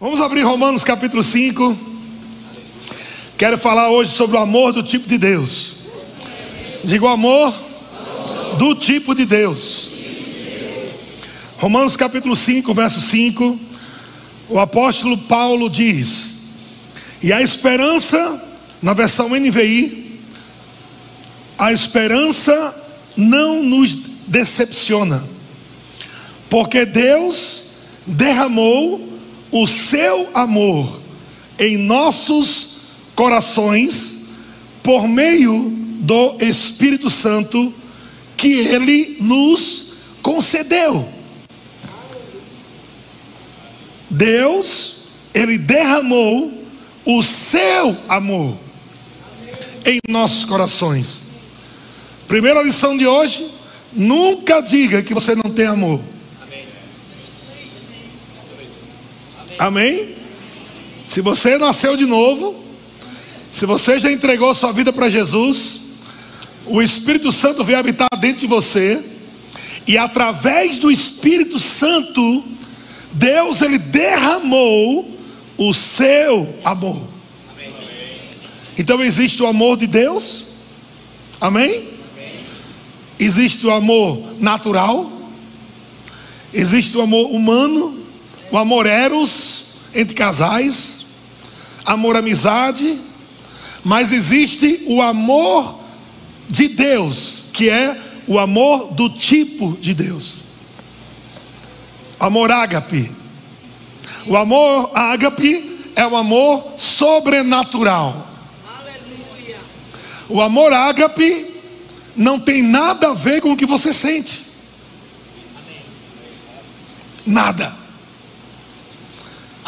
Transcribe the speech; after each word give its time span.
Vamos 0.00 0.20
abrir 0.20 0.42
Romanos 0.42 0.84
capítulo 0.84 1.24
5. 1.24 1.76
Quero 3.36 3.58
falar 3.58 3.90
hoje 3.90 4.12
sobre 4.12 4.36
o 4.36 4.40
amor 4.40 4.72
do 4.72 4.80
tipo 4.80 5.08
de 5.08 5.18
Deus. 5.18 5.72
Digo 6.84 7.08
amor 7.08 7.52
do 8.58 8.76
tipo 8.76 9.12
de 9.12 9.24
Deus. 9.24 9.90
Romanos 11.58 11.96
capítulo 11.96 12.36
5, 12.36 12.72
verso 12.72 13.00
5. 13.00 13.58
O 14.48 14.60
apóstolo 14.60 15.18
Paulo 15.18 15.68
diz: 15.68 16.52
E 17.20 17.32
a 17.32 17.42
esperança, 17.42 18.40
na 18.80 18.92
versão 18.92 19.30
NVI, 19.30 20.20
a 21.58 21.72
esperança 21.72 22.72
não 23.16 23.64
nos 23.64 23.96
decepciona, 24.28 25.24
porque 26.48 26.84
Deus 26.84 27.62
derramou 28.06 29.07
o 29.50 29.66
seu 29.66 30.28
amor 30.34 31.00
em 31.58 31.76
nossos 31.76 32.78
corações 33.14 34.28
por 34.82 35.08
meio 35.08 35.70
do 36.00 36.36
Espírito 36.40 37.10
Santo 37.10 37.72
que 38.36 38.52
ele 38.52 39.16
nos 39.20 39.94
concedeu. 40.22 41.08
Deus, 44.08 45.04
ele 45.34 45.58
derramou 45.58 46.52
o 47.04 47.22
seu 47.22 47.96
amor 48.08 48.56
em 49.84 49.98
nossos 50.08 50.44
corações. 50.44 51.24
Primeira 52.26 52.62
lição 52.62 52.96
de 52.96 53.06
hoje: 53.06 53.50
nunca 53.92 54.60
diga 54.60 55.02
que 55.02 55.14
você 55.14 55.34
não 55.34 55.50
tem 55.50 55.66
amor. 55.66 56.00
Amém? 59.58 60.10
Se 61.04 61.20
você 61.20 61.58
nasceu 61.58 61.96
de 61.96 62.06
novo, 62.06 62.62
se 63.50 63.66
você 63.66 63.98
já 63.98 64.12
entregou 64.12 64.54
sua 64.54 64.72
vida 64.72 64.92
para 64.92 65.08
Jesus, 65.08 65.80
o 66.64 66.80
Espírito 66.80 67.32
Santo 67.32 67.64
veio 67.64 67.78
habitar 67.78 68.08
dentro 68.20 68.40
de 68.40 68.46
você, 68.46 69.02
e 69.86 69.98
através 69.98 70.78
do 70.78 70.90
Espírito 70.90 71.58
Santo, 71.58 72.44
Deus 73.12 73.62
ele 73.62 73.78
derramou 73.78 75.18
o 75.56 75.74
seu 75.74 76.54
amor. 76.62 77.02
Então 78.78 79.02
existe 79.02 79.42
o 79.42 79.46
amor 79.46 79.76
de 79.76 79.88
Deus, 79.88 80.44
amém? 81.40 81.88
Existe 83.18 83.66
o 83.66 83.72
amor 83.72 84.34
natural, 84.38 85.10
existe 86.54 86.96
o 86.96 87.00
amor 87.00 87.32
humano, 87.32 87.98
o 88.50 88.58
amor 88.58 88.86
eros 88.86 89.64
entre 89.94 90.14
casais, 90.14 91.06
amor 91.84 92.16
amizade, 92.16 92.98
mas 93.84 94.12
existe 94.12 94.84
o 94.86 95.00
amor 95.00 95.78
de 96.48 96.68
Deus, 96.68 97.44
que 97.52 97.68
é 97.68 98.00
o 98.26 98.38
amor 98.38 98.92
do 98.92 99.08
tipo 99.08 99.76
de 99.80 99.94
Deus. 99.94 100.42
Amor 102.20 102.50
ágape. 102.50 103.10
O 104.26 104.36
amor 104.36 104.90
ágape 104.94 105.78
é 105.94 106.06
o 106.06 106.16
amor 106.16 106.74
sobrenatural. 106.76 108.28
O 110.28 110.42
amor 110.42 110.72
ágape 110.72 111.46
não 112.14 112.38
tem 112.38 112.62
nada 112.62 113.10
a 113.10 113.14
ver 113.14 113.40
com 113.40 113.52
o 113.52 113.56
que 113.56 113.64
você 113.64 113.92
sente. 113.92 114.44
Nada. 117.24 117.77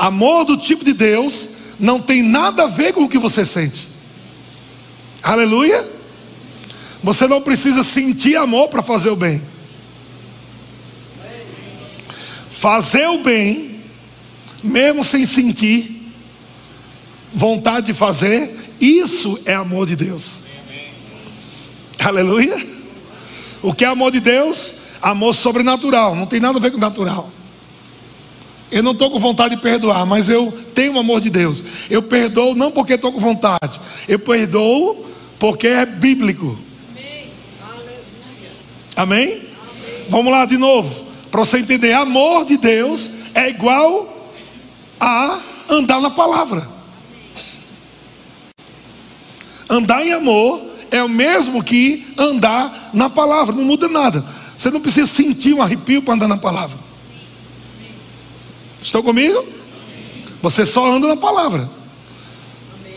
Amor 0.00 0.46
do 0.46 0.56
tipo 0.56 0.82
de 0.82 0.94
Deus 0.94 1.48
não 1.78 2.00
tem 2.00 2.22
nada 2.22 2.62
a 2.62 2.66
ver 2.66 2.94
com 2.94 3.02
o 3.02 3.08
que 3.08 3.18
você 3.18 3.44
sente. 3.44 3.86
Aleluia. 5.22 5.86
Você 7.02 7.28
não 7.28 7.42
precisa 7.42 7.82
sentir 7.82 8.34
amor 8.34 8.68
para 8.68 8.82
fazer 8.82 9.10
o 9.10 9.16
bem. 9.16 9.42
Fazer 12.50 13.08
o 13.08 13.22
bem, 13.22 13.78
mesmo 14.64 15.04
sem 15.04 15.26
sentir 15.26 16.10
vontade 17.34 17.86
de 17.86 17.92
fazer, 17.92 18.58
isso 18.80 19.38
é 19.44 19.52
amor 19.52 19.86
de 19.86 19.96
Deus. 19.96 20.40
Aleluia. 22.02 22.66
O 23.62 23.74
que 23.74 23.84
é 23.84 23.88
amor 23.88 24.12
de 24.12 24.20
Deus? 24.20 24.72
Amor 25.02 25.34
sobrenatural, 25.34 26.16
não 26.16 26.24
tem 26.24 26.40
nada 26.40 26.56
a 26.56 26.60
ver 26.60 26.70
com 26.70 26.78
natural. 26.78 27.30
Eu 28.70 28.82
não 28.82 28.92
estou 28.92 29.10
com 29.10 29.18
vontade 29.18 29.56
de 29.56 29.62
perdoar, 29.62 30.06
mas 30.06 30.28
eu 30.28 30.52
tenho 30.74 30.94
o 30.94 30.98
amor 30.98 31.20
de 31.20 31.28
Deus. 31.28 31.64
Eu 31.90 32.02
perdoo 32.02 32.54
não 32.54 32.70
porque 32.70 32.94
estou 32.94 33.12
com 33.12 33.18
vontade, 33.18 33.80
eu 34.06 34.18
perdoo 34.18 35.06
porque 35.38 35.66
é 35.66 35.84
bíblico. 35.84 36.56
Amém? 36.94 37.30
Amém? 38.96 39.42
Vamos 40.08 40.32
lá 40.32 40.44
de 40.44 40.56
novo, 40.56 41.04
para 41.30 41.40
você 41.40 41.58
entender: 41.58 41.92
amor 41.92 42.44
de 42.44 42.56
Deus 42.56 43.10
é 43.34 43.48
igual 43.48 44.30
a 45.00 45.40
andar 45.68 46.00
na 46.00 46.10
palavra. 46.10 46.68
Andar 49.68 50.04
em 50.04 50.12
amor 50.12 50.60
é 50.90 51.02
o 51.02 51.08
mesmo 51.08 51.62
que 51.62 52.06
andar 52.18 52.90
na 52.92 53.08
palavra, 53.08 53.54
não 53.54 53.64
muda 53.64 53.88
nada. 53.88 54.24
Você 54.56 54.70
não 54.70 54.80
precisa 54.80 55.06
sentir 55.06 55.54
um 55.54 55.62
arrepio 55.62 56.02
para 56.02 56.14
andar 56.14 56.28
na 56.28 56.36
palavra. 56.36 56.89
Estão 58.80 59.02
comigo? 59.02 59.44
Você 60.42 60.64
só 60.64 60.90
anda 60.90 61.06
na 61.06 61.16
palavra. 61.16 61.68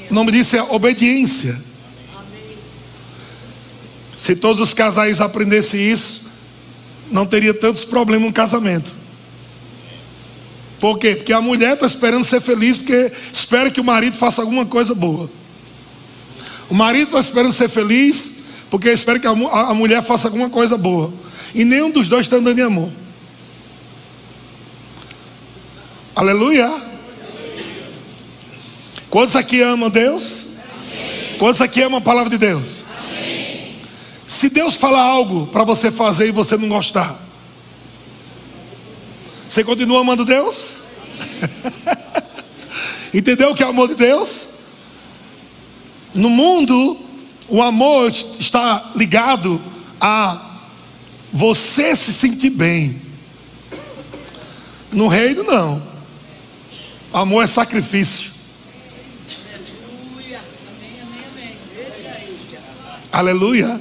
O 0.09 0.13
nome 0.13 0.31
disso 0.31 0.55
é 0.55 0.61
obediência. 0.61 1.59
Se 4.17 4.35
todos 4.35 4.61
os 4.61 4.73
casais 4.73 5.19
aprendessem 5.19 5.91
isso, 5.91 6.29
não 7.11 7.25
teria 7.25 7.53
tantos 7.53 7.83
problemas 7.83 8.27
no 8.27 8.33
casamento. 8.33 8.91
Por 10.79 10.97
quê? 10.97 11.15
Porque 11.15 11.33
a 11.33 11.41
mulher 11.41 11.73
está 11.73 11.85
esperando 11.85 12.23
ser 12.23 12.41
feliz, 12.41 12.77
porque 12.77 13.11
espera 13.31 13.69
que 13.69 13.81
o 13.81 13.83
marido 13.83 14.17
faça 14.17 14.41
alguma 14.41 14.65
coisa 14.65 14.93
boa. 14.93 15.29
O 16.69 16.73
marido 16.73 17.07
está 17.07 17.19
esperando 17.19 17.53
ser 17.53 17.69
feliz, 17.69 18.43
porque 18.69 18.89
espera 18.89 19.19
que 19.19 19.27
a, 19.27 19.31
a 19.31 19.73
mulher 19.73 20.01
faça 20.03 20.27
alguma 20.27 20.49
coisa 20.49 20.77
boa. 20.77 21.13
E 21.53 21.63
nenhum 21.65 21.89
dos 21.91 22.07
dois 22.07 22.25
está 22.25 22.37
andando 22.37 22.59
em 22.59 22.63
amor. 22.63 22.89
Aleluia. 26.15 26.71
Quantos 29.09 29.35
aqui 29.35 29.63
amam 29.63 29.89
Deus? 29.89 30.57
Quantos 31.39 31.59
aqui 31.59 31.81
amam 31.81 31.97
a 31.97 32.01
palavra 32.01 32.29
de 32.29 32.37
Deus? 32.37 32.83
Se 34.27 34.47
Deus 34.47 34.75
falar 34.75 35.01
algo 35.01 35.47
para 35.47 35.63
você 35.63 35.89
fazer 35.89 36.27
e 36.27 36.31
você 36.31 36.55
não 36.55 36.69
gostar, 36.69 37.19
você 39.47 39.63
continua 39.63 40.01
amando 40.01 40.23
Deus? 40.23 40.81
Entendeu 43.11 43.51
o 43.51 43.55
que 43.55 43.63
é 43.63 43.65
o 43.65 43.69
amor 43.69 43.87
de 43.87 43.95
Deus? 43.95 44.49
No 46.13 46.29
mundo, 46.29 46.95
o 47.47 47.59
amor 47.59 48.11
está 48.11 48.91
ligado 48.95 49.59
a 49.99 50.59
você 51.31 51.95
se 51.95 52.13
sentir 52.13 52.51
bem. 52.51 53.01
No 54.91 55.07
reino, 55.07 55.43
não. 55.43 55.92
Amor 57.13 57.43
é 57.43 57.47
sacrifício. 57.47 58.31
Aleluia. 63.11 63.79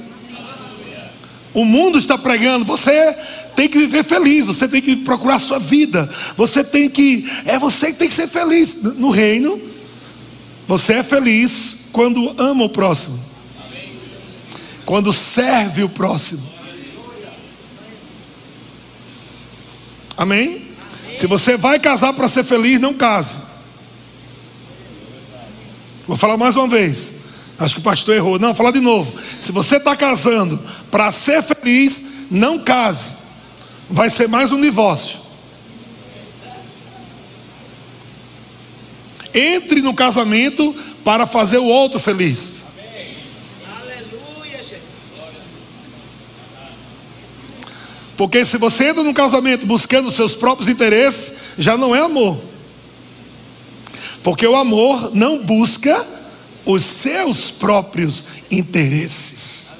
O 1.55 1.65
mundo 1.65 1.97
está 1.97 2.15
pregando, 2.15 2.63
você 2.63 3.13
tem 3.55 3.67
que 3.67 3.79
viver 3.79 4.03
feliz, 4.03 4.45
você 4.45 4.67
tem 4.67 4.81
que 4.81 4.95
procurar 4.97 5.35
a 5.35 5.39
sua 5.39 5.57
vida, 5.57 6.07
você 6.37 6.63
tem 6.63 6.87
que, 6.87 7.27
é 7.45 7.57
você 7.57 7.91
que 7.91 7.97
tem 7.97 8.07
que 8.07 8.13
ser 8.13 8.27
feliz. 8.27 8.83
No 8.83 9.09
reino, 9.09 9.59
você 10.67 10.93
é 10.93 11.03
feliz 11.03 11.87
quando 11.91 12.35
ama 12.39 12.65
o 12.65 12.69
próximo, 12.69 13.19
quando 14.85 15.11
serve 15.11 15.83
o 15.83 15.89
próximo. 15.89 16.53
Amém? 20.15 20.72
Se 21.15 21.27
você 21.27 21.55
vai 21.55 21.79
casar 21.79 22.13
para 22.13 22.27
ser 22.27 22.43
feliz, 22.43 22.79
não 22.79 22.93
case. 22.93 23.35
Vou 26.07 26.17
falar 26.17 26.37
mais 26.37 26.55
uma 26.55 26.67
vez. 26.67 27.23
Acho 27.57 27.75
que 27.75 27.81
o 27.81 27.83
pastor 27.83 28.15
errou. 28.15 28.39
Não, 28.39 28.49
vou 28.49 28.55
falar 28.55 28.71
de 28.71 28.79
novo. 28.79 29.13
Se 29.39 29.51
você 29.51 29.77
está 29.77 29.95
casando 29.95 30.59
para 30.91 31.11
ser 31.11 31.41
feliz, 31.43 32.27
não 32.29 32.59
case. 32.59 33.11
Vai 33.89 34.09
ser 34.09 34.27
mais 34.27 34.51
um 34.51 34.59
divórcio. 34.59 35.17
Entre 39.33 39.81
no 39.81 39.93
casamento 39.93 40.75
para 41.03 41.25
fazer 41.25 41.57
o 41.57 41.65
outro 41.65 41.99
feliz. 41.99 42.62
Porque 48.15 48.45
se 48.45 48.57
você 48.57 48.89
entra 48.89 49.03
num 49.03 49.13
casamento 49.13 49.65
buscando 49.65 50.07
os 50.07 50.15
seus 50.15 50.33
próprios 50.33 50.69
interesses, 50.69 51.33
já 51.57 51.75
não 51.75 51.95
é 51.95 51.99
amor. 51.99 52.39
Porque 54.23 54.45
o 54.45 54.55
amor 54.55 55.11
não 55.13 55.43
busca 55.43 56.05
os 56.65 56.83
seus 56.83 57.49
próprios 57.49 58.23
interesses. 58.49 59.71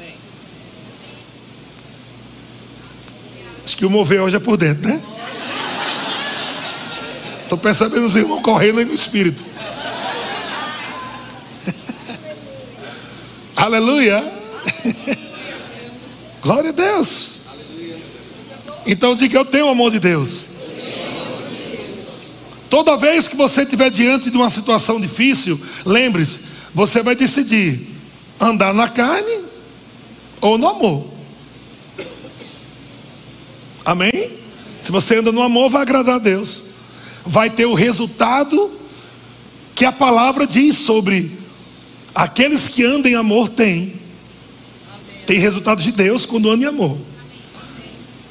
Acho 3.65 3.77
que 3.77 3.85
o 3.85 3.89
mover 3.89 4.21
hoje 4.21 4.35
é 4.35 4.39
por 4.39 4.57
dentro, 4.57 4.89
né? 4.89 5.01
Estou 7.44 7.57
percebendo 7.57 8.06
os 8.06 8.15
irmãos 8.15 8.41
correndo 8.41 8.80
aí 8.80 8.85
no 8.85 8.94
espírito. 8.94 9.45
Aleluia. 13.56 14.33
Glória 16.41 16.71
a 16.71 16.74
Deus. 16.74 17.32
Então 18.85 19.15
diga: 19.15 19.38
Eu 19.38 19.45
tenho 19.45 19.68
o 19.68 19.69
amor 19.69 19.91
de 19.91 20.00
Deus. 20.00 20.47
Toda 22.69 22.97
vez 22.97 23.27
que 23.27 23.35
você 23.35 23.62
estiver 23.62 23.91
diante 23.91 24.31
de 24.31 24.38
uma 24.38 24.50
situação 24.50 25.00
difícil, 25.00 25.59
lembre-se: 25.85 26.41
você 26.74 27.01
vai 27.03 27.15
decidir 27.15 27.88
andar 28.39 28.74
na 28.74 28.89
carne 28.89 29.44
ou 30.41 30.57
no 30.57 30.68
amor. 30.68 31.07
Amém? 33.85 34.31
Se 34.81 34.91
você 34.91 35.18
anda 35.18 35.31
no 35.31 35.41
amor, 35.41 35.69
vai 35.69 35.81
agradar 35.81 36.15
a 36.15 36.19
Deus. 36.19 36.63
Vai 37.25 37.50
ter 37.50 37.65
o 37.65 37.74
resultado 37.74 38.71
que 39.75 39.85
a 39.85 39.91
palavra 39.91 40.45
diz 40.45 40.77
sobre 40.77 41.31
aqueles 42.13 42.68
que 42.68 42.83
andam 42.83 43.12
em 43.12 43.15
amor 43.15 43.50
têm. 43.50 43.94
Tem 45.25 45.39
resultados 45.39 45.83
de 45.83 45.91
Deus 45.91 46.25
quando 46.25 46.50
anda 46.50 46.63
em 46.63 46.68
amor. 46.68 46.97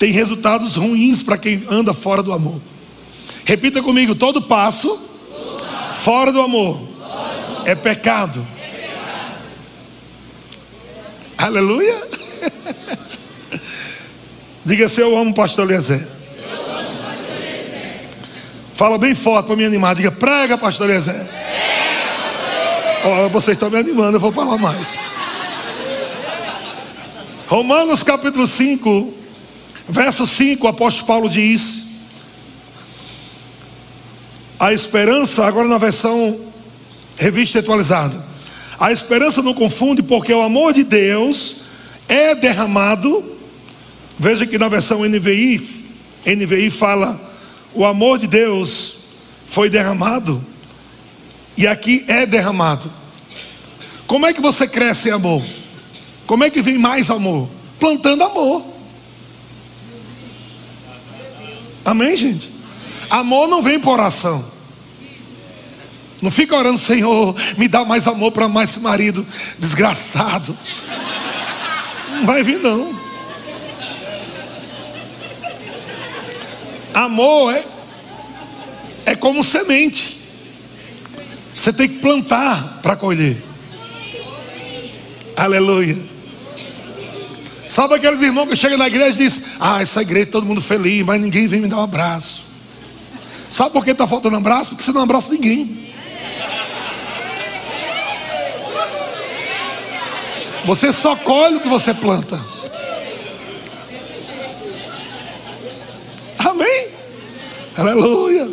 Tem 0.03 0.11
resultados 0.11 0.75
ruins 0.75 1.23
para 1.23 1.39
quem 1.39 1.63
anda 1.71 1.93
fora 1.93 2.25
do 2.25 2.33
amor. 2.33 2.61
Repita 3.45 3.81
comigo: 3.81 4.17
todo 4.17 4.43
passo 4.43 4.99
fora 6.03 6.33
do 6.33 6.43
amor 6.43 6.83
é 7.65 7.77
pecado. 7.77 8.45
Aleluia. 11.39 12.03
Diga 14.67 14.89
se 14.89 15.01
eu 15.01 15.17
amo 15.17 15.33
pastor 15.33 15.71
Eliezer. 15.71 16.05
Fala 18.75 18.99
bem 18.99 19.15
forte 19.15 19.47
para 19.47 19.55
me 19.55 19.65
animar. 19.65 19.95
Diga, 19.95 20.11
prega, 20.11 20.59
pastor 20.59 20.91
Eliezer. 20.91 21.31
Oh, 23.05 23.29
vocês 23.29 23.55
estão 23.57 23.71
me 23.71 23.79
animando, 23.79 24.17
eu 24.17 24.21
vou 24.21 24.33
falar 24.33 24.59
mais. 24.59 25.01
Romanos 27.47 28.03
capítulo 28.03 28.49
5, 28.49 29.22
verso 29.89 30.27
5, 30.27 30.65
o 30.65 30.69
apóstolo 30.69 31.07
Paulo 31.07 31.29
diz: 31.29 31.85
A 34.59 34.73
esperança, 34.73 35.45
agora 35.45 35.69
na 35.69 35.79
versão 35.79 36.39
revista 37.17 37.59
atualizada. 37.59 38.33
A 38.79 38.91
esperança 38.91 39.43
não 39.43 39.55
confunde, 39.55 40.03
porque 40.03 40.33
o 40.33 40.43
amor 40.43 40.73
de 40.73 40.83
Deus 40.83 41.57
é 42.09 42.35
derramado. 42.35 43.25
Veja 44.19 44.47
que 44.47 44.59
na 44.59 44.69
versão 44.69 45.05
NVI, 45.05 45.61
NVI 46.27 46.71
fala: 46.71 47.21
o 47.75 47.85
amor 47.85 48.19
de 48.19 48.27
Deus 48.27 48.95
foi 49.47 49.69
derramado, 49.69 50.45
e 51.57 51.67
aqui 51.67 52.05
é 52.09 52.27
derramado. 52.27 52.91
Como 54.07 54.27
é 54.27 54.33
que 54.33 54.41
você 54.41 54.67
cresce 54.67 55.09
em 55.09 55.13
amor? 55.13 55.43
Como 56.27 56.45
é 56.45 56.51
que 56.51 56.63
vem 56.63 56.79
mais 56.79 57.11
amor? 57.11 57.49
Plantando 57.79 58.25
amor. 58.25 58.72
Amém, 61.85 62.17
gente? 62.17 62.51
Amor 63.11 63.49
não 63.49 63.61
vem 63.61 63.79
por 63.79 63.93
oração. 63.93 64.45
Não 66.23 66.31
fica 66.31 66.57
orando, 66.57 66.79
Senhor, 66.79 67.35
me 67.59 67.67
dá 67.67 67.85
mais 67.85 68.07
amor 68.07 68.31
para 68.31 68.49
mais 68.49 68.71
esse 68.71 68.81
marido 68.81 69.27
desgraçado. 69.59 70.57
Não 72.11 72.27
vai 72.27 72.45
vir, 72.45 72.61
não. 72.61 72.95
Amor 76.95 77.55
é, 77.55 77.65
é 79.07 79.17
como 79.17 79.43
semente. 79.43 80.21
Você 81.57 81.73
tem 81.73 81.89
que 81.89 81.99
plantar 81.99 82.81
para 82.83 82.95
colher. 82.95 83.43
Aleluia. 85.37 86.12
Sabe 87.73 87.95
aqueles 87.95 88.21
irmãos 88.21 88.51
que 88.51 88.55
chegam 88.55 88.77
na 88.77 88.87
igreja 88.87 89.15
e 89.19 89.27
dizem: 89.27 89.43
Ah, 89.59 89.81
essa 89.81 90.03
igreja 90.03 90.27
todo 90.27 90.45
mundo 90.45 90.61
feliz, 90.61 91.03
mas 91.07 91.19
ninguém 91.19 91.47
vem 91.47 91.59
me 91.59 91.69
dar 91.69 91.79
um 91.79 91.83
abraço. 91.83 92.45
Sabe 93.49 93.71
por 93.71 93.83
que 93.83 93.93
está 93.93 94.07
faltando 94.07 94.37
abraço? 94.37 94.69
Porque 94.69 94.83
você 94.83 94.93
não 94.93 95.01
abraça 95.01 95.33
ninguém. 95.33 95.91
Você 100.67 100.93
só 100.93 101.17
colhe 101.17 101.57
o 101.57 101.61
que 101.61 101.69
você 101.69 101.95
planta. 101.95 102.39
Amém? 106.41 106.89
Aleluia. 107.75 108.53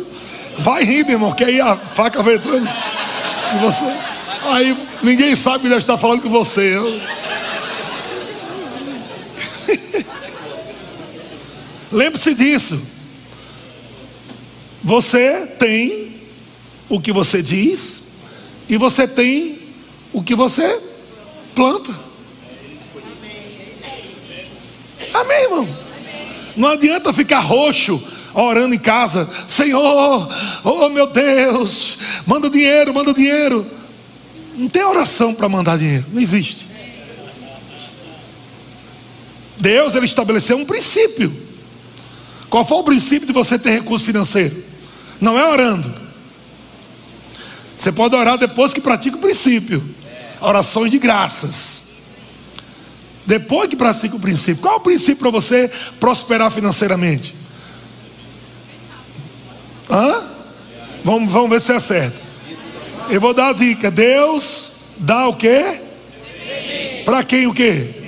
Vai 0.56 0.82
rindo, 0.82 1.10
irmão, 1.10 1.32
que 1.32 1.44
aí 1.44 1.60
a 1.60 1.76
faca 1.76 2.22
vai 2.22 2.36
entrando 2.36 2.66
em 3.54 3.58
você. 3.58 3.84
Aí 4.46 4.74
ninguém 5.02 5.36
sabe 5.36 5.64
que 5.64 5.68
Deus 5.68 5.82
está 5.82 5.98
falando 5.98 6.22
com 6.22 6.30
você. 6.30 6.74
Lembre-se 11.90 12.34
disso. 12.34 12.80
Você 14.82 15.46
tem 15.58 16.20
o 16.88 17.00
que 17.00 17.12
você 17.12 17.42
diz 17.42 18.02
e 18.68 18.76
você 18.76 19.06
tem 19.06 19.58
o 20.12 20.22
que 20.22 20.34
você 20.34 20.80
planta. 21.54 21.94
Amém, 25.12 25.42
irmão? 25.42 25.76
Não 26.56 26.68
adianta 26.68 27.12
ficar 27.12 27.40
roxo 27.40 28.02
orando 28.32 28.74
em 28.74 28.78
casa, 28.78 29.28
Senhor, 29.48 30.28
oh 30.62 30.88
meu 30.88 31.06
Deus, 31.06 31.98
manda 32.26 32.48
dinheiro, 32.48 32.94
manda 32.94 33.12
dinheiro. 33.12 33.66
Não 34.56 34.68
tem 34.68 34.84
oração 34.84 35.34
para 35.34 35.48
mandar 35.48 35.78
dinheiro, 35.78 36.06
não 36.12 36.20
existe. 36.20 36.69
Deus 39.60 39.94
ele 39.94 40.06
estabeleceu 40.06 40.56
um 40.56 40.64
princípio. 40.64 41.32
Qual 42.48 42.64
foi 42.64 42.78
o 42.78 42.84
princípio 42.84 43.26
de 43.26 43.32
você 43.32 43.58
ter 43.58 43.70
recurso 43.70 44.04
financeiro? 44.04 44.64
Não 45.20 45.38
é 45.38 45.46
orando. 45.46 45.92
Você 47.78 47.92
pode 47.92 48.14
orar 48.16 48.36
depois 48.36 48.74
que 48.74 48.80
pratica 48.80 49.16
o 49.16 49.20
princípio. 49.20 49.82
Orações 50.40 50.90
de 50.90 50.98
graças. 50.98 51.90
Depois 53.24 53.68
que 53.68 53.76
pratica 53.76 54.16
o 54.16 54.20
princípio. 54.20 54.62
Qual 54.62 54.74
é 54.74 54.76
o 54.78 54.80
princípio 54.80 55.16
para 55.16 55.30
você 55.30 55.70
prosperar 56.00 56.50
financeiramente? 56.50 57.34
Hã? 59.88 60.24
Vamos, 61.04 61.30
vamos 61.30 61.50
ver 61.50 61.60
se 61.60 61.72
é 61.72 61.80
certo. 61.80 62.18
Eu 63.08 63.20
vou 63.20 63.34
dar 63.34 63.50
a 63.50 63.52
dica. 63.52 63.90
Deus 63.90 64.70
dá 64.96 65.28
o 65.28 65.36
quê? 65.36 65.80
Para 67.04 67.22
quem 67.22 67.46
o 67.46 67.54
quê? 67.54 67.99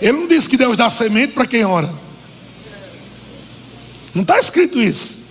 Ele 0.00 0.12
não 0.12 0.26
disse 0.26 0.48
que 0.48 0.56
Deus 0.56 0.76
dá 0.76 0.90
semente 0.90 1.32
para 1.32 1.46
quem 1.46 1.64
ora. 1.64 1.92
Não 4.14 4.22
está 4.22 4.38
escrito 4.38 4.80
isso. 4.80 5.24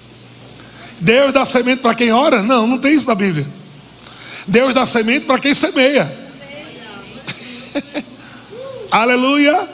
Deus 1.00 1.34
dá 1.34 1.46
semente 1.46 1.82
para 1.82 1.96
quem 1.96 2.12
ora? 2.12 2.42
Não, 2.42 2.68
não 2.68 2.78
tem 2.78 2.94
isso 2.94 3.08
na 3.08 3.16
Bíblia. 3.16 3.48
Deus 4.48 4.74
dá 4.74 4.86
semente 4.86 5.26
para 5.26 5.40
quem 5.40 5.54
semeia. 5.54 6.18
Aleluia. 8.92 9.68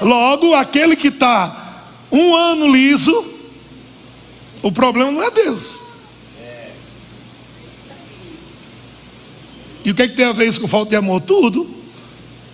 Logo, 0.00 0.54
aquele 0.54 0.94
que 0.94 1.08
está 1.08 1.84
um 2.10 2.34
ano 2.34 2.70
liso, 2.70 3.26
o 4.62 4.70
problema 4.70 5.10
não 5.10 5.22
é 5.22 5.30
Deus. 5.30 5.78
E 9.84 9.90
o 9.90 9.94
que, 9.94 10.02
é 10.02 10.08
que 10.08 10.14
tem 10.14 10.26
a 10.26 10.32
ver 10.32 10.46
isso 10.46 10.60
com 10.60 10.68
falta 10.68 10.90
de 10.90 10.96
amor? 10.96 11.20
Tudo. 11.20 11.77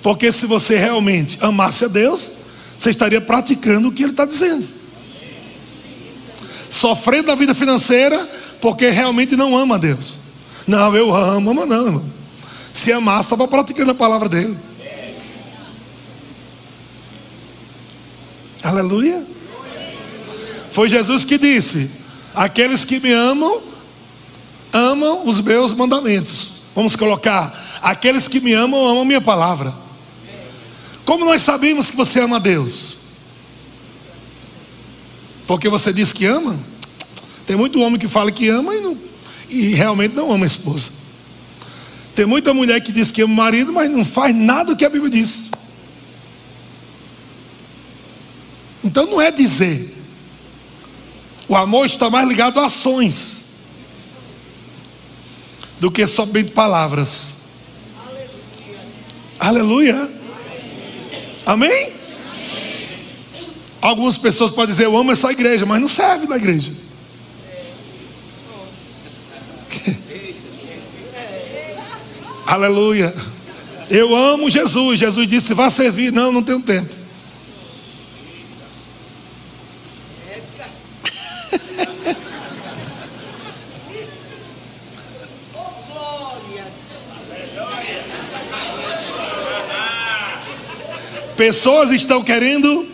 Porque 0.04 0.30
se 0.30 0.44
você 0.44 0.76
realmente 0.76 1.38
amasse 1.40 1.86
a 1.86 1.88
Deus, 1.88 2.30
você 2.76 2.90
estaria 2.90 3.22
praticando 3.22 3.88
o 3.88 3.90
que 3.90 4.02
Ele 4.02 4.12
está 4.12 4.26
dizendo. 4.26 4.68
Sofrendo 6.68 7.32
a 7.32 7.34
vida 7.34 7.54
financeira 7.54 8.28
porque 8.60 8.90
realmente 8.90 9.34
não 9.34 9.56
ama 9.56 9.76
a 9.76 9.78
Deus. 9.78 10.18
Não, 10.66 10.94
eu 10.94 11.14
amo, 11.14 11.52
ama 11.52 11.64
não, 11.64 11.86
irmão. 11.86 12.04
Se 12.70 12.92
amar, 12.92 13.24
para 13.24 13.48
praticando 13.48 13.92
a 13.92 13.94
palavra 13.94 14.28
dele. 14.28 14.54
Aleluia. 18.62 19.24
Foi 20.70 20.86
Jesus 20.86 21.24
que 21.24 21.38
disse: 21.38 21.90
Aqueles 22.34 22.84
que 22.84 23.00
me 23.00 23.10
amam, 23.10 23.62
amam 24.70 25.26
os 25.26 25.40
meus 25.40 25.72
mandamentos. 25.72 26.50
Vamos 26.74 26.94
colocar: 26.94 27.58
Aqueles 27.80 28.28
que 28.28 28.38
me 28.38 28.52
amam, 28.52 28.86
amam 28.86 29.06
minha 29.06 29.22
palavra. 29.22 29.83
Como 31.04 31.24
nós 31.24 31.42
sabemos 31.42 31.90
que 31.90 31.96
você 31.96 32.20
ama 32.20 32.36
a 32.36 32.38
Deus? 32.38 32.96
Porque 35.46 35.68
você 35.68 35.92
diz 35.92 36.12
que 36.12 36.24
ama? 36.24 36.58
Tem 37.46 37.56
muito 37.56 37.80
homem 37.80 37.98
que 37.98 38.08
fala 38.08 38.32
que 38.32 38.48
ama 38.48 38.74
e, 38.74 38.80
não, 38.80 38.98
e 39.50 39.74
realmente 39.74 40.14
não 40.14 40.32
ama 40.32 40.44
a 40.44 40.46
esposa. 40.46 40.90
Tem 42.14 42.24
muita 42.24 42.54
mulher 42.54 42.80
que 42.80 42.92
diz 42.92 43.10
que 43.10 43.22
ama 43.22 43.32
o 43.32 43.36
marido, 43.36 43.72
mas 43.72 43.90
não 43.90 44.04
faz 44.04 44.34
nada 44.34 44.72
do 44.72 44.76
que 44.76 44.84
a 44.84 44.88
Bíblia 44.88 45.10
diz. 45.10 45.50
Então 48.82 49.06
não 49.06 49.20
é 49.20 49.30
dizer. 49.30 49.92
O 51.46 51.54
amor 51.54 51.84
está 51.84 52.08
mais 52.08 52.26
ligado 52.26 52.58
a 52.58 52.66
ações 52.66 53.44
do 55.78 55.90
que 55.90 56.06
somente 56.06 56.52
palavras. 56.52 57.34
Aleluia. 59.38 59.94
Aleluia. 59.94 60.23
Amém? 61.46 61.92
Algumas 63.80 64.16
pessoas 64.16 64.50
podem 64.50 64.70
dizer, 64.70 64.86
eu 64.86 64.96
amo 64.96 65.12
essa 65.12 65.30
igreja, 65.30 65.66
mas 65.66 65.80
não 65.80 65.88
serve 65.88 66.26
na 66.26 66.36
igreja. 66.36 66.72
Aleluia. 72.46 73.14
Eu 73.90 74.14
amo 74.14 74.50
Jesus. 74.50 74.98
Jesus 74.98 75.28
disse: 75.28 75.52
vá 75.52 75.68
servir. 75.70 76.12
Não, 76.12 76.32
não 76.32 76.42
tenho 76.42 76.60
tempo. 76.60 77.03
Pessoas 91.36 91.90
estão 91.90 92.22
querendo 92.22 92.86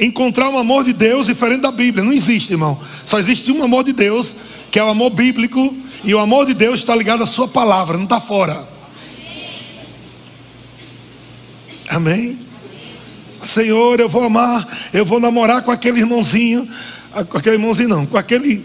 encontrar 0.00 0.48
um 0.48 0.58
amor 0.58 0.84
de 0.84 0.92
Deus 0.92 1.26
diferente 1.26 1.60
da 1.60 1.70
Bíblia. 1.70 2.04
Não 2.04 2.12
existe, 2.12 2.52
irmão. 2.52 2.78
Só 3.04 3.18
existe 3.18 3.50
um 3.52 3.62
amor 3.62 3.84
de 3.84 3.92
Deus, 3.92 4.34
que 4.70 4.78
é 4.78 4.84
o 4.84 4.88
amor 4.88 5.10
bíblico, 5.10 5.74
e 6.02 6.14
o 6.14 6.18
amor 6.18 6.46
de 6.46 6.54
Deus 6.54 6.80
está 6.80 6.94
ligado 6.94 7.22
à 7.22 7.26
sua 7.26 7.48
palavra, 7.48 7.96
não 7.96 8.04
está 8.04 8.20
fora. 8.20 8.66
Amém? 11.88 12.38
Senhor, 13.42 14.00
eu 14.00 14.08
vou 14.08 14.24
amar, 14.24 14.66
eu 14.92 15.04
vou 15.04 15.20
namorar 15.20 15.62
com 15.62 15.70
aquele 15.70 16.00
irmãozinho, 16.00 16.68
ah, 17.14 17.24
com 17.24 17.38
aquele 17.38 17.56
irmãozinho 17.56 17.88
não, 17.88 18.06
com 18.06 18.16
aquele 18.16 18.64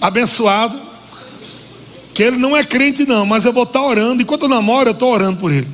abençoado, 0.00 0.80
que 2.14 2.22
ele 2.22 2.38
não 2.38 2.56
é 2.56 2.64
crente 2.64 3.06
não, 3.06 3.24
mas 3.24 3.44
eu 3.44 3.52
vou 3.52 3.64
estar 3.64 3.82
orando, 3.82 4.22
enquanto 4.22 4.42
eu 4.42 4.48
namoro, 4.48 4.88
eu 4.88 4.94
estou 4.94 5.12
orando 5.12 5.38
por 5.38 5.52
ele. 5.52 5.68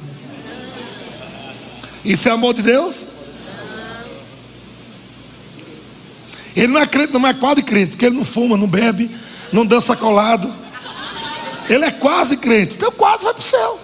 Isso 2.06 2.28
é 2.28 2.32
amor 2.32 2.54
de 2.54 2.62
Deus? 2.62 3.04
Ele 6.54 6.68
não 6.68 6.80
é 6.80 6.86
crente, 6.86 7.12
não 7.12 7.26
é 7.26 7.34
quase 7.34 7.62
crente, 7.62 7.90
porque 7.90 8.06
ele 8.06 8.16
não 8.16 8.24
fuma, 8.24 8.56
não 8.56 8.68
bebe, 8.68 9.10
não 9.52 9.66
dança 9.66 9.96
colado. 9.96 10.50
Ele 11.68 11.84
é 11.84 11.90
quase 11.90 12.36
crente, 12.36 12.76
então 12.76 12.92
quase 12.92 13.24
vai 13.24 13.34
para 13.34 13.40
o 13.40 13.44
céu. 13.44 13.80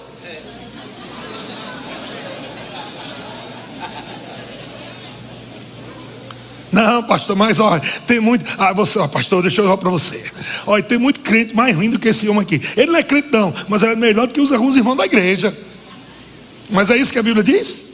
Não, 6.71 7.03
pastor, 7.03 7.37
mas 7.37 7.59
olha, 7.59 7.83
tem 8.07 8.21
muito. 8.21 8.47
Ah, 8.57 8.73
você, 8.73 9.01
ó, 9.01 9.09
pastor, 9.09 9.43
deixa 9.43 9.61
eu 9.61 9.65
falar 9.65 9.77
para 9.77 9.91
você. 9.91 10.25
Olha, 10.65 10.83
tem 10.83 10.97
muito 10.97 11.21
crente 11.21 11.55
mais 11.57 11.77
ruim 11.77 11.91
do 11.91 11.99
que 11.99 12.09
esse 12.09 12.29
homem 12.29 12.43
aqui. 12.43 12.63
Ele 12.77 12.93
não 12.93 12.99
é 12.99 13.03
crente, 13.03 13.29
não, 13.33 13.53
mas 13.69 13.83
ele 13.83 13.93
é 13.93 13.97
melhor 13.97 14.29
do 14.29 14.33
que 14.33 14.41
os 14.41 14.53
alguns 14.53 14.77
irmãos 14.77 14.95
da 14.95 15.05
igreja. 15.05 15.55
Mas 16.71 16.89
é 16.89 16.97
isso 16.97 17.13
que 17.13 17.19
a 17.19 17.23
Bíblia 17.23 17.43
diz? 17.43 17.92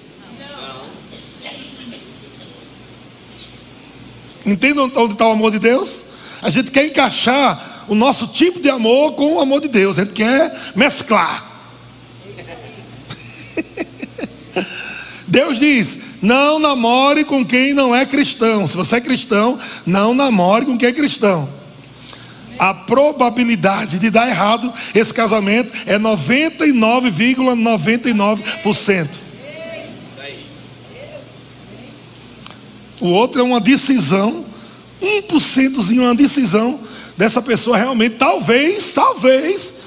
Entendam 4.48 4.90
onde 4.96 5.12
está 5.12 5.28
o 5.28 5.32
amor 5.32 5.50
de 5.50 5.58
Deus? 5.58 6.04
A 6.40 6.48
gente 6.48 6.70
quer 6.70 6.86
encaixar 6.86 7.84
o 7.86 7.94
nosso 7.94 8.28
tipo 8.28 8.60
de 8.60 8.70
amor 8.70 9.12
com 9.12 9.34
o 9.34 9.40
amor 9.40 9.60
de 9.60 9.68
Deus. 9.68 9.98
A 9.98 10.04
gente 10.04 10.14
quer 10.14 10.58
mesclar. 10.74 11.44
Deus 15.26 15.58
diz: 15.58 15.98
não 16.22 16.58
namore 16.58 17.24
com 17.24 17.44
quem 17.44 17.74
não 17.74 17.94
é 17.94 18.06
cristão. 18.06 18.66
Se 18.66 18.74
você 18.74 18.96
é 18.96 19.00
cristão, 19.00 19.58
não 19.84 20.14
namore 20.14 20.64
com 20.64 20.78
quem 20.78 20.88
é 20.88 20.92
cristão. 20.92 21.46
A 22.58 22.72
probabilidade 22.72 23.98
de 23.98 24.08
dar 24.10 24.28
errado 24.28 24.72
esse 24.94 25.12
casamento 25.12 25.72
é 25.86 25.98
99,99%. 25.98 28.38
,99%. 28.64 29.27
O 33.00 33.08
outro 33.08 33.40
é 33.40 33.44
uma 33.44 33.60
decisão, 33.60 34.44
1%zinho, 35.00 36.02
uma 36.02 36.14
decisão 36.14 36.80
dessa 37.16 37.40
pessoa 37.40 37.76
realmente, 37.76 38.16
talvez, 38.16 38.92
talvez, 38.92 39.82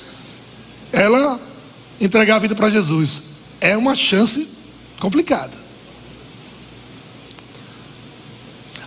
ela 0.92 1.40
entregar 2.00 2.36
a 2.36 2.40
vida 2.40 2.56
para 2.56 2.70
Jesus. 2.70 3.24
É 3.60 3.76
uma 3.78 3.96
chance 3.96 4.48
complicada. 5.00 5.52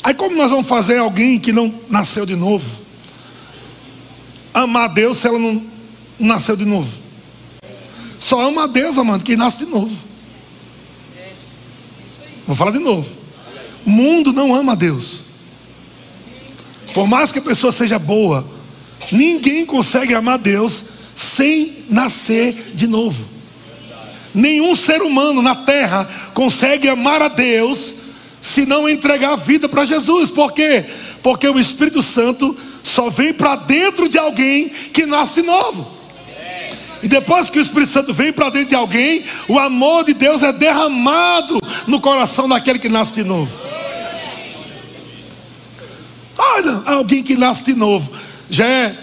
Aí, 0.02 0.12
como 0.12 0.36
nós 0.36 0.50
vamos 0.50 0.66
fazer 0.66 0.98
alguém 0.98 1.40
que 1.40 1.52
não 1.52 1.74
nasceu 1.88 2.26
de 2.26 2.36
novo? 2.36 2.68
Amar 4.52 4.88
Deus 4.92 5.18
se 5.18 5.26
ela 5.26 5.38
não 5.38 5.64
nasceu 6.18 6.56
de 6.56 6.64
novo? 6.64 6.90
Só 8.18 8.40
ama 8.46 8.64
a 8.64 8.66
Deus, 8.66 8.98
amando, 8.98 9.24
quem 9.24 9.36
nasce 9.36 9.64
de 9.64 9.70
novo. 9.70 9.96
Vou 12.46 12.54
falar 12.54 12.70
de 12.70 12.78
novo. 12.78 13.23
O 13.84 13.90
mundo 13.90 14.32
não 14.32 14.54
ama 14.54 14.72
a 14.72 14.76
Deus. 14.76 15.22
Por 16.92 17.06
mais 17.06 17.32
que 17.32 17.38
a 17.38 17.42
pessoa 17.42 17.72
seja 17.72 17.98
boa, 17.98 18.46
ninguém 19.10 19.66
consegue 19.66 20.14
amar 20.14 20.38
Deus 20.38 20.82
sem 21.14 21.84
nascer 21.88 22.72
de 22.74 22.86
novo. 22.86 23.24
Nenhum 24.34 24.74
ser 24.74 25.02
humano 25.02 25.40
na 25.42 25.54
terra 25.54 26.08
consegue 26.34 26.88
amar 26.88 27.22
a 27.22 27.28
Deus 27.28 27.94
se 28.40 28.66
não 28.66 28.88
entregar 28.88 29.32
a 29.32 29.36
vida 29.36 29.68
para 29.68 29.84
Jesus. 29.84 30.28
Por 30.28 30.52
quê? 30.52 30.84
Porque 31.22 31.48
o 31.48 31.58
Espírito 31.58 32.02
Santo 32.02 32.56
só 32.82 33.08
vem 33.08 33.32
para 33.32 33.56
dentro 33.56 34.08
de 34.08 34.18
alguém 34.18 34.68
que 34.68 35.06
nasce 35.06 35.42
novo. 35.42 35.90
E 37.02 37.08
depois 37.08 37.50
que 37.50 37.58
o 37.58 37.62
Espírito 37.62 37.90
Santo 37.90 38.14
vem 38.14 38.32
para 38.32 38.50
dentro 38.50 38.70
de 38.70 38.74
alguém, 38.74 39.24
o 39.46 39.58
amor 39.58 40.04
de 40.04 40.14
Deus 40.14 40.42
é 40.42 40.52
derramado 40.52 41.58
no 41.86 42.00
coração 42.00 42.48
daquele 42.48 42.78
que 42.78 42.88
nasce 42.88 43.14
de 43.14 43.24
novo. 43.24 43.52
Olha, 46.36 46.82
alguém 46.86 47.22
que 47.22 47.36
nasce 47.36 47.64
de 47.64 47.74
novo 47.74 48.10
já 48.50 48.66
é, 48.66 48.98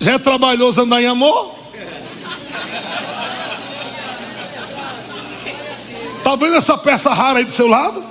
já 0.00 0.12
é 0.12 0.18
trabalhoso 0.18 0.82
andar 0.82 1.02
em 1.02 1.06
amor? 1.06 1.58
Está 6.18 6.36
vendo 6.36 6.56
essa 6.56 6.76
peça 6.76 7.12
rara 7.12 7.38
aí 7.38 7.44
do 7.44 7.50
seu 7.50 7.66
lado? 7.66 8.04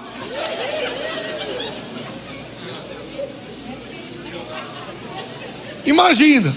Imagina, 5.85 6.53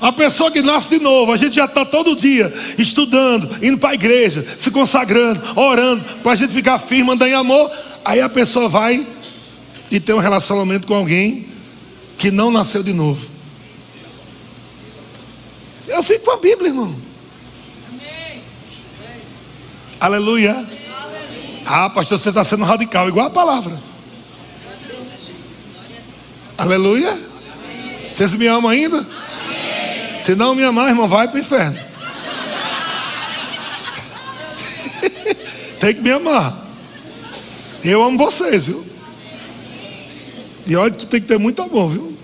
a 0.00 0.12
pessoa 0.12 0.50
que 0.50 0.60
nasce 0.60 0.98
de 0.98 1.02
novo, 1.02 1.32
a 1.32 1.36
gente 1.36 1.54
já 1.54 1.64
está 1.64 1.84
todo 1.84 2.14
dia 2.14 2.52
estudando, 2.76 3.64
indo 3.64 3.78
para 3.78 3.90
a 3.90 3.94
igreja, 3.94 4.44
se 4.58 4.70
consagrando, 4.70 5.40
orando, 5.56 6.04
para 6.22 6.32
a 6.32 6.36
gente 6.36 6.52
ficar 6.52 6.78
firme, 6.78 7.12
andar 7.12 7.28
em 7.28 7.34
amor. 7.34 7.70
Aí 8.04 8.20
a 8.20 8.28
pessoa 8.28 8.68
vai 8.68 9.06
e 9.90 9.98
tem 9.98 10.14
um 10.14 10.18
relacionamento 10.18 10.86
com 10.86 10.94
alguém 10.94 11.46
que 12.18 12.30
não 12.30 12.50
nasceu 12.50 12.82
de 12.82 12.92
novo. 12.92 13.26
Eu 15.86 16.02
fico 16.02 16.26
com 16.26 16.32
a 16.32 16.36
Bíblia, 16.36 16.68
irmão. 16.68 16.94
Amém. 17.88 18.42
Aleluia. 19.98 20.52
Aleluia. 20.52 20.78
Ah, 21.64 21.88
pastor, 21.88 22.18
você 22.18 22.28
está 22.28 22.44
sendo 22.44 22.64
radical, 22.64 23.08
igual 23.08 23.26
a 23.26 23.30
palavra. 23.30 23.78
Aleluia. 26.56 27.18
Vocês 28.10 28.32
me 28.34 28.46
amam 28.46 28.70
ainda? 28.70 28.98
Amém. 28.98 30.18
Se 30.18 30.34
não 30.34 30.54
me 30.54 30.64
amar, 30.64 30.88
irmão, 30.88 31.06
vai 31.06 31.28
para 31.28 31.36
o 31.36 31.40
inferno. 31.40 31.78
tem 35.78 35.94
que 35.94 36.00
me 36.00 36.10
amar. 36.10 36.66
Eu 37.84 38.02
amo 38.02 38.18
vocês, 38.18 38.64
viu? 38.64 38.87
E 40.68 40.76
olha 40.76 40.90
que 40.90 41.06
tem 41.06 41.18
que 41.18 41.26
ter 41.26 41.38
muito 41.38 41.62
amor, 41.62 41.88
viu? 41.88 42.14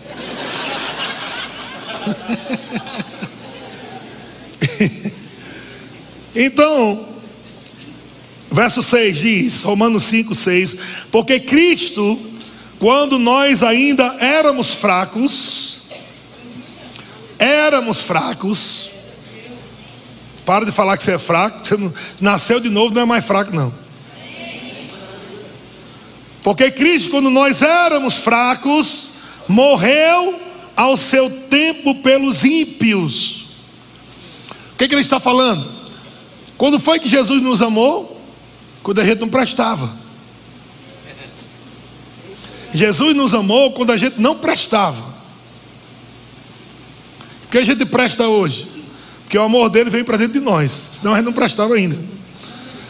então, 6.37 7.09
verso 8.53 8.83
6 8.83 9.17
diz, 9.17 9.63
Romanos 9.63 10.05
5, 10.05 10.35
6: 10.35 10.77
Porque 11.11 11.41
Cristo, 11.41 12.21
quando 12.79 13.19
nós 13.19 13.63
ainda 13.63 14.15
éramos 14.21 14.75
fracos, 14.75 15.85
éramos 17.39 18.03
fracos. 18.03 18.91
Para 20.45 20.67
de 20.67 20.73
falar 20.73 20.99
que 20.99 21.03
você 21.03 21.13
é 21.13 21.19
fraco. 21.19 21.67
Você 21.67 21.79
não, 21.79 21.95
nasceu 22.21 22.61
de 22.61 22.69
novo, 22.69 22.95
não 22.95 23.01
é 23.01 23.07
mais 23.07 23.25
fraco, 23.25 23.57
não. 23.57 23.73
Porque 26.45 26.71
Cristo, 26.71 27.09
quando 27.09 27.31
nós 27.31 27.63
éramos 27.63 28.17
fracos, 28.17 29.07
morreu 29.49 30.39
ao 30.77 30.95
seu 30.95 31.31
tempo 31.31 31.95
pelos 31.95 32.45
ímpios. 32.45 33.47
O 34.75 34.77
que, 34.77 34.87
que 34.87 34.95
ele 34.95 35.01
está 35.01 35.19
falando? 35.19 35.67
Quando 36.59 36.79
foi 36.79 37.01
que 37.01 37.09
Jesus 37.09 37.43
nos 37.43 37.63
amou? 37.63 38.21
Quando 38.83 39.01
a 39.01 39.05
gente 39.05 39.21
não 39.21 39.29
prestava. 39.31 39.91
Jesus 42.75 43.17
nos 43.17 43.33
amou 43.33 43.73
quando 43.73 43.93
a 43.93 43.97
gente 43.97 44.21
não 44.21 44.37
prestava. 44.37 45.03
O 47.45 47.49
que 47.51 47.57
a 47.57 47.65
gente 47.65 47.87
presta 47.87 48.29
hoje? 48.29 48.69
Porque 49.23 49.39
o 49.39 49.43
amor 49.43 49.71
dele 49.71 49.89
vem 49.89 50.05
para 50.05 50.19
dentro 50.19 50.35
de 50.35 50.45
nós, 50.45 50.91
senão 50.93 51.15
a 51.15 51.17
gente 51.17 51.27
não 51.27 51.33
prestava 51.33 51.75
ainda. 51.75 51.99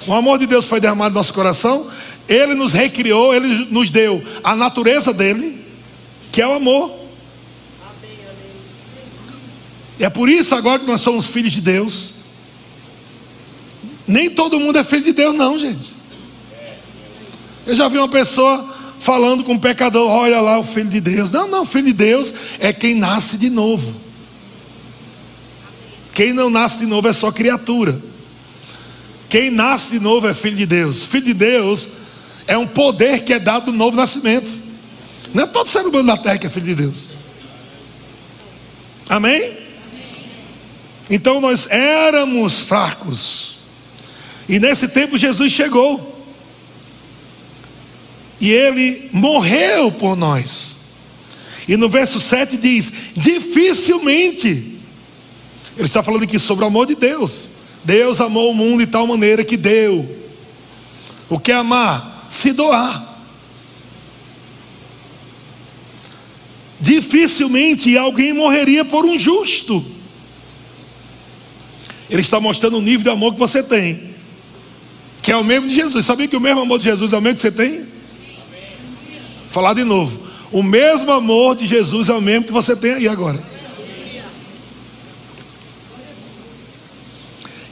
O 0.07 0.13
amor 0.13 0.39
de 0.39 0.47
Deus 0.47 0.65
foi 0.65 0.81
derramado 0.81 1.11
no 1.11 1.17
nosso 1.21 1.33
coração, 1.33 1.87
ele 2.29 2.55
nos 2.55 2.73
recriou, 2.73 3.35
ele 3.35 3.67
nos 3.71 3.91
deu 3.91 4.23
a 4.43 4.57
natureza 4.57 5.13
dele, 5.13 5.63
que 6.33 6.41
é 6.41 6.47
o 6.47 6.53
amor. 6.53 7.05
É 9.99 10.09
por 10.09 10.29
isso 10.29 10.55
agora 10.55 10.81
que 10.81 10.87
nós 10.87 11.01
somos 11.01 11.27
filhos 11.27 11.53
de 11.53 11.61
Deus. 11.61 12.15
Nem 14.07 14.31
todo 14.31 14.59
mundo 14.59 14.79
é 14.79 14.85
filho 14.85 15.05
de 15.05 15.13
Deus, 15.13 15.35
não, 15.35 15.59
gente. 15.59 15.95
Eu 17.67 17.75
já 17.75 17.89
vi 17.89 17.99
uma 17.99 18.09
pessoa 18.09 18.69
falando 18.99 19.45
com 19.45 19.53
um 19.53 19.59
pecador: 19.59 20.11
olha 20.11 20.41
lá 20.41 20.59
o 20.59 20.65
filho 20.65 20.89
de 20.89 21.01
Deus. 21.01 21.31
Não, 21.31 21.49
não, 21.49 21.65
filho 21.65 21.87
de 21.87 21.93
Deus 21.93 22.35
é 22.59 22.73
quem 22.73 22.95
nasce 22.95 23.37
de 23.37 23.49
novo. 23.49 23.95
Quem 26.13 26.33
não 26.33 26.49
nasce 26.49 26.79
de 26.79 26.87
novo 26.87 27.09
é 27.09 27.13
só 27.13 27.31
criatura. 27.31 28.01
Quem 29.29 29.51
nasce 29.51 29.93
de 29.93 30.01
novo 30.01 30.29
é 30.29 30.35
filho 30.35 30.57
de 30.57 30.67
Deus. 30.67 31.05
Filho 31.05 31.25
de 31.25 31.35
Deus 31.35 31.89
é 32.47 32.57
um 32.57 32.67
poder 32.67 33.25
que 33.25 33.33
é 33.33 33.39
dado 33.39 33.67
do 33.67 33.73
novo 33.73 33.97
nascimento. 33.97 34.51
Não 35.33 35.45
é 35.45 35.47
todo 35.47 35.67
ser 35.67 35.81
humano 35.81 36.07
da 36.07 36.17
terra 36.17 36.39
que 36.39 36.47
é 36.47 36.51
filho 36.51 36.67
de 36.67 36.75
Deus. 36.75 37.09
Amém? 39.09 39.57
Então 41.11 41.41
nós 41.41 41.67
éramos 41.71 42.61
fracos. 42.61 43.59
E 44.49 44.59
nesse 44.59 44.89
tempo 44.89 45.19
Jesus 45.19 45.53
chegou. 45.53 46.13
E 48.41 48.51
ele 48.51 49.09
morreu 49.13 49.91
por 49.91 50.17
nós. 50.17 50.77
E 51.67 51.77
no 51.77 51.89
verso 51.89 52.21
7 52.21 52.57
diz: 52.57 52.93
dificilmente. 53.17 54.73
Ele 55.77 55.87
está 55.87 56.03
falando 56.03 56.23
aqui 56.23 56.39
sobre 56.39 56.65
o 56.65 56.69
amor 56.69 56.87
de 56.87 56.95
Deus. 56.95 57.49
Deus 57.83 58.21
amou 58.21 58.51
o 58.51 58.55
mundo 58.55 58.85
de 58.85 58.91
tal 58.91 59.07
maneira 59.07 59.43
que 59.43 59.57
deu. 59.57 60.09
O 61.29 61.39
que 61.39 61.51
é 61.51 61.55
amar? 61.57 62.14
Se 62.35 62.53
doar. 62.53 63.17
Dificilmente 66.81 67.97
alguém 67.97 68.33
morreria 68.33 68.85
por 68.85 69.07
um 69.07 69.17
justo. 69.17 69.85
Ele 72.11 72.23
está 72.23 72.41
mostrando 72.41 72.79
o 72.79 72.83
nível 72.83 73.05
de 73.05 73.09
amor 73.09 73.35
que 73.35 73.39
você 73.39 73.63
tem, 73.63 74.11
que 75.23 75.31
é 75.31 75.37
o 75.37 75.45
mesmo 75.45 75.69
de 75.69 75.77
Jesus. 75.77 76.05
Sabia 76.05 76.27
que 76.27 76.37
o 76.37 76.41
mesmo 76.41 76.61
amor 76.61 76.79
de 76.79 76.85
Jesus 76.87 77.13
é 77.13 77.17
o 77.17 77.23
mesmo 77.23 77.37
que 77.37 77.43
você 77.43 77.53
tem? 77.53 77.87
Falar 79.49 79.75
de 79.75 79.85
novo. 79.85 80.21
O 80.51 80.63
mesmo 80.63 81.13
amor 81.13 81.55
de 81.55 81.69
Jesus 81.69 82.09
é 82.09 82.15
o 82.15 82.21
mesmo 82.21 82.47
que 82.47 82.53
você 82.53 82.75
tem 82.75 82.95
aí 82.95 83.07
agora. 83.07 83.41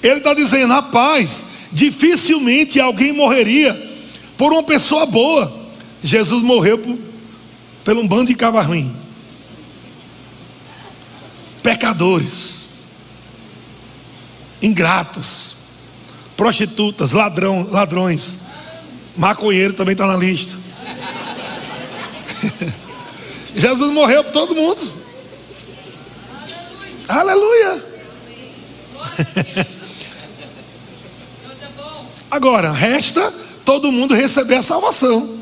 Ele 0.00 0.18
está 0.18 0.32
dizendo, 0.32 0.72
rapaz, 0.72 1.46
dificilmente 1.72 2.78
alguém 2.78 3.12
morreria 3.12 3.91
por 4.42 4.52
uma 4.52 4.64
pessoa 4.64 5.06
boa. 5.06 5.56
Jesus 6.02 6.42
morreu 6.42 6.76
por, 6.76 6.98
por 7.84 7.96
um 7.96 8.08
bando 8.08 8.24
de 8.24 8.34
cabra 8.34 8.60
ruim. 8.60 8.92
Pecadores, 11.62 12.66
ingratos, 14.60 15.58
prostitutas, 16.36 17.12
ladrão, 17.12 17.68
ladrões, 17.70 18.38
maconheiro 19.16 19.74
também 19.74 19.92
está 19.92 20.08
na 20.08 20.16
lista. 20.16 20.56
Jesus 23.54 23.92
morreu 23.92 24.24
por 24.24 24.32
todo 24.32 24.56
mundo. 24.56 24.92
Aleluia. 27.06 27.84
Agora, 32.28 32.72
resta 32.72 33.41
todo 33.64 33.92
mundo 33.92 34.14
receber 34.14 34.56
a 34.56 34.62
salvação. 34.62 35.38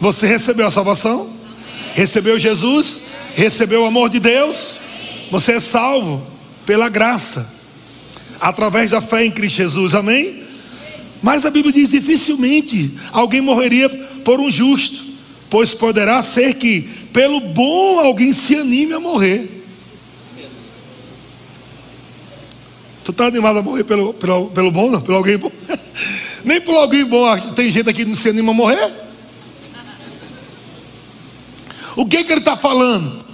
Você 0.00 0.26
recebeu 0.26 0.66
a 0.66 0.70
salvação? 0.70 1.28
Recebeu 1.94 2.38
Jesus? 2.38 3.00
Recebeu 3.34 3.82
o 3.82 3.86
amor 3.86 4.08
de 4.08 4.18
Deus? 4.18 4.78
Você 5.30 5.52
é 5.52 5.60
salvo 5.60 6.26
pela 6.66 6.88
graça, 6.88 7.52
através 8.40 8.90
da 8.90 9.00
fé 9.00 9.24
em 9.24 9.30
Cristo 9.30 9.56
Jesus, 9.56 9.94
amém? 9.94 10.44
Mas 11.22 11.44
a 11.44 11.50
Bíblia 11.50 11.72
diz: 11.72 11.90
dificilmente 11.90 12.92
alguém 13.12 13.40
morreria 13.40 13.88
por 14.24 14.40
um 14.40 14.50
justo 14.50 15.10
pois 15.50 15.74
poderá 15.74 16.22
ser 16.22 16.54
que 16.54 16.82
pelo 17.12 17.40
bom 17.40 17.98
alguém 17.98 18.32
se 18.32 18.54
anime 18.54 18.92
a 18.92 19.00
morrer. 19.00 19.58
Tu 23.04 23.10
está 23.10 23.26
animado 23.26 23.58
a 23.58 23.62
morrer 23.62 23.82
pelo, 23.82 24.14
pelo, 24.14 24.46
pelo 24.50 24.70
bom, 24.70 24.90
não? 24.90 25.00
Pelo 25.00 25.16
alguém 25.16 25.36
bom? 25.36 25.50
Nem 26.44 26.60
por 26.60 26.76
alguém 26.76 27.04
bom. 27.04 27.38
Tem 27.52 27.70
gente 27.70 27.88
aqui 27.88 28.04
que 28.04 28.10
não 28.10 28.16
se 28.16 28.28
anima 28.28 28.52
a 28.52 28.54
morrer. 28.54 28.92
O 31.96 32.06
que, 32.06 32.24
que 32.24 32.32
ele 32.32 32.40
está 32.40 32.56
falando? 32.56 33.24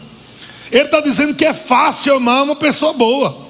Ele 0.71 0.85
está 0.85 1.01
dizendo 1.01 1.35
que 1.35 1.45
é 1.45 1.53
fácil 1.53 2.16
amar 2.16 2.42
uma 2.42 2.57
pessoa 2.57 2.92
boa. 2.92 3.47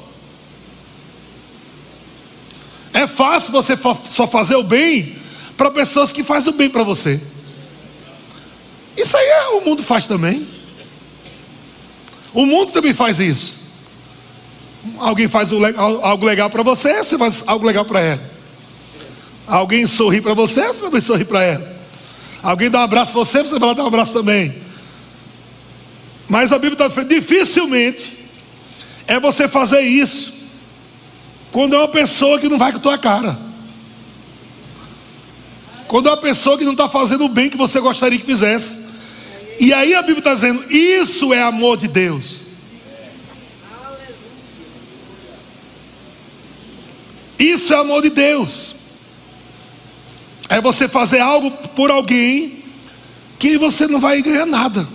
É 2.93 3.07
fácil 3.07 3.53
você 3.53 3.75
só 4.09 4.27
fazer 4.27 4.57
o 4.57 4.63
bem 4.63 5.17
para 5.57 5.71
pessoas 5.71 6.13
que 6.13 6.23
fazem 6.23 6.53
o 6.53 6.57
bem 6.57 6.69
para 6.69 6.83
você. 6.83 7.21
Isso 8.97 9.17
aí 9.17 9.27
é, 9.27 9.49
o 9.49 9.61
mundo 9.61 9.83
faz 9.83 10.07
também. 10.07 10.47
O 12.33 12.45
mundo 12.45 12.73
também 12.73 12.93
faz 12.93 13.21
isso. 13.21 13.55
Alguém 14.99 15.29
faz 15.29 15.51
algo 16.03 16.25
legal 16.25 16.49
para 16.49 16.63
você, 16.63 17.03
você 17.03 17.19
faz 17.19 17.43
algo 17.47 17.67
legal 17.67 17.85
para 17.85 18.01
ela. 18.01 18.36
Alguém 19.47 19.87
sorri 19.87 20.21
para 20.21 20.35
você, 20.35 20.67
você 20.67 20.81
também 20.81 21.01
sorri 21.01 21.25
para 21.25 21.43
ela. 21.43 21.77
Alguém 22.43 22.71
dá 22.71 22.81
um 22.81 22.83
abraço 22.83 23.13
para 23.13 23.25
você, 23.25 23.43
você 23.43 23.59
vai 23.59 23.75
dar 23.75 23.85
um 23.85 23.87
abraço 23.87 24.13
também. 24.13 24.55
Mas 26.29 26.53
a 26.53 26.59
Bíblia 26.59 26.75
está 26.75 26.89
dizendo, 26.89 27.09
dificilmente 27.09 28.17
é 29.07 29.21
você 29.21 29.47
fazer 29.47 29.81
isso 29.81 30.35
quando 31.53 31.75
é 31.75 31.79
uma 31.79 31.89
pessoa 31.89 32.39
que 32.39 32.49
não 32.49 32.59
vai 32.59 32.73
com 32.73 32.79
a 32.79 32.83
tua 32.83 32.99
cara. 32.99 33.39
Quando 35.87 36.09
é 36.09 36.11
uma 36.11 36.17
pessoa 36.17 36.59
que 36.59 36.65
não 36.65 36.73
está 36.73 36.89
fazendo 36.89 37.25
o 37.25 37.29
bem 37.29 37.49
que 37.49 37.57
você 37.57 37.81
gostaria 37.81 38.19
que 38.19 38.27
fizesse. 38.27 38.87
E 39.61 39.73
aí 39.73 39.95
a 39.95 40.03
Bíblia 40.03 40.19
está 40.19 40.35
dizendo: 40.35 40.65
isso 40.71 41.33
é 41.33 41.41
amor 41.41 41.77
de 41.77 41.89
Deus. 41.89 42.41
Isso 47.39 47.73
é 47.73 47.77
amor 47.77 48.03
de 48.03 48.11
Deus. 48.11 48.76
É 50.49 50.61
você 50.61 50.89
fazer 50.89 51.21
algo 51.21 51.51
por 51.51 51.91
alguém 51.91 52.63
que 53.39 53.59
você 53.59 53.87
não 53.87 54.01
vai 54.01 54.23
ganhar 54.23 54.47
nada, 54.47 54.87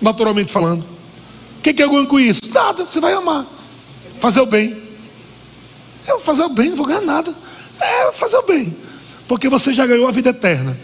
naturalmente 0.00 0.52
falando. 0.52 0.82
O 1.58 1.62
que, 1.62 1.72
que 1.72 1.82
eu 1.82 1.90
ganho 1.90 2.06
com 2.06 2.20
isso? 2.20 2.40
Nada, 2.52 2.84
você 2.84 3.00
vai 3.00 3.12
amar. 3.12 3.46
Fazer 4.20 4.40
o 4.40 4.46
bem. 4.46 4.76
Eu 6.06 6.16
vou 6.16 6.20
fazer 6.20 6.42
o 6.42 6.48
bem, 6.48 6.70
não 6.70 6.76
vou 6.76 6.86
ganhar 6.86 7.00
nada. 7.00 7.34
É, 7.80 8.12
fazer 8.12 8.36
o 8.36 8.42
bem. 8.42 8.76
Porque 9.26 9.48
você 9.48 9.72
já 9.72 9.86
ganhou 9.86 10.06
a 10.06 10.10
vida 10.10 10.30
eterna. 10.30 10.78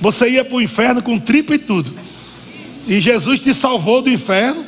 Você 0.00 0.30
ia 0.30 0.44
para 0.44 0.56
o 0.56 0.62
inferno 0.62 1.02
com 1.02 1.18
tripa 1.18 1.54
e 1.54 1.58
tudo. 1.58 1.92
E 2.86 3.00
Jesus 3.00 3.40
te 3.40 3.52
salvou 3.52 4.00
do 4.00 4.10
inferno, 4.10 4.64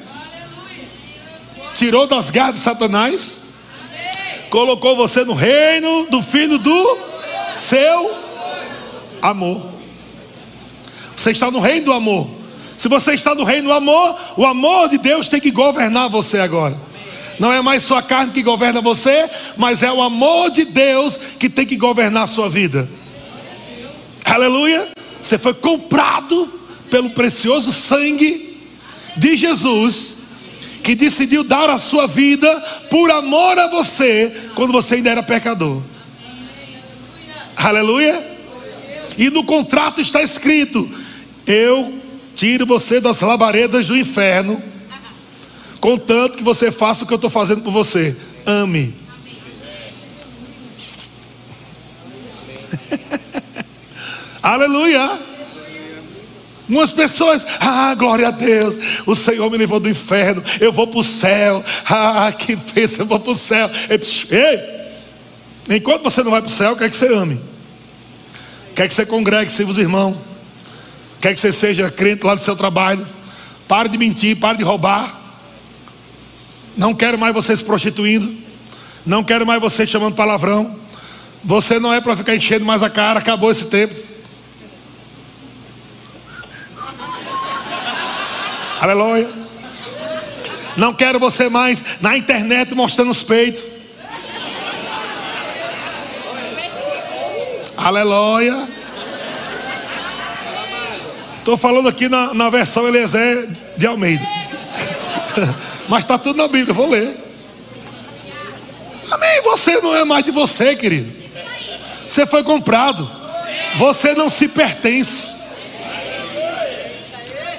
tirou 1.74 2.06
das 2.06 2.30
garras 2.30 2.56
de 2.56 2.60
Satanás, 2.60 3.38
colocou 4.50 4.94
você 4.94 5.24
no 5.24 5.32
reino 5.32 6.06
do 6.10 6.22
filho 6.22 6.58
do 6.58 6.98
seu 7.56 8.14
amor. 9.22 9.62
Você 11.16 11.30
está 11.30 11.50
no 11.50 11.60
reino 11.60 11.86
do 11.86 11.92
amor. 11.92 12.28
Se 12.76 12.88
você 12.88 13.14
está 13.14 13.34
no 13.34 13.44
reino 13.44 13.68
do 13.68 13.72
amor, 13.72 14.18
o 14.36 14.44
amor 14.44 14.88
de 14.88 14.98
Deus 14.98 15.28
tem 15.28 15.40
que 15.40 15.52
governar 15.52 16.08
você 16.08 16.40
agora. 16.40 16.76
Não 17.38 17.52
é 17.52 17.62
mais 17.62 17.82
sua 17.82 18.02
carne 18.02 18.32
que 18.32 18.42
governa 18.42 18.80
você, 18.80 19.28
mas 19.56 19.82
é 19.82 19.92
o 19.92 20.02
amor 20.02 20.50
de 20.50 20.64
Deus 20.64 21.16
que 21.38 21.48
tem 21.48 21.64
que 21.64 21.76
governar 21.76 22.24
a 22.24 22.26
sua 22.26 22.48
vida. 22.48 22.88
Aleluia. 24.24 24.88
Você 25.20 25.38
foi 25.38 25.54
comprado 25.54 26.52
pelo 26.90 27.10
precioso 27.10 27.70
sangue 27.70 28.60
de 29.16 29.36
Jesus, 29.36 30.18
que 30.82 30.94
decidiu 30.94 31.44
dar 31.44 31.70
a 31.70 31.78
sua 31.78 32.06
vida 32.06 32.60
por 32.90 33.10
amor 33.10 33.58
a 33.58 33.68
você, 33.68 34.32
quando 34.54 34.72
você 34.72 34.96
ainda 34.96 35.10
era 35.10 35.22
pecador. 35.22 35.80
Aleluia. 37.56 38.31
E 39.16 39.30
no 39.30 39.44
contrato 39.44 40.00
está 40.00 40.22
escrito: 40.22 40.88
Eu 41.46 41.94
tiro 42.34 42.66
você 42.66 43.00
das 43.00 43.20
labaredas 43.20 43.86
do 43.86 43.96
inferno, 43.96 44.62
contanto 45.80 46.36
que 46.38 46.44
você 46.44 46.70
faça 46.70 47.04
o 47.04 47.06
que 47.06 47.12
eu 47.12 47.16
estou 47.16 47.30
fazendo 47.30 47.62
por 47.62 47.72
você. 47.72 48.16
Ame. 48.46 48.94
Aleluia. 54.42 55.32
Umas 56.68 56.90
pessoas, 56.90 57.44
ah, 57.60 57.94
glória 57.94 58.28
a 58.28 58.30
Deus, 58.30 58.78
o 59.04 59.14
Senhor 59.14 59.50
me 59.50 59.58
levou 59.58 59.78
do 59.78 59.90
inferno, 59.90 60.42
eu 60.58 60.72
vou 60.72 60.86
para 60.86 61.00
o 61.00 61.04
céu, 61.04 61.62
ah, 61.84 62.32
que 62.32 62.56
pensa, 62.56 63.02
eu 63.02 63.06
vou 63.06 63.20
para 63.20 63.32
o 63.32 63.36
céu. 63.36 63.70
Ei, 64.30 65.76
enquanto 65.76 66.02
você 66.02 66.22
não 66.22 66.30
vai 66.30 66.40
para 66.40 66.48
o 66.48 66.52
céu, 66.52 66.74
quer 66.74 66.88
que 66.88 66.96
você 66.96 67.12
ame, 67.12 67.38
quer 68.74 68.88
que 68.88 68.94
você 68.94 69.06
congregue, 69.06 69.52
sirva 69.52 69.72
os 69.72 69.78
irmãos, 69.78 70.16
quer 71.20 71.34
que 71.34 71.40
você 71.40 71.52
seja 71.52 71.90
crente 71.90 72.24
lá 72.24 72.34
do 72.34 72.42
seu 72.42 72.56
trabalho, 72.56 73.06
pare 73.68 73.88
de 73.88 73.98
mentir, 73.98 74.36
pare 74.36 74.58
de 74.58 74.64
roubar, 74.64 75.20
não 76.76 76.94
quero 76.94 77.18
mais 77.18 77.34
você 77.34 77.56
se 77.56 77.64
prostituindo, 77.64 78.34
não 79.04 79.22
quero 79.22 79.46
mais 79.46 79.60
você 79.60 79.86
chamando 79.86 80.14
palavrão, 80.14 80.76
você 81.44 81.78
não 81.78 81.92
é 81.92 82.00
para 82.00 82.16
ficar 82.16 82.34
enchendo 82.34 82.64
mais 82.64 82.82
a 82.82 82.90
cara, 82.90 83.18
acabou 83.18 83.50
esse 83.50 83.66
tempo. 83.66 83.94
Aleluia. 88.80 89.28
Não 90.76 90.94
quero 90.94 91.18
você 91.18 91.48
mais 91.48 91.84
na 92.00 92.16
internet 92.16 92.74
mostrando 92.74 93.10
os 93.10 93.22
peitos. 93.22 93.62
Aleluia. 97.84 98.68
Estou 101.38 101.56
falando 101.56 101.88
aqui 101.88 102.08
na, 102.08 102.32
na 102.32 102.48
versão 102.48 102.86
Eliezer 102.86 103.48
de 103.76 103.86
Almeida. 103.88 104.24
Mas 105.88 106.04
está 106.04 106.16
tudo 106.16 106.36
na 106.36 106.46
Bíblia, 106.46 106.72
vou 106.72 106.88
ler. 106.88 107.16
Amém. 109.10 109.42
Você 109.42 109.80
não 109.80 109.96
é 109.96 110.04
mais 110.04 110.24
de 110.24 110.30
você, 110.30 110.76
querido. 110.76 111.12
Você 112.06 112.24
foi 112.24 112.44
comprado. 112.44 113.10
Você 113.76 114.14
não 114.14 114.30
se 114.30 114.46
pertence. 114.46 115.28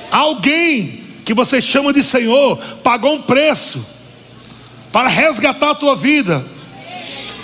Alguém 0.10 1.04
que 1.26 1.34
você 1.34 1.62
chama 1.62 1.92
de 1.92 2.02
Senhor, 2.02 2.58
pagou 2.82 3.16
um 3.16 3.22
preço 3.22 3.86
para 4.90 5.10
resgatar 5.10 5.72
a 5.72 5.76
tua 5.76 5.98
vida, 5.98 6.46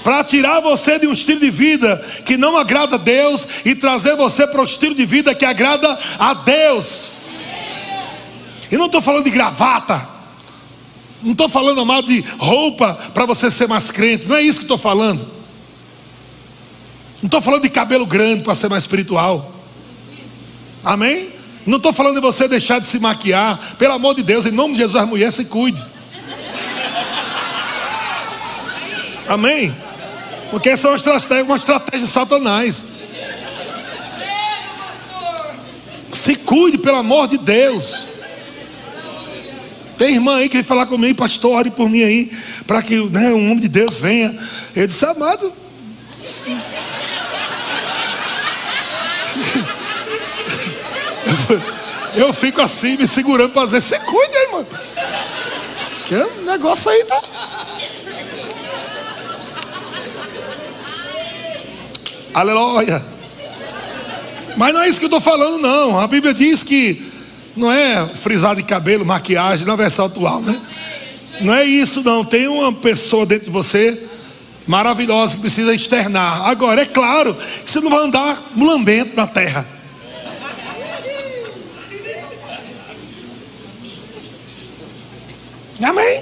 para 0.09 0.23
tirar 0.23 0.59
você 0.59 0.97
de 0.97 1.05
um 1.05 1.13
estilo 1.13 1.39
de 1.39 1.51
vida 1.51 2.03
que 2.25 2.35
não 2.35 2.57
agrada 2.57 2.95
a 2.95 2.97
Deus 2.97 3.47
e 3.63 3.75
trazer 3.75 4.15
você 4.15 4.47
para 4.47 4.59
o 4.59 4.63
estilo 4.63 4.95
de 4.95 5.05
vida 5.05 5.35
que 5.35 5.45
agrada 5.45 5.99
a 6.17 6.33
Deus. 6.33 7.11
E 8.71 8.75
não 8.75 8.87
estou 8.87 8.99
falando 8.99 9.25
de 9.25 9.29
gravata, 9.29 10.09
não 11.21 11.33
estou 11.33 11.47
falando, 11.47 11.81
amado, 11.81 12.07
de 12.07 12.21
roupa 12.39 12.95
para 13.13 13.27
você 13.27 13.51
ser 13.51 13.67
mais 13.67 13.91
crente, 13.91 14.27
não 14.27 14.35
é 14.35 14.41
isso 14.41 14.57
que 14.57 14.63
estou 14.63 14.79
falando. 14.79 15.19
Não 17.21 17.27
estou 17.27 17.39
falando 17.39 17.61
de 17.61 17.69
cabelo 17.69 18.07
grande 18.07 18.41
para 18.41 18.55
ser 18.55 18.67
mais 18.67 18.85
espiritual. 18.85 19.53
Amém? 20.83 21.29
Não 21.67 21.77
estou 21.77 21.93
falando 21.93 22.15
de 22.15 22.21
você 22.21 22.47
deixar 22.47 22.79
de 22.79 22.87
se 22.87 22.97
maquiar. 22.97 23.75
Pelo 23.77 23.93
amor 23.93 24.15
de 24.15 24.23
Deus, 24.23 24.43
em 24.47 24.51
nome 24.51 24.73
de 24.73 24.79
Jesus, 24.79 24.95
a 24.95 25.05
mulher 25.05 25.31
se 25.31 25.45
cuide. 25.45 25.85
Amém? 29.27 29.88
Porque 30.51 30.69
essa 30.69 30.87
é 30.87 30.91
uma 30.91 30.97
estratégia, 30.97 31.43
uma 31.43 31.57
estratégia 31.57 32.05
de 32.05 32.11
Satanás. 32.11 32.87
Se 36.11 36.35
cuide, 36.35 36.77
pelo 36.77 36.97
amor 36.97 37.27
de 37.27 37.37
Deus. 37.37 38.07
Tem 39.97 40.15
irmã 40.15 40.37
aí 40.37 40.47
que 40.47 40.55
vem 40.55 40.63
falar 40.63 40.85
comigo, 40.85 41.17
pastor, 41.19 41.57
ore 41.57 41.69
por 41.69 41.89
mim 41.89 42.03
aí, 42.03 42.31
para 42.65 42.81
que 42.81 42.95
né, 43.09 43.31
um 43.31 43.51
homem 43.51 43.59
de 43.59 43.67
Deus 43.67 43.97
venha. 43.97 44.35
Ele 44.75 44.87
disse, 44.87 45.05
amado. 45.05 45.51
Eu 52.15 52.33
fico 52.33 52.61
assim, 52.61 52.97
me 52.97 53.07
segurando 53.07 53.51
para 53.51 53.65
dizer, 53.65 53.99
cuida 54.01 54.37
aí, 54.37 54.47
mano. 54.51 54.67
Que 56.07 56.15
o 56.15 56.41
negócio 56.45 56.89
aí 56.89 57.03
tá. 57.03 57.21
Aleluia. 62.33 63.03
Mas 64.55 64.73
não 64.73 64.81
é 64.81 64.89
isso 64.89 64.99
que 64.99 65.05
eu 65.05 65.07
estou 65.07 65.21
falando, 65.21 65.57
não. 65.57 65.99
A 65.99 66.07
Bíblia 66.07 66.33
diz 66.33 66.63
que 66.63 67.01
não 67.55 67.71
é 67.71 68.07
frisar 68.07 68.55
de 68.55 68.63
cabelo, 68.63 69.05
maquiagem, 69.05 69.65
na 69.65 69.75
versão 69.75 70.05
atual, 70.05 70.41
né? 70.41 70.59
Não 71.41 71.53
é 71.53 71.63
isso, 71.65 72.03
não. 72.03 72.23
Tem 72.23 72.47
uma 72.47 72.73
pessoa 72.73 73.25
dentro 73.25 73.45
de 73.45 73.51
você 73.51 74.01
maravilhosa 74.67 75.35
que 75.35 75.41
precisa 75.41 75.73
externar. 75.73 76.47
Agora, 76.47 76.81
é 76.81 76.85
claro 76.85 77.35
você 77.65 77.79
não 77.79 77.89
vai 77.89 78.05
andar 78.05 78.51
mulambento 78.53 79.15
na 79.15 79.25
terra. 79.25 79.65
Amém? 85.81 86.21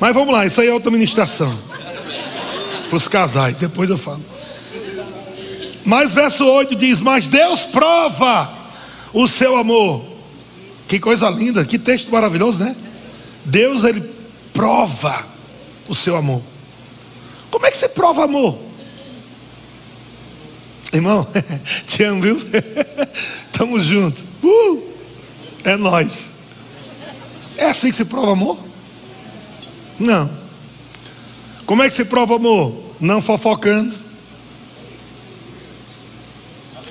Mas 0.00 0.14
vamos 0.14 0.32
lá, 0.32 0.46
isso 0.46 0.60
aí 0.60 0.68
é 0.68 0.72
outra 0.72 0.90
ministração. 0.90 1.56
Para 2.88 2.96
os 2.96 3.08
casais, 3.08 3.56
depois 3.58 3.90
eu 3.90 3.96
falo. 3.96 4.24
Mas 5.84 6.12
verso 6.12 6.44
8 6.44 6.74
diz: 6.74 7.00
Mas 7.00 7.26
Deus 7.26 7.62
prova 7.62 8.52
o 9.12 9.26
seu 9.26 9.56
amor. 9.56 10.04
Que 10.88 10.98
coisa 10.98 11.28
linda, 11.28 11.64
que 11.64 11.78
texto 11.78 12.10
maravilhoso, 12.10 12.60
né? 12.60 12.74
Deus, 13.44 13.84
ele 13.84 14.02
prova 14.52 15.24
o 15.88 15.94
seu 15.94 16.16
amor. 16.16 16.42
Como 17.50 17.66
é 17.66 17.70
que 17.70 17.76
você 17.76 17.88
prova 17.88 18.24
amor? 18.24 18.58
Irmão, 20.92 21.26
te 21.86 22.02
amo, 22.04 22.22
viu? 22.22 22.38
Tamo 23.52 23.78
junto. 23.80 24.22
Uh, 24.42 24.82
é 25.64 25.76
nós. 25.76 26.34
É 27.56 27.66
assim 27.66 27.90
que 27.90 27.96
se 27.96 28.04
prova 28.04 28.32
amor? 28.32 28.58
Não. 29.98 30.37
Como 31.68 31.82
é 31.82 31.88
que 31.88 31.94
se 31.94 32.06
prova 32.06 32.36
amor? 32.36 32.74
Não 32.98 33.20
fofocando. 33.20 33.94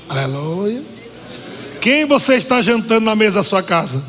Aleluia. 0.08 0.84
Quem 1.82 2.06
você 2.06 2.36
está 2.36 2.62
jantando 2.62 3.04
na 3.04 3.16
mesa 3.16 3.40
da 3.40 3.44
sua 3.44 3.64
casa? 3.64 4.06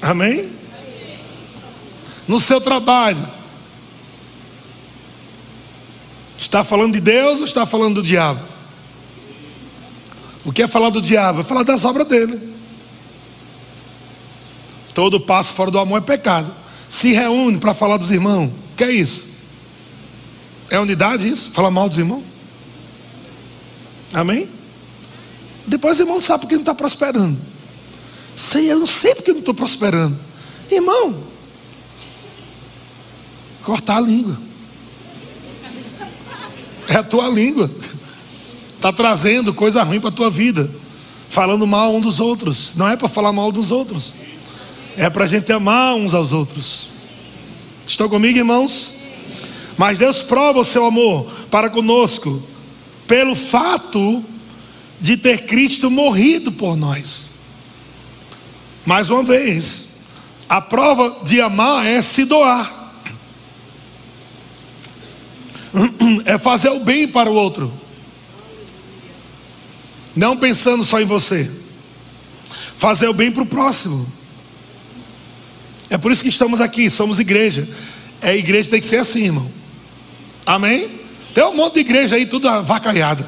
Amém? 0.00 0.50
No 2.26 2.40
seu 2.40 2.62
trabalho. 2.62 3.28
Está 6.38 6.64
falando 6.64 6.94
de 6.94 7.00
Deus 7.00 7.40
ou 7.40 7.44
está 7.44 7.66
falando 7.66 7.96
do 7.96 8.02
diabo? 8.02 8.40
O 10.46 10.50
que 10.50 10.62
é 10.62 10.66
falar 10.66 10.88
do 10.88 11.02
diabo? 11.02 11.42
É 11.42 11.44
falar 11.44 11.62
das 11.62 11.84
obras 11.84 12.08
dele. 12.08 12.55
Todo 14.96 15.20
passo 15.20 15.52
fora 15.52 15.70
do 15.70 15.78
amor 15.78 15.98
é 15.98 16.00
pecado. 16.00 16.50
Se 16.88 17.12
reúne 17.12 17.58
para 17.58 17.74
falar 17.74 17.98
dos 17.98 18.10
irmãos. 18.10 18.50
Que 18.74 18.84
é 18.84 18.90
isso? 18.90 19.36
É 20.70 20.80
unidade 20.80 21.28
isso? 21.28 21.50
Falar 21.50 21.70
mal 21.70 21.86
dos 21.86 21.98
irmãos? 21.98 22.22
Amém? 24.14 24.48
Depois 25.66 25.98
o 25.98 26.02
irmão 26.02 26.18
sabe 26.18 26.44
porque 26.44 26.54
não 26.54 26.62
está 26.62 26.74
prosperando. 26.74 27.36
Sei, 28.34 28.72
eu 28.72 28.78
não 28.78 28.86
sei 28.86 29.14
porque 29.14 29.32
não 29.32 29.40
estou 29.40 29.52
prosperando. 29.52 30.18
Irmão, 30.70 31.14
cortar 33.64 33.98
a 33.98 34.00
língua. 34.00 34.38
É 36.88 36.96
a 36.96 37.02
tua 37.02 37.28
língua 37.28 37.70
está 38.76 38.90
trazendo 38.94 39.52
coisa 39.52 39.82
ruim 39.82 40.00
para 40.00 40.08
a 40.08 40.12
tua 40.12 40.30
vida, 40.30 40.70
falando 41.28 41.66
mal 41.66 41.94
um 41.94 42.00
dos 42.00 42.18
outros. 42.18 42.74
Não 42.76 42.88
é 42.88 42.96
para 42.96 43.08
falar 43.08 43.30
mal 43.30 43.52
dos 43.52 43.70
outros, 43.70 44.14
é 44.96 45.10
para 45.10 45.24
a 45.24 45.28
gente 45.28 45.52
amar 45.52 45.94
uns 45.94 46.14
aos 46.14 46.32
outros. 46.32 46.88
Estão 47.86 48.08
comigo, 48.08 48.38
irmãos? 48.38 48.92
Mas 49.76 49.98
Deus 49.98 50.22
prova 50.22 50.60
o 50.60 50.64
seu 50.64 50.86
amor 50.86 51.30
para 51.50 51.68
conosco, 51.68 52.42
pelo 53.06 53.34
fato 53.34 54.24
de 55.00 55.16
ter 55.16 55.44
Cristo 55.46 55.90
morrido 55.90 56.50
por 56.50 56.76
nós. 56.76 57.30
Mais 58.84 59.10
uma 59.10 59.22
vez, 59.22 60.04
a 60.48 60.60
prova 60.60 61.24
de 61.24 61.40
amar 61.40 61.84
é 61.84 62.00
se 62.00 62.24
doar, 62.24 62.92
é 66.24 66.38
fazer 66.38 66.70
o 66.70 66.80
bem 66.80 67.06
para 67.06 67.30
o 67.30 67.34
outro. 67.34 67.72
Não 70.14 70.36
pensando 70.36 70.82
só 70.82 70.98
em 70.98 71.04
você. 71.04 71.50
Fazer 72.78 73.06
o 73.08 73.12
bem 73.12 73.30
para 73.30 73.42
o 73.42 73.46
próximo. 73.46 74.10
É 75.88 75.96
por 75.96 76.10
isso 76.10 76.22
que 76.22 76.28
estamos 76.28 76.60
aqui, 76.60 76.90
somos 76.90 77.18
igreja. 77.18 77.68
É 78.20 78.36
igreja 78.36 78.70
tem 78.70 78.80
que 78.80 78.86
ser 78.86 78.98
assim, 78.98 79.24
irmão. 79.24 79.50
Amém? 80.44 80.90
Tem 81.34 81.44
um 81.44 81.54
monte 81.54 81.74
de 81.74 81.80
igreja 81.80 82.16
aí, 82.16 82.26
tudo 82.26 82.48
avacalhada. 82.48 83.26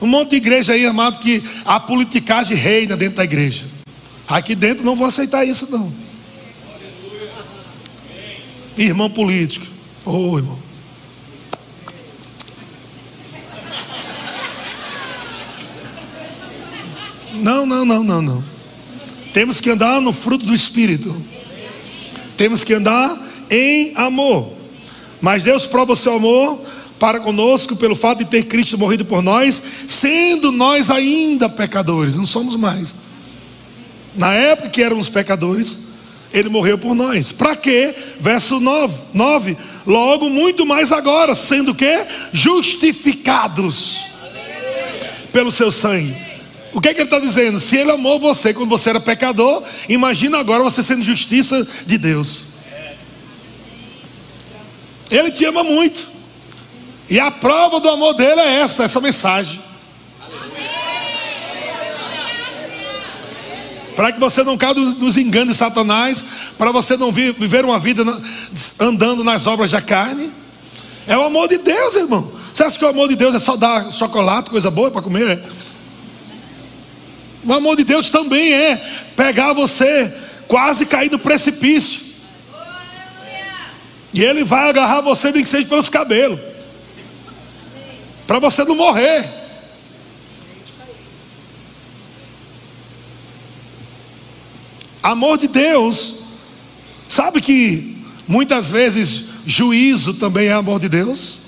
Um 0.00 0.06
monte 0.06 0.30
de 0.30 0.36
igreja 0.36 0.74
aí, 0.74 0.84
amado, 0.84 1.18
que 1.18 1.42
a 1.64 1.80
politicagem 1.80 2.56
reina 2.56 2.96
dentro 2.96 3.16
da 3.16 3.24
igreja. 3.24 3.64
Aqui 4.28 4.54
dentro 4.54 4.84
não 4.84 4.96
vou 4.96 5.06
aceitar 5.06 5.44
isso, 5.46 5.70
não. 5.70 5.92
Irmão 8.76 9.08
político. 9.08 9.66
Ô 10.04 10.10
oh, 10.10 10.38
irmão. 10.38 10.58
Não, 17.34 17.64
não, 17.64 17.84
não, 17.84 18.02
não, 18.02 18.22
não. 18.22 18.55
Temos 19.36 19.60
que 19.60 19.68
andar 19.68 20.00
no 20.00 20.14
fruto 20.14 20.46
do 20.46 20.54
Espírito. 20.54 21.14
Temos 22.38 22.64
que 22.64 22.72
andar 22.72 23.22
em 23.50 23.92
amor. 23.94 24.54
Mas 25.20 25.42
Deus 25.42 25.66
prova 25.66 25.92
o 25.92 25.96
seu 25.96 26.16
amor 26.16 26.58
para 26.98 27.20
conosco 27.20 27.76
pelo 27.76 27.94
fato 27.94 28.24
de 28.24 28.30
ter 28.30 28.44
Cristo 28.44 28.78
morrido 28.78 29.04
por 29.04 29.20
nós, 29.20 29.62
sendo 29.86 30.50
nós 30.50 30.90
ainda 30.90 31.50
pecadores, 31.50 32.16
não 32.16 32.24
somos 32.24 32.56
mais. 32.56 32.94
Na 34.14 34.32
época 34.32 34.70
que 34.70 34.82
éramos 34.82 35.10
pecadores, 35.10 35.80
ele 36.32 36.48
morreu 36.48 36.78
por 36.78 36.94
nós. 36.94 37.30
Para 37.30 37.54
quê? 37.54 37.94
Verso 38.18 38.58
9, 38.58 38.94
9. 39.12 39.54
Logo, 39.86 40.30
muito 40.30 40.64
mais 40.64 40.90
agora, 40.92 41.34
sendo 41.34 41.74
que 41.74 42.06
justificados 42.32 43.98
pelo 45.30 45.52
seu 45.52 45.70
sangue. 45.70 46.25
O 46.76 46.80
que, 46.82 46.90
é 46.90 46.92
que 46.92 47.00
ele 47.00 47.06
está 47.06 47.18
dizendo? 47.18 47.58
Se 47.58 47.74
ele 47.74 47.90
amou 47.90 48.20
você 48.20 48.52
quando 48.52 48.68
você 48.68 48.90
era 48.90 49.00
pecador, 49.00 49.62
imagina 49.88 50.36
agora 50.36 50.62
você 50.62 50.82
sendo 50.82 51.02
justiça 51.02 51.66
de 51.86 51.96
Deus. 51.96 52.44
Ele 55.10 55.30
te 55.30 55.42
ama 55.46 55.64
muito. 55.64 56.06
E 57.08 57.18
a 57.18 57.30
prova 57.30 57.80
do 57.80 57.88
amor 57.88 58.12
dele 58.12 58.42
é 58.42 58.60
essa, 58.60 58.84
essa 58.84 59.00
mensagem. 59.00 59.58
Para 63.96 64.12
que 64.12 64.20
você 64.20 64.44
não 64.44 64.58
caia 64.58 64.74
nos 64.74 65.16
enganos 65.16 65.52
de 65.52 65.56
Satanás, 65.56 66.22
para 66.58 66.70
você 66.72 66.94
não 66.94 67.10
viver 67.10 67.64
uma 67.64 67.78
vida 67.78 68.04
andando 68.78 69.24
nas 69.24 69.46
obras 69.46 69.70
da 69.70 69.80
carne. 69.80 70.30
É 71.06 71.16
o 71.16 71.22
amor 71.22 71.48
de 71.48 71.56
Deus, 71.56 71.96
irmão. 71.96 72.30
Você 72.52 72.64
acha 72.64 72.78
que 72.78 72.84
o 72.84 72.88
amor 72.88 73.08
de 73.08 73.16
Deus 73.16 73.34
é 73.34 73.38
só 73.38 73.56
dar 73.56 73.90
chocolate, 73.90 74.50
coisa 74.50 74.70
boa 74.70 74.90
para 74.90 75.00
comer? 75.00 75.42
O 77.46 77.52
amor 77.52 77.76
de 77.76 77.84
Deus 77.84 78.10
também 78.10 78.52
é 78.52 78.76
pegar 79.14 79.52
você 79.52 80.12
quase 80.48 80.84
cair 80.84 81.10
no 81.10 81.18
precipício. 81.18 82.00
E 84.12 84.22
ele 84.22 84.42
vai 84.42 84.68
agarrar 84.68 85.00
você, 85.00 85.30
nem 85.30 85.42
que 85.42 85.48
seja 85.48 85.68
pelos 85.68 85.88
cabelos. 85.88 86.40
Para 88.26 88.38
você 88.40 88.64
não 88.64 88.74
morrer. 88.74 89.28
Amor 95.02 95.38
de 95.38 95.46
Deus. 95.46 96.22
Sabe 97.08 97.40
que 97.40 97.96
muitas 98.26 98.68
vezes 98.68 99.26
juízo 99.46 100.14
também 100.14 100.48
é 100.48 100.52
amor 100.52 100.80
de 100.80 100.88
Deus? 100.88 101.38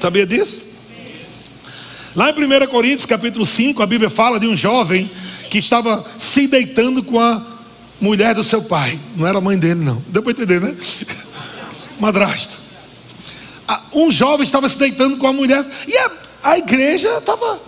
Sabia 0.00 0.26
disso? 0.26 0.67
Lá 2.18 2.30
em 2.30 2.32
1 2.32 2.66
Coríntios 2.66 3.06
capítulo 3.06 3.46
5, 3.46 3.80
a 3.80 3.86
Bíblia 3.86 4.10
fala 4.10 4.40
de 4.40 4.48
um 4.48 4.56
jovem 4.56 5.08
que 5.52 5.58
estava 5.58 6.04
se 6.18 6.48
deitando 6.48 7.00
com 7.00 7.20
a 7.20 7.40
mulher 8.00 8.34
do 8.34 8.42
seu 8.42 8.60
pai. 8.60 8.98
Não 9.14 9.24
era 9.24 9.38
a 9.38 9.40
mãe 9.40 9.56
dele, 9.56 9.84
não. 9.84 10.02
Deu 10.08 10.20
para 10.20 10.32
entender, 10.32 10.60
né? 10.60 10.74
Madrasto. 12.00 12.56
Um 13.94 14.10
jovem 14.10 14.42
estava 14.42 14.68
se 14.68 14.76
deitando 14.76 15.16
com 15.16 15.28
a 15.28 15.32
mulher. 15.32 15.64
E 15.86 15.96
a, 15.96 16.10
a 16.42 16.58
igreja 16.58 17.18
estava. 17.18 17.60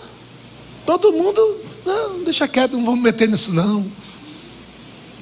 Todo 0.85 1.13
mundo. 1.13 1.41
Não, 1.87 2.25
deixa 2.25 2.49
quieto, 2.49 2.73
não 2.73 2.85
vamos 2.85 3.03
meter 3.03 3.29
nisso, 3.29 3.53
não. 3.53 3.83
Não 3.83 3.93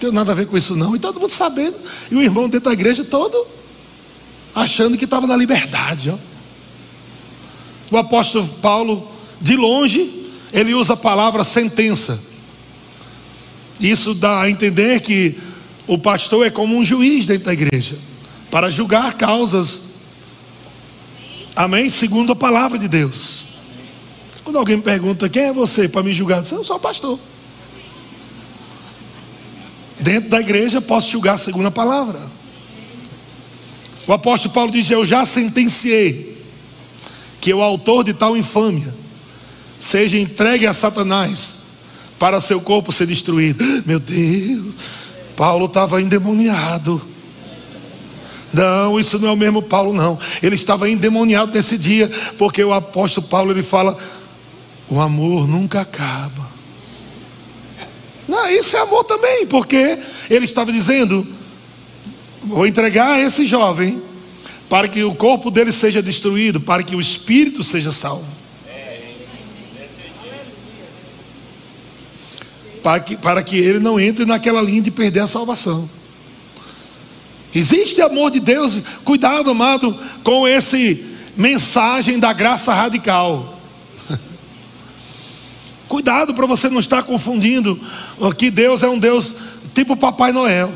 tem 0.00 0.10
nada 0.10 0.32
a 0.32 0.34
ver 0.34 0.46
com 0.46 0.56
isso, 0.56 0.74
não. 0.74 0.96
E 0.96 0.98
todo 0.98 1.20
mundo 1.20 1.32
sabendo. 1.32 1.76
E 2.10 2.14
o 2.14 2.22
irmão 2.22 2.48
dentro 2.48 2.70
da 2.70 2.72
igreja 2.72 3.04
todo 3.04 3.46
achando 4.54 4.96
que 4.96 5.04
estava 5.04 5.26
na 5.26 5.36
liberdade. 5.36 6.08
Ó. 6.08 6.16
O 7.90 7.98
apóstolo 7.98 8.48
Paulo 8.62 9.17
de 9.40 9.56
longe, 9.56 10.30
ele 10.52 10.74
usa 10.74 10.94
a 10.94 10.96
palavra 10.96 11.44
sentença. 11.44 12.20
Isso 13.80 14.14
dá 14.14 14.42
a 14.42 14.50
entender 14.50 15.00
que 15.00 15.38
o 15.86 15.96
pastor 15.96 16.46
é 16.46 16.50
como 16.50 16.76
um 16.76 16.84
juiz 16.84 17.26
dentro 17.26 17.44
da 17.44 17.52
igreja, 17.52 17.96
para 18.50 18.70
julgar 18.70 19.14
causas. 19.14 19.94
Amém? 21.54 21.88
Segundo 21.88 22.32
a 22.32 22.36
palavra 22.36 22.78
de 22.78 22.88
Deus. 22.88 23.46
Quando 24.42 24.58
alguém 24.58 24.76
me 24.76 24.82
pergunta 24.82 25.28
quem 25.28 25.44
é 25.44 25.52
você 25.52 25.88
para 25.88 26.02
me 26.02 26.14
julgar, 26.14 26.38
eu, 26.38 26.44
sou 26.44 26.58
eu 26.58 26.64
sou 26.64 26.78
pastor. 26.78 27.18
Dentro 30.00 30.30
da 30.30 30.40
igreja 30.40 30.80
posso 30.80 31.10
julgar 31.10 31.38
segundo 31.38 31.66
a 31.66 31.70
palavra. 31.70 32.20
O 34.06 34.12
apóstolo 34.12 34.54
Paulo 34.54 34.72
diz: 34.72 34.88
Eu 34.90 35.04
já 35.04 35.26
sentenciei 35.26 36.42
que 37.40 37.52
o 37.52 37.62
autor 37.62 38.04
de 38.04 38.14
tal 38.14 38.36
infâmia 38.36 38.94
seja 39.80 40.18
entregue 40.18 40.66
a 40.66 40.72
Satanás 40.72 41.58
para 42.18 42.40
seu 42.40 42.60
corpo 42.60 42.92
ser 42.92 43.06
destruído. 43.06 43.64
Meu 43.86 43.98
Deus, 43.98 44.74
Paulo 45.36 45.66
estava 45.66 46.02
endemoniado. 46.02 47.00
Não, 48.52 48.98
isso 48.98 49.18
não 49.18 49.28
é 49.28 49.32
o 49.32 49.36
mesmo 49.36 49.62
Paulo, 49.62 49.92
não. 49.92 50.18
Ele 50.42 50.54
estava 50.54 50.88
endemoniado 50.88 51.52
nesse 51.52 51.76
dia, 51.76 52.10
porque 52.38 52.64
o 52.64 52.72
apóstolo 52.72 53.26
Paulo 53.26 53.52
ele 53.52 53.62
fala: 53.62 53.96
o 54.88 55.00
amor 55.00 55.46
nunca 55.46 55.82
acaba. 55.82 56.48
Não, 58.26 58.48
isso 58.48 58.76
é 58.76 58.80
amor 58.80 59.04
também, 59.04 59.46
porque 59.46 59.98
ele 60.30 60.44
estava 60.46 60.72
dizendo: 60.72 61.26
vou 62.42 62.66
entregar 62.66 63.20
esse 63.20 63.46
jovem 63.46 64.02
para 64.68 64.88
que 64.88 65.04
o 65.04 65.14
corpo 65.14 65.50
dele 65.50 65.72
seja 65.72 66.02
destruído, 66.02 66.60
para 66.60 66.82
que 66.82 66.96
o 66.96 67.00
espírito 67.00 67.62
seja 67.62 67.92
salvo. 67.92 68.37
Para 72.82 73.00
que, 73.00 73.16
para 73.16 73.42
que 73.42 73.56
ele 73.56 73.78
não 73.78 73.98
entre 73.98 74.24
naquela 74.24 74.62
linha 74.62 74.82
de 74.82 74.90
perder 74.90 75.20
a 75.20 75.26
salvação. 75.26 75.88
Existe 77.54 78.00
amor 78.02 78.30
de 78.30 78.40
Deus, 78.40 78.78
cuidado, 79.04 79.50
amado, 79.50 79.96
com 80.22 80.46
esse 80.46 81.04
mensagem 81.36 82.18
da 82.18 82.32
graça 82.32 82.74
radical. 82.74 83.58
cuidado 85.88 86.34
para 86.34 86.46
você 86.46 86.68
não 86.68 86.80
estar 86.80 87.02
confundindo 87.02 87.80
que 88.36 88.50
Deus 88.50 88.82
é 88.82 88.88
um 88.88 88.98
Deus 88.98 89.32
tipo 89.74 89.96
Papai 89.96 90.32
Noel, 90.32 90.72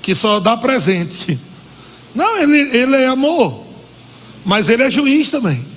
que 0.00 0.14
só 0.14 0.40
dá 0.40 0.56
presente. 0.56 1.38
Não, 2.14 2.38
ele, 2.38 2.74
ele 2.74 2.96
é 2.96 3.06
amor, 3.06 3.62
mas 4.42 4.70
ele 4.70 4.84
é 4.84 4.90
juiz 4.90 5.30
também. 5.30 5.75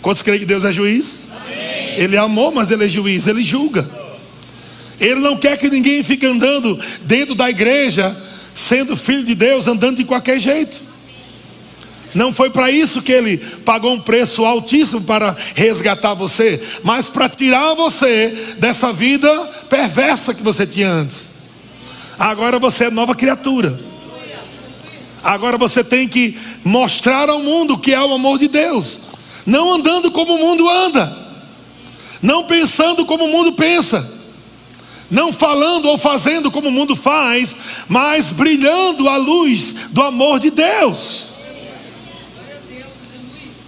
Quantos 0.00 0.22
creem 0.22 0.40
que 0.40 0.46
Deus 0.46 0.64
é 0.64 0.72
juiz? 0.72 1.28
Amém. 1.30 1.94
Ele 1.96 2.16
amor, 2.16 2.52
mas 2.54 2.70
ele 2.70 2.84
é 2.84 2.88
juiz, 2.88 3.26
ele 3.26 3.42
julga. 3.42 3.88
Ele 5.00 5.20
não 5.20 5.36
quer 5.36 5.56
que 5.58 5.68
ninguém 5.68 6.02
fique 6.02 6.26
andando 6.26 6.78
dentro 7.02 7.34
da 7.34 7.48
igreja, 7.50 8.16
sendo 8.54 8.96
filho 8.96 9.24
de 9.24 9.34
Deus, 9.34 9.66
andando 9.66 9.96
de 9.96 10.04
qualquer 10.04 10.38
jeito. 10.38 10.88
Não 12.14 12.32
foi 12.32 12.50
para 12.50 12.70
isso 12.70 13.02
que 13.02 13.12
ele 13.12 13.36
pagou 13.36 13.92
um 13.92 14.00
preço 14.00 14.44
altíssimo 14.44 15.02
para 15.02 15.36
resgatar 15.54 16.14
você, 16.14 16.60
mas 16.82 17.06
para 17.06 17.28
tirar 17.28 17.74
você 17.74 18.54
dessa 18.58 18.92
vida 18.92 19.30
perversa 19.68 20.32
que 20.32 20.42
você 20.42 20.66
tinha 20.66 20.90
antes. 20.90 21.28
Agora 22.18 22.58
você 22.58 22.84
é 22.84 22.90
nova 22.90 23.14
criatura. 23.14 23.78
Agora 25.22 25.58
você 25.58 25.84
tem 25.84 26.08
que 26.08 26.36
mostrar 26.64 27.28
ao 27.28 27.40
mundo 27.40 27.78
que 27.78 27.92
é 27.92 28.00
o 28.00 28.14
amor 28.14 28.38
de 28.38 28.48
Deus 28.48 29.07
não 29.48 29.72
andando 29.72 30.10
como 30.10 30.34
o 30.34 30.38
mundo 30.38 30.68
anda, 30.68 31.16
não 32.20 32.44
pensando 32.44 33.06
como 33.06 33.24
o 33.24 33.28
mundo 33.28 33.52
pensa, 33.52 34.06
não 35.10 35.32
falando 35.32 35.88
ou 35.88 35.96
fazendo 35.96 36.50
como 36.50 36.68
o 36.68 36.72
mundo 36.72 36.94
faz, 36.94 37.56
mas 37.88 38.30
brilhando 38.30 39.08
a 39.08 39.16
luz 39.16 39.72
do 39.90 40.02
amor 40.02 40.38
de 40.38 40.50
Deus 40.50 41.28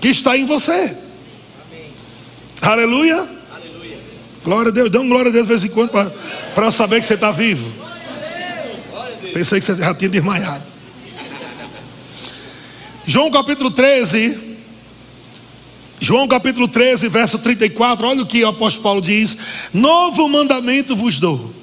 que 0.03 0.09
está 0.09 0.37
em 0.37 0.45
você. 0.45 0.95
Aleluia. 2.61 3.27
Glória 4.45 4.71
a 4.71 4.73
Deus, 4.73 4.91
dê 4.91 4.99
um 4.99 5.09
glória 5.09 5.31
a 5.31 5.33
Deus 5.33 5.47
de 5.47 5.49
vez 5.49 5.65
em 5.65 5.69
quando 5.69 5.91
para 6.55 6.67
eu 6.67 6.73
saber 6.73 7.01
que 7.01 7.07
você 7.07 7.15
está 7.15 7.31
vivo. 7.31 7.73
Pensei 9.33 9.61
que 9.61 9.65
você 9.65 9.77
já 9.77 9.95
tinha 9.95 10.11
desmaiado. 10.11 10.63
João 13.07 13.31
capítulo 13.31 13.71
13. 13.71 14.50
João 16.01 16.27
capítulo 16.27 16.67
13, 16.67 17.09
verso 17.09 17.39
34, 17.39 18.07
olha 18.07 18.23
o 18.23 18.27
que 18.27 18.43
o 18.43 18.49
apóstolo 18.49 18.83
Paulo 18.83 19.03
diz: 19.03 19.37
Novo 19.73 20.27
mandamento 20.29 20.97
vos 20.97 21.19
dou. 21.19 21.55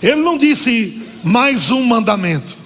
Ele 0.00 0.20
não 0.22 0.38
disse 0.38 1.02
mais 1.24 1.70
um 1.70 1.82
mandamento. 1.82 2.56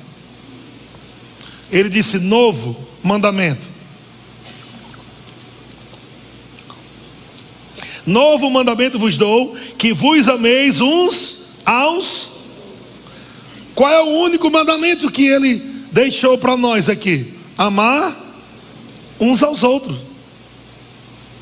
Ele 1.70 1.88
disse: 1.88 2.18
novo 2.18 2.76
mandamento. 3.02 3.66
Novo 8.04 8.50
mandamento 8.50 8.98
vos 8.98 9.16
dou, 9.16 9.56
que 9.76 9.92
vos 9.92 10.28
ameis 10.28 10.80
uns 10.80 11.46
aos. 11.64 12.28
Qual 13.74 13.90
é 13.90 14.02
o 14.02 14.22
único 14.22 14.50
mandamento 14.50 15.10
que 15.10 15.26
ele 15.26 15.56
deixou 15.92 16.36
para 16.36 16.56
nós 16.56 16.88
aqui? 16.88 17.34
Amar 17.56 18.27
uns 19.20 19.42
aos 19.42 19.62
outros. 19.62 19.96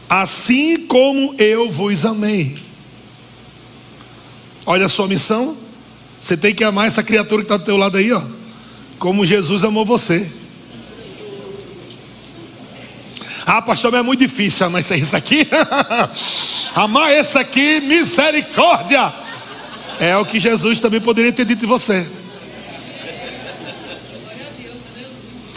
Assim 0.09 0.87
como 0.87 1.35
eu 1.39 1.69
vos 1.69 2.05
amei. 2.05 2.57
Olha 4.65 4.87
a 4.87 4.89
sua 4.89 5.07
missão. 5.07 5.57
Você 6.21 6.37
tem 6.37 6.55
que 6.55 6.65
amar 6.65 6.87
essa 6.87 7.03
criatura 7.03 7.43
que 7.43 7.47
está 7.47 7.57
do 7.57 7.65
teu 7.65 7.77
lado 7.77 7.97
aí, 7.97 8.13
ó. 8.13 8.23
Como 8.99 9.27
Jesus 9.27 9.63
amou 9.65 9.85
você. 9.85 10.29
Ah, 13.45 13.63
pastor, 13.63 13.93
mas 13.93 14.01
é 14.01 14.03
muito 14.03 14.19
difícil 14.19 14.67
amar 14.67 14.81
isso 14.81 15.17
aqui. 15.17 15.47
amar 16.75 17.13
esse 17.13 17.39
aqui, 17.39 17.81
misericórdia. 17.81 19.15
É 20.01 20.17
o 20.17 20.27
que 20.27 20.41
Jesus 20.41 20.81
também 20.81 21.01
poderia 21.01 21.33
ter 21.33 21.45
dito 21.45 21.61
de 21.61 21.67
você. 21.67 22.07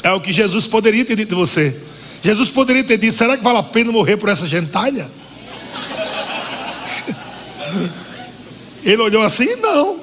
É 0.04 0.12
o 0.12 0.22
que 0.22 0.32
Jesus 0.32 0.68
poderia 0.68 1.04
ter 1.04 1.16
dito 1.16 1.30
de 1.30 1.36
você. 1.36 1.89
Jesus 2.24 2.50
poderia 2.50 2.84
ter 2.84 2.98
dito: 2.98 3.16
será 3.16 3.38
que 3.38 3.44
vale 3.44 3.60
a 3.60 3.64
pena 3.64 3.92
morrer 3.92 4.18
por 4.18 4.30
essa 4.30 4.48
gentalha? 4.48 5.10
Ele 8.84 9.02
olhou 9.02 9.24
assim? 9.24 9.56
Não. 9.56 10.00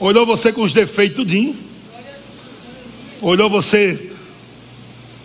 Olhou 0.00 0.24
você 0.24 0.52
com 0.52 0.62
os 0.62 0.72
defeitos 0.72 1.16
tudinho. 1.16 1.56
Olhou 3.20 3.50
você 3.50 4.12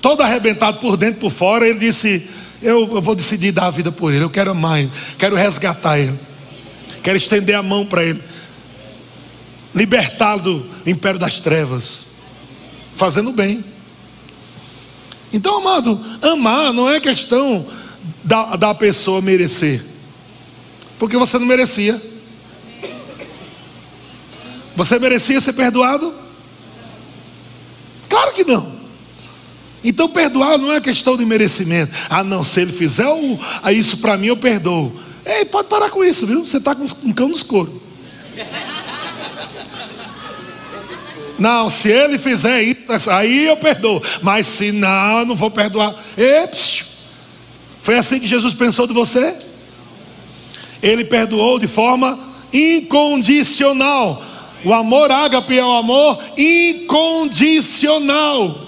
todo 0.01 0.21
arrebentado 0.21 0.79
por 0.79 0.97
dentro 0.97 1.19
por 1.19 1.31
fora. 1.31 1.67
Ele 1.67 1.79
disse: 1.79 2.27
eu, 2.61 2.89
eu 2.93 3.01
vou 3.01 3.15
decidir 3.15 3.51
dar 3.51 3.67
a 3.67 3.71
vida 3.71 3.91
por 3.91 4.13
ele. 4.13 4.23
Eu 4.23 4.29
quero 4.29 4.51
amar 4.51 4.79
ele. 4.79 4.91
Quero 5.17 5.35
resgatar 5.35 5.99
ele. 5.99 6.17
Quero 7.03 7.17
estender 7.17 7.55
a 7.55 7.61
mão 7.61 7.85
para 7.85 8.03
ele. 8.03 8.21
Libertá-lo 9.75 10.41
do 10.41 10.69
império 10.85 11.19
das 11.19 11.39
trevas. 11.39 12.05
Fazendo 12.95 13.31
bem. 13.31 13.63
Então, 15.33 15.57
amado, 15.57 15.99
amar 16.21 16.71
não 16.71 16.87
é 16.87 16.99
questão 16.99 17.65
da, 18.23 18.55
da 18.55 18.73
pessoa 18.73 19.19
merecer. 19.19 19.83
Porque 20.99 21.17
você 21.17 21.39
não 21.39 21.47
merecia. 21.47 21.99
Você 24.75 24.97
merecia 24.99 25.41
ser 25.41 25.53
perdoado? 25.53 26.13
Claro 28.07 28.31
que 28.31 28.43
não. 28.43 28.83
Então 29.83 30.07
perdoar 30.07 30.57
não 30.57 30.71
é 30.71 30.79
questão 30.79 31.17
de 31.17 31.25
merecimento. 31.25 31.93
Ah, 32.09 32.23
não, 32.23 32.43
se 32.43 32.61
ele 32.61 32.71
fizer 32.71 33.07
o, 33.07 33.39
isso 33.71 33.97
para 33.97 34.15
mim, 34.15 34.27
eu 34.27 34.37
perdoo. 34.37 34.97
Ei, 35.25 35.43
pode 35.45 35.67
parar 35.67 35.89
com 35.89 36.03
isso, 36.03 36.25
viu? 36.25 36.45
Você 36.45 36.57
está 36.57 36.73
com 36.73 36.85
um 37.03 37.11
cão 37.11 37.27
nos 37.27 37.43
couro. 37.43 37.81
Não, 41.37 41.69
se 41.69 41.89
ele 41.89 42.17
fizer 42.17 42.61
isso, 42.61 43.09
aí 43.09 43.47
eu 43.47 43.57
perdoo. 43.57 44.01
Mas 44.21 44.47
se 44.47 44.71
não, 44.71 45.19
eu 45.19 45.25
não 45.25 45.35
vou 45.35 45.51
perdoar. 45.51 45.93
Eps, 46.17 46.85
foi 47.81 47.97
assim 47.97 48.17
que 48.19 48.27
Jesus 48.27 48.55
pensou 48.55 48.87
de 48.87 48.93
você? 48.93 49.35
Ele 50.81 51.03
perdoou 51.03 51.59
de 51.59 51.67
forma 51.67 52.17
incondicional. 52.51 54.23
O 54.63 54.73
amor 54.73 55.11
ágape 55.11 55.57
é 55.57 55.65
o 55.65 55.73
amor 55.73 56.19
incondicional. 56.37 58.61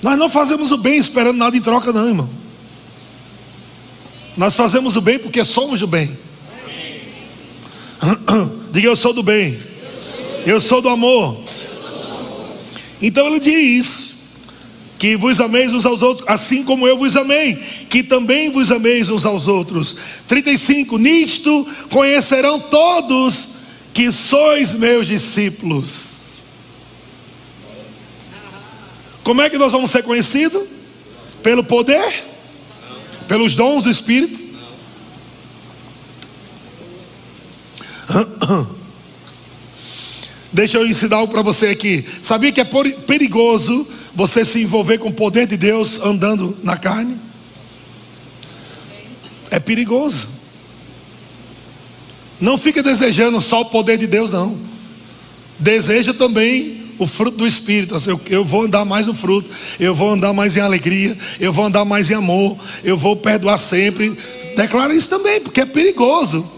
Nós 0.00 0.18
não 0.18 0.28
fazemos 0.28 0.70
o 0.70 0.76
bem 0.76 0.98
esperando 0.98 1.36
nada 1.36 1.56
em 1.56 1.60
troca, 1.60 1.92
não, 1.92 2.06
irmão. 2.06 2.30
Nós 4.36 4.54
fazemos 4.54 4.94
o 4.94 5.00
bem 5.00 5.18
porque 5.18 5.44
somos 5.44 5.80
do 5.80 5.86
bem. 5.86 6.16
Diga 8.70 8.86
eu 8.86 8.94
sou 8.94 9.12
do 9.12 9.22
bem. 9.22 9.58
Eu 10.48 10.62
sou 10.62 10.80
do 10.80 10.88
amor. 10.88 11.38
Então 13.02 13.26
ele 13.26 13.38
diz 13.38 14.14
que 14.98 15.14
vos 15.14 15.42
ameis 15.42 15.74
uns 15.74 15.84
aos 15.84 16.00
outros, 16.00 16.26
assim 16.26 16.64
como 16.64 16.88
eu 16.88 16.96
vos 16.96 17.18
amei, 17.18 17.56
que 17.90 18.02
também 18.02 18.50
vos 18.50 18.70
ameis 18.70 19.10
uns 19.10 19.26
aos 19.26 19.46
outros. 19.46 19.94
35. 20.26 20.96
Nisto 20.96 21.66
conhecerão 21.90 22.58
todos 22.58 23.56
que 23.92 24.10
sois 24.10 24.72
meus 24.72 25.06
discípulos. 25.06 26.42
Como 29.22 29.42
é 29.42 29.50
que 29.50 29.58
nós 29.58 29.70
vamos 29.70 29.90
ser 29.90 30.02
conhecidos? 30.02 30.62
Pelo 31.42 31.62
poder? 31.62 32.24
Pelos 33.28 33.54
dons 33.54 33.84
do 33.84 33.90
Espírito? 33.90 34.48
Deixa 40.52 40.78
eu 40.78 40.86
ensinar 40.86 41.16
algo 41.16 41.32
para 41.32 41.42
você 41.42 41.66
aqui. 41.66 42.04
Sabia 42.22 42.50
que 42.50 42.60
é 42.60 42.64
perigoso 43.06 43.86
você 44.14 44.44
se 44.44 44.62
envolver 44.62 44.98
com 44.98 45.08
o 45.08 45.12
poder 45.12 45.46
de 45.46 45.56
Deus 45.56 46.00
andando 46.00 46.56
na 46.62 46.76
carne? 46.76 47.16
É 49.50 49.60
perigoso. 49.60 50.28
Não 52.40 52.56
fica 52.56 52.82
desejando 52.82 53.40
só 53.40 53.62
o 53.62 53.66
poder 53.66 53.98
de 53.98 54.06
Deus, 54.06 54.32
não. 54.32 54.56
Deseja 55.58 56.14
também 56.14 56.84
o 56.98 57.06
fruto 57.06 57.38
do 57.38 57.46
Espírito. 57.46 57.96
Eu, 58.06 58.20
eu, 58.28 58.44
vou 58.44 58.62
andar 58.62 58.84
mais 58.84 59.06
no 59.06 59.14
fruto, 59.14 59.50
eu 59.78 59.94
vou 59.94 60.10
andar 60.10 60.32
mais 60.32 60.56
em 60.56 60.60
alegria, 60.60 61.16
eu 61.38 61.52
vou 61.52 61.64
andar 61.64 61.84
mais 61.84 62.10
em 62.10 62.14
amor, 62.14 62.56
eu 62.82 62.96
vou 62.96 63.16
perdoar 63.16 63.58
sempre. 63.58 64.16
Declara 64.56 64.94
isso 64.94 65.10
também, 65.10 65.40
porque 65.40 65.60
é 65.60 65.66
perigoso. 65.66 66.57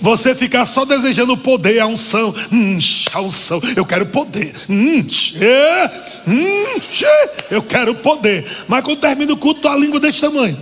Você 0.00 0.34
ficar 0.34 0.64
só 0.66 0.84
desejando 0.84 1.36
poder, 1.36 1.80
a 1.80 1.86
unção. 1.86 2.34
Hum, 2.52 2.78
a 3.12 3.20
unção, 3.20 3.60
eu 3.76 3.84
quero 3.84 4.06
poder. 4.06 4.54
Hum, 4.68 5.04
hum, 6.26 6.80
eu 7.50 7.62
quero 7.62 7.94
poder. 7.96 8.46
Mas 8.66 8.84
quando 8.84 9.00
termina 9.00 9.32
o 9.32 9.36
culto, 9.36 9.68
a 9.68 9.76
língua 9.76 10.00
desse 10.00 10.20
tamanho. 10.20 10.58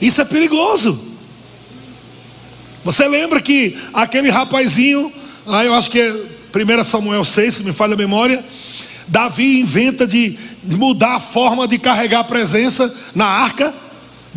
Isso 0.00 0.20
é 0.20 0.24
perigoso. 0.24 1.08
Você 2.84 3.06
lembra 3.06 3.40
que 3.40 3.76
aquele 3.92 4.30
rapazinho, 4.30 5.12
lá 5.44 5.64
eu 5.64 5.74
acho 5.74 5.90
que 5.90 6.00
é 6.00 6.10
1 6.10 6.84
Samuel 6.84 7.24
6, 7.24 7.54
se 7.54 7.62
me 7.62 7.72
falha 7.72 7.94
a 7.94 7.96
memória, 7.96 8.44
Davi 9.06 9.60
inventa 9.60 10.06
de 10.06 10.38
mudar 10.64 11.16
a 11.16 11.20
forma 11.20 11.66
de 11.66 11.78
carregar 11.78 12.20
a 12.20 12.24
presença 12.24 12.94
na 13.14 13.26
arca. 13.26 13.74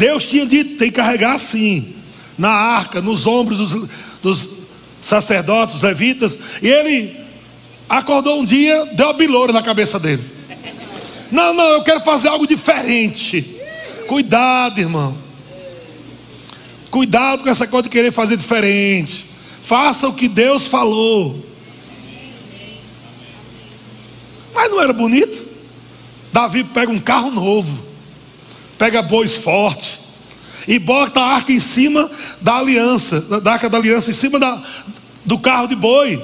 Deus 0.02 0.26
tinha 0.26 0.48
dito, 0.48 0.80
tem 0.80 0.90
que 0.90 0.96
carregar 0.96 1.34
assim, 1.34 1.94
na 2.36 2.50
arca, 2.50 3.00
nos 3.04 3.28
ombros 3.28 3.60
dos, 3.60 3.90
dos 4.20 4.50
sacerdotes, 5.00 5.76
dos 5.76 5.84
levitas. 5.84 6.40
E 6.60 6.68
ele 6.68 7.16
acordou 7.88 8.42
um 8.42 8.44
dia, 8.44 8.84
deu 8.96 9.10
a 9.10 9.14
biloura 9.14 9.54
na 9.54 9.62
cabeça 9.62 10.00
dele. 10.00 10.24
Não, 11.32 11.54
não, 11.54 11.66
eu 11.66 11.84
quero 11.84 12.02
fazer 12.02 12.30
algo 12.30 12.48
diferente. 12.48 13.46
Cuidado, 14.08 14.80
irmão. 14.80 15.16
Cuidado 16.90 17.44
com 17.44 17.50
essa 17.50 17.68
coisa 17.68 17.84
de 17.84 17.90
querer 17.90 18.12
fazer 18.12 18.38
diferente. 18.38 19.28
Faça 19.62 20.08
o 20.08 20.14
que 20.16 20.28
Deus 20.28 20.66
falou. 20.66 21.46
Mas 24.52 24.68
não 24.68 24.82
era 24.82 24.94
bonito? 24.94 25.46
Davi 26.34 26.64
pega 26.64 26.92
um 26.92 27.00
carro 27.00 27.30
novo, 27.30 27.91
pega 28.82 29.00
bois 29.04 29.36
fortes 29.36 30.00
e 30.68 30.80
bota 30.80 31.20
a 31.20 31.36
arca 31.36 31.52
em 31.52 31.60
cima 31.60 32.10
da 32.42 32.56
aliança, 32.56 33.22
da 33.40 33.54
arca 33.54 33.70
da 33.70 33.78
aliança, 33.78 34.10
em 34.10 34.14
cima 34.14 34.40
da, 34.40 34.60
do 35.24 35.38
carro 35.38 35.68
de 35.68 35.76
boi. 35.76 36.20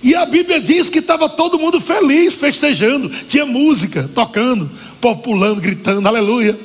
E 0.00 0.14
a 0.14 0.24
Bíblia 0.24 0.60
diz 0.60 0.88
que 0.88 1.00
estava 1.00 1.28
todo 1.28 1.58
mundo 1.58 1.80
feliz, 1.80 2.34
festejando, 2.34 3.08
tinha 3.26 3.44
música 3.44 4.08
tocando, 4.14 4.70
pulando, 5.24 5.60
gritando, 5.60 6.06
aleluia. 6.06 6.56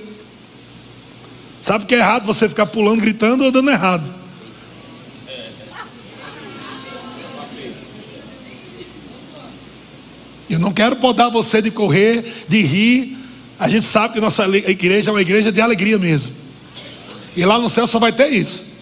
Sabe 1.63 1.85
que 1.85 1.95
é 1.95 1.97
errado 1.97 2.27
você 2.27 2.47
ficar 2.47 2.67
pulando, 2.67 3.01
gritando 3.01 3.43
ou 3.43 3.51
dando 3.51 3.71
errado. 3.71 4.13
Eu 10.47 10.59
não 10.59 10.71
quero 10.71 10.97
podar 10.97 11.31
você 11.31 11.59
de 11.59 11.71
correr, 11.71 12.45
de 12.47 12.61
rir. 12.61 13.16
A 13.59 13.67
gente 13.67 13.85
sabe 13.85 14.13
que 14.13 14.19
nossa 14.19 14.45
igreja 14.47 15.09
é 15.09 15.13
uma 15.13 15.21
igreja 15.21 15.51
de 15.51 15.59
alegria 15.59 15.97
mesmo. 15.97 16.31
E 17.35 17.43
lá 17.45 17.57
no 17.57 17.69
céu 17.69 17.87
só 17.87 17.97
vai 17.97 18.11
ter 18.11 18.27
isso. 18.29 18.77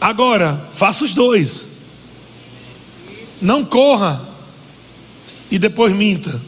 Agora, 0.00 0.68
faça 0.72 1.04
os 1.04 1.14
dois. 1.14 1.64
Não 3.40 3.64
corra 3.64 4.20
e 5.50 5.58
depois 5.58 5.94
minta. 5.94 6.40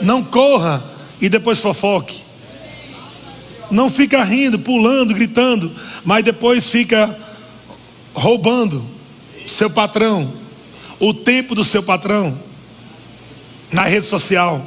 Não 0.00 0.22
corra 0.24 0.82
e 1.20 1.28
depois 1.28 1.58
fofoque. 1.58 2.22
não 3.70 3.90
fica 3.90 4.24
rindo, 4.24 4.58
pulando, 4.58 5.14
gritando, 5.14 5.70
mas 6.04 6.24
depois 6.24 6.68
fica 6.68 7.16
roubando 8.12 8.84
seu 9.46 9.70
patrão, 9.70 10.32
o 10.98 11.14
tempo 11.14 11.54
do 11.54 11.64
seu 11.64 11.82
patrão 11.82 12.36
na 13.72 13.84
rede 13.84 14.06
social. 14.06 14.64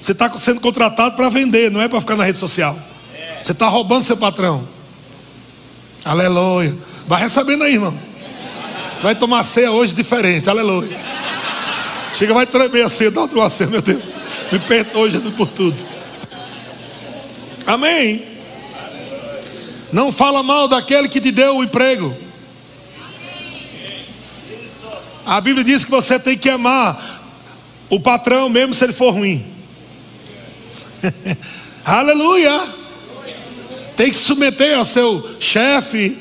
Você 0.00 0.12
está 0.12 0.30
sendo 0.38 0.60
contratado 0.60 1.16
para 1.16 1.28
vender, 1.28 1.70
não 1.70 1.82
é 1.82 1.88
para 1.88 2.00
ficar 2.00 2.16
na 2.16 2.24
rede 2.24 2.38
social. 2.38 2.78
Você 3.42 3.52
está 3.52 3.68
roubando 3.68 4.02
seu 4.02 4.16
patrão. 4.16 4.66
Aleluia. 6.04 6.76
Vai 7.06 7.22
recebendo 7.22 7.64
aí, 7.64 7.74
irmão. 7.74 7.98
Você 8.94 9.02
vai 9.02 9.14
tomar 9.14 9.42
ceia 9.42 9.70
hoje 9.70 9.92
diferente. 9.92 10.48
Aleluia. 10.48 10.98
Chega, 12.14 12.34
vai 12.34 12.46
tremer 12.46 12.84
assim, 12.84 13.10
dá 13.10 13.22
uma 13.22 13.50
ceia, 13.50 13.70
meu 13.70 13.82
Deus. 13.82 14.02
Me 14.50 14.58
perdoa, 14.58 15.10
Jesus, 15.10 15.34
por 15.34 15.48
tudo. 15.48 15.76
Amém. 17.66 18.24
Não 19.92 20.10
fala 20.12 20.42
mal 20.42 20.68
daquele 20.68 21.08
que 21.08 21.20
te 21.20 21.30
deu 21.30 21.56
o 21.56 21.64
emprego. 21.64 22.16
A 25.24 25.40
Bíblia 25.40 25.62
diz 25.62 25.84
que 25.84 25.90
você 25.90 26.18
tem 26.18 26.36
que 26.36 26.48
amar 26.48 27.17
o 27.90 27.98
patrão, 28.00 28.48
mesmo 28.48 28.74
se 28.74 28.84
ele 28.84 28.92
for 28.92 29.12
ruim. 29.12 29.44
Aleluia! 31.84 32.74
Tem 33.96 34.10
que 34.10 34.16
se 34.16 34.22
submeter 34.24 34.78
ao 34.78 34.84
seu 34.84 35.36
chefe, 35.40 36.16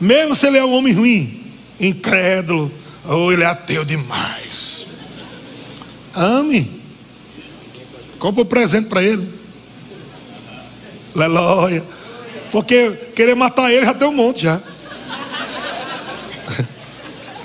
mesmo 0.00 0.34
se 0.34 0.46
ele 0.46 0.58
é 0.58 0.64
um 0.64 0.72
homem 0.72 0.92
ruim, 0.92 1.44
incrédulo, 1.78 2.72
ou 3.04 3.32
ele 3.32 3.42
é 3.42 3.46
ateu 3.46 3.84
demais. 3.84 4.86
Ame. 6.14 6.70
Compre 8.18 8.42
um 8.42 8.46
presente 8.46 8.88
para 8.88 9.02
ele. 9.02 9.28
Aleluia. 11.14 11.84
Porque 12.50 12.92
querer 13.14 13.34
matar 13.34 13.70
ele 13.70 13.84
já 13.84 13.94
tem 13.94 14.08
um 14.08 14.12
monte 14.12 14.42
já. 14.42 14.60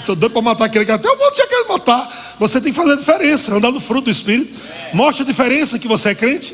Estou 0.03 0.17
doido 0.17 0.33
para 0.33 0.41
matar 0.41 0.65
aquele 0.65 0.85
cara. 0.85 0.99
Tem 0.99 1.09
um 1.09 1.17
monte 1.17 1.37
já 1.37 1.47
quer 1.47 1.65
matar. 1.65 2.35
Você 2.37 2.59
tem 2.59 2.73
que 2.73 2.77
fazer 2.77 2.91
a 2.91 2.95
diferença, 2.97 3.55
andar 3.55 3.71
no 3.71 3.79
fruto 3.79 4.05
do 4.05 4.11
Espírito. 4.11 4.53
Mostre 4.93 5.23
a 5.23 5.25
diferença 5.25 5.79
que 5.79 5.87
você 5.87 6.09
é 6.09 6.15
crente. 6.15 6.53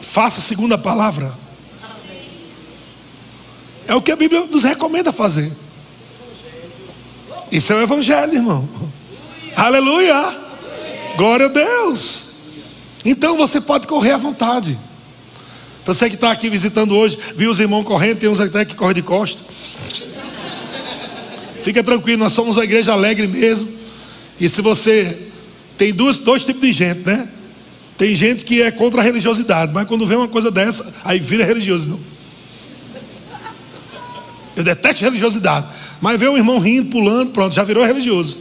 Faça 0.00 0.38
a 0.38 0.42
segunda 0.42 0.78
palavra. 0.78 1.32
É 3.88 3.94
o 3.94 4.00
que 4.00 4.12
a 4.12 4.16
Bíblia 4.16 4.46
nos 4.46 4.62
recomenda 4.62 5.10
fazer. 5.10 5.50
Isso 7.50 7.72
é 7.72 7.76
o 7.76 7.82
Evangelho, 7.82 8.34
irmão. 8.34 8.68
Aleluia. 9.56 10.38
Glória 11.16 11.46
a 11.46 11.48
Deus. 11.48 12.26
Então 13.04 13.36
você 13.36 13.60
pode 13.60 13.88
correr 13.88 14.12
à 14.12 14.16
vontade. 14.16 14.78
Você 15.84 16.08
que 16.08 16.14
está 16.14 16.30
aqui 16.30 16.48
visitando 16.48 16.94
hoje, 16.94 17.18
viu 17.34 17.50
os 17.50 17.58
irmãos 17.58 17.82
correndo, 17.82 18.20
tem 18.20 18.28
uns 18.28 18.38
até 18.38 18.64
que 18.64 18.76
correm 18.76 18.94
de 18.94 19.02
costa. 19.02 19.42
Fica 21.62 21.82
tranquilo, 21.82 22.18
nós 22.18 22.32
somos 22.32 22.56
uma 22.56 22.64
igreja 22.64 22.92
alegre 22.92 23.26
mesmo. 23.26 23.68
E 24.38 24.48
se 24.48 24.60
você. 24.60 25.28
Tem 25.78 25.92
dois, 25.92 26.18
dois 26.18 26.44
tipos 26.44 26.60
de 26.60 26.72
gente, 26.72 27.00
né? 27.06 27.28
Tem 27.96 28.14
gente 28.14 28.44
que 28.44 28.62
é 28.62 28.70
contra 28.70 29.00
a 29.00 29.04
religiosidade, 29.04 29.72
mas 29.72 29.86
quando 29.86 30.06
vê 30.06 30.14
uma 30.14 30.28
coisa 30.28 30.50
dessa, 30.50 30.92
aí 31.04 31.18
vira 31.18 31.44
religioso. 31.44 31.88
Não. 31.88 32.00
Eu 34.56 34.64
detesto 34.64 35.04
religiosidade. 35.04 35.66
Mas 36.00 36.18
vê 36.18 36.28
um 36.28 36.36
irmão 36.36 36.58
rindo, 36.58 36.90
pulando, 36.90 37.30
pronto, 37.30 37.54
já 37.54 37.64
virou 37.64 37.84
religioso. 37.84 38.38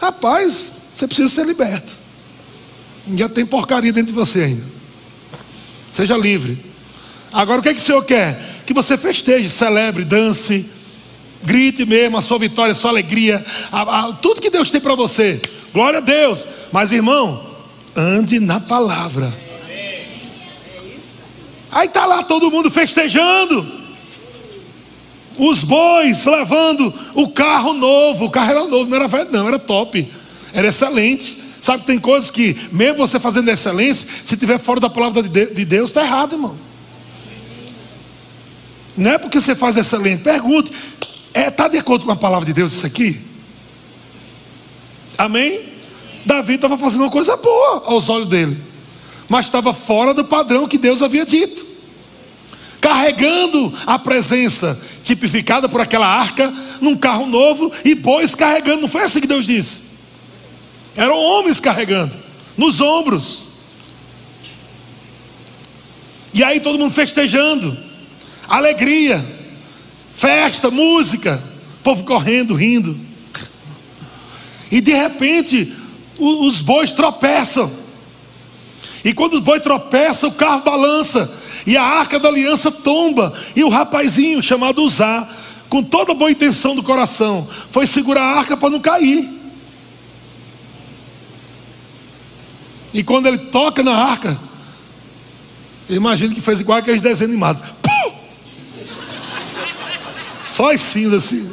Rapaz, 0.00 0.72
você 0.94 1.06
precisa 1.06 1.28
ser 1.28 1.46
liberto. 1.46 1.92
Já 3.16 3.28
tem 3.28 3.44
porcaria 3.44 3.92
dentro 3.92 4.12
de 4.12 4.18
você 4.18 4.42
ainda. 4.42 4.64
Seja 5.92 6.16
livre. 6.16 6.58
Agora 7.32 7.60
o 7.60 7.62
que, 7.62 7.70
é 7.70 7.74
que 7.74 7.80
o 7.80 7.82
Senhor 7.82 8.04
quer? 8.04 8.62
Que 8.66 8.72
você 8.72 8.96
festeje, 8.96 9.50
celebre, 9.50 10.04
dance, 10.04 10.64
grite 11.42 11.84
mesmo 11.84 12.16
a 12.16 12.22
sua 12.22 12.38
vitória, 12.38 12.72
a 12.72 12.74
sua 12.74 12.90
alegria, 12.90 13.44
a, 13.70 13.82
a, 13.82 14.12
tudo 14.14 14.40
que 14.40 14.50
Deus 14.50 14.70
tem 14.70 14.80
para 14.80 14.94
você. 14.94 15.40
Glória 15.72 15.98
a 15.98 16.02
Deus. 16.02 16.44
Mas 16.72 16.92
irmão, 16.92 17.44
ande 17.96 18.40
na 18.40 18.60
palavra. 18.60 19.32
Aí 21.72 21.86
está 21.86 22.04
lá 22.04 22.22
todo 22.22 22.50
mundo 22.50 22.70
festejando. 22.70 23.80
Os 25.38 25.62
bois 25.62 26.26
levando 26.26 26.92
o 27.14 27.28
carro 27.28 27.72
novo. 27.72 28.26
O 28.26 28.30
carro 28.30 28.50
era 28.50 28.64
novo, 28.64 28.90
não 28.90 28.96
era 28.96 29.08
velho, 29.08 29.30
não, 29.30 29.48
era 29.48 29.58
top. 29.58 30.10
Era 30.52 30.68
excelente. 30.68 31.38
Sabe, 31.60 31.84
tem 31.84 31.98
coisas 31.98 32.30
que, 32.30 32.56
mesmo 32.72 32.98
você 32.98 33.20
fazendo 33.20 33.50
excelência, 33.50 34.08
se 34.24 34.34
estiver 34.34 34.58
fora 34.58 34.80
da 34.80 34.88
palavra 34.88 35.22
de 35.22 35.64
Deus, 35.64 35.90
está 35.90 36.02
errado, 36.02 36.32
irmão. 36.32 36.58
Não 38.96 39.12
é 39.12 39.18
porque 39.18 39.40
você 39.40 39.54
faz 39.54 39.76
excelente. 39.76 40.22
Pergunte: 40.22 40.72
está 41.30 41.40
é, 41.40 41.50
tá 41.50 41.68
de 41.68 41.78
acordo 41.78 42.04
com 42.04 42.12
a 42.12 42.16
palavra 42.16 42.46
de 42.46 42.52
Deus 42.52 42.72
isso 42.72 42.86
aqui? 42.86 43.20
Amém? 45.16 45.68
Davi 46.24 46.54
estava 46.54 46.76
fazendo 46.76 47.02
uma 47.02 47.10
coisa 47.10 47.36
boa 47.36 47.84
aos 47.86 48.08
olhos 48.08 48.28
dele, 48.28 48.60
mas 49.28 49.46
estava 49.46 49.72
fora 49.72 50.12
do 50.12 50.24
padrão 50.24 50.66
que 50.66 50.78
Deus 50.78 51.02
havia 51.02 51.24
dito. 51.24 51.66
Carregando 52.80 53.72
a 53.86 53.98
presença 53.98 54.80
tipificada 55.04 55.68
por 55.68 55.80
aquela 55.80 56.06
arca 56.06 56.52
num 56.80 56.96
carro 56.96 57.26
novo 57.26 57.70
e 57.84 57.94
bois 57.94 58.34
carregando, 58.34 58.82
não 58.82 58.88
foi 58.88 59.02
assim 59.02 59.20
que 59.20 59.26
Deus 59.26 59.44
disse? 59.44 59.90
Eram 60.96 61.16
homens 61.16 61.60
carregando, 61.60 62.12
nos 62.56 62.80
ombros. 62.80 63.50
E 66.32 66.42
aí 66.42 66.60
todo 66.60 66.78
mundo 66.78 66.92
festejando, 66.92 67.76
alegria, 68.48 69.39
festa, 70.20 70.70
música, 70.70 71.42
povo 71.82 72.04
correndo, 72.04 72.52
rindo. 72.52 72.94
E 74.70 74.78
de 74.82 74.92
repente, 74.92 75.72
os 76.18 76.60
bois 76.60 76.92
tropeçam. 76.92 77.72
E 79.02 79.14
quando 79.14 79.34
os 79.34 79.40
bois 79.40 79.62
tropeçam, 79.62 80.28
o 80.28 80.32
carro 80.32 80.60
balança. 80.60 81.32
E 81.66 81.74
a 81.74 81.82
arca 81.82 82.18
da 82.18 82.28
aliança 82.28 82.70
tomba. 82.70 83.32
E 83.56 83.64
o 83.64 83.70
rapazinho 83.70 84.42
chamado 84.42 84.82
Uzá, 84.82 85.26
com 85.70 85.82
toda 85.82 86.12
a 86.12 86.14
boa 86.14 86.30
intenção 86.30 86.76
do 86.76 86.82
coração, 86.82 87.48
foi 87.70 87.86
segurar 87.86 88.22
a 88.22 88.38
arca 88.40 88.58
para 88.58 88.68
não 88.68 88.78
cair. 88.78 89.26
E 92.92 93.02
quando 93.02 93.26
ele 93.26 93.38
toca 93.38 93.82
na 93.82 93.96
arca, 93.96 94.38
eu 95.88 95.96
imagino 95.96 96.34
que 96.34 96.42
fez 96.42 96.60
igual 96.60 96.78
aqueles 96.78 97.00
desenhos 97.00 97.32
animados. 97.32 97.62
Só 100.60 100.72
as 100.72 100.80
cinzas 100.82 101.24
assim. 101.24 101.50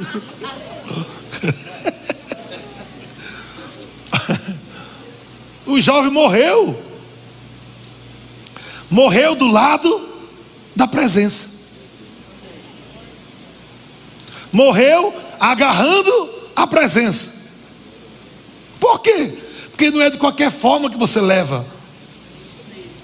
o 5.66 5.80
jovem 5.80 6.12
morreu. 6.12 6.84
Morreu 8.90 9.34
do 9.34 9.48
lado 9.48 10.10
da 10.76 10.86
presença. 10.86 11.48
Morreu 14.52 15.16
agarrando 15.40 16.30
a 16.54 16.68
presença. 16.68 17.30
Por 18.78 19.00
quê? 19.00 19.38
Porque 19.70 19.90
não 19.90 20.02
é 20.02 20.10
de 20.10 20.18
qualquer 20.18 20.52
forma 20.52 20.90
que 20.90 20.98
você 20.98 21.22
leva 21.22 21.66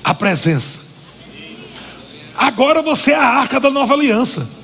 a 0.03 0.13
presença. 0.13 0.79
Agora 2.35 2.81
você 2.81 3.11
é 3.11 3.15
a 3.15 3.23
arca 3.23 3.57
da 3.57 3.71
nova 3.71 3.93
aliança. 3.93 4.62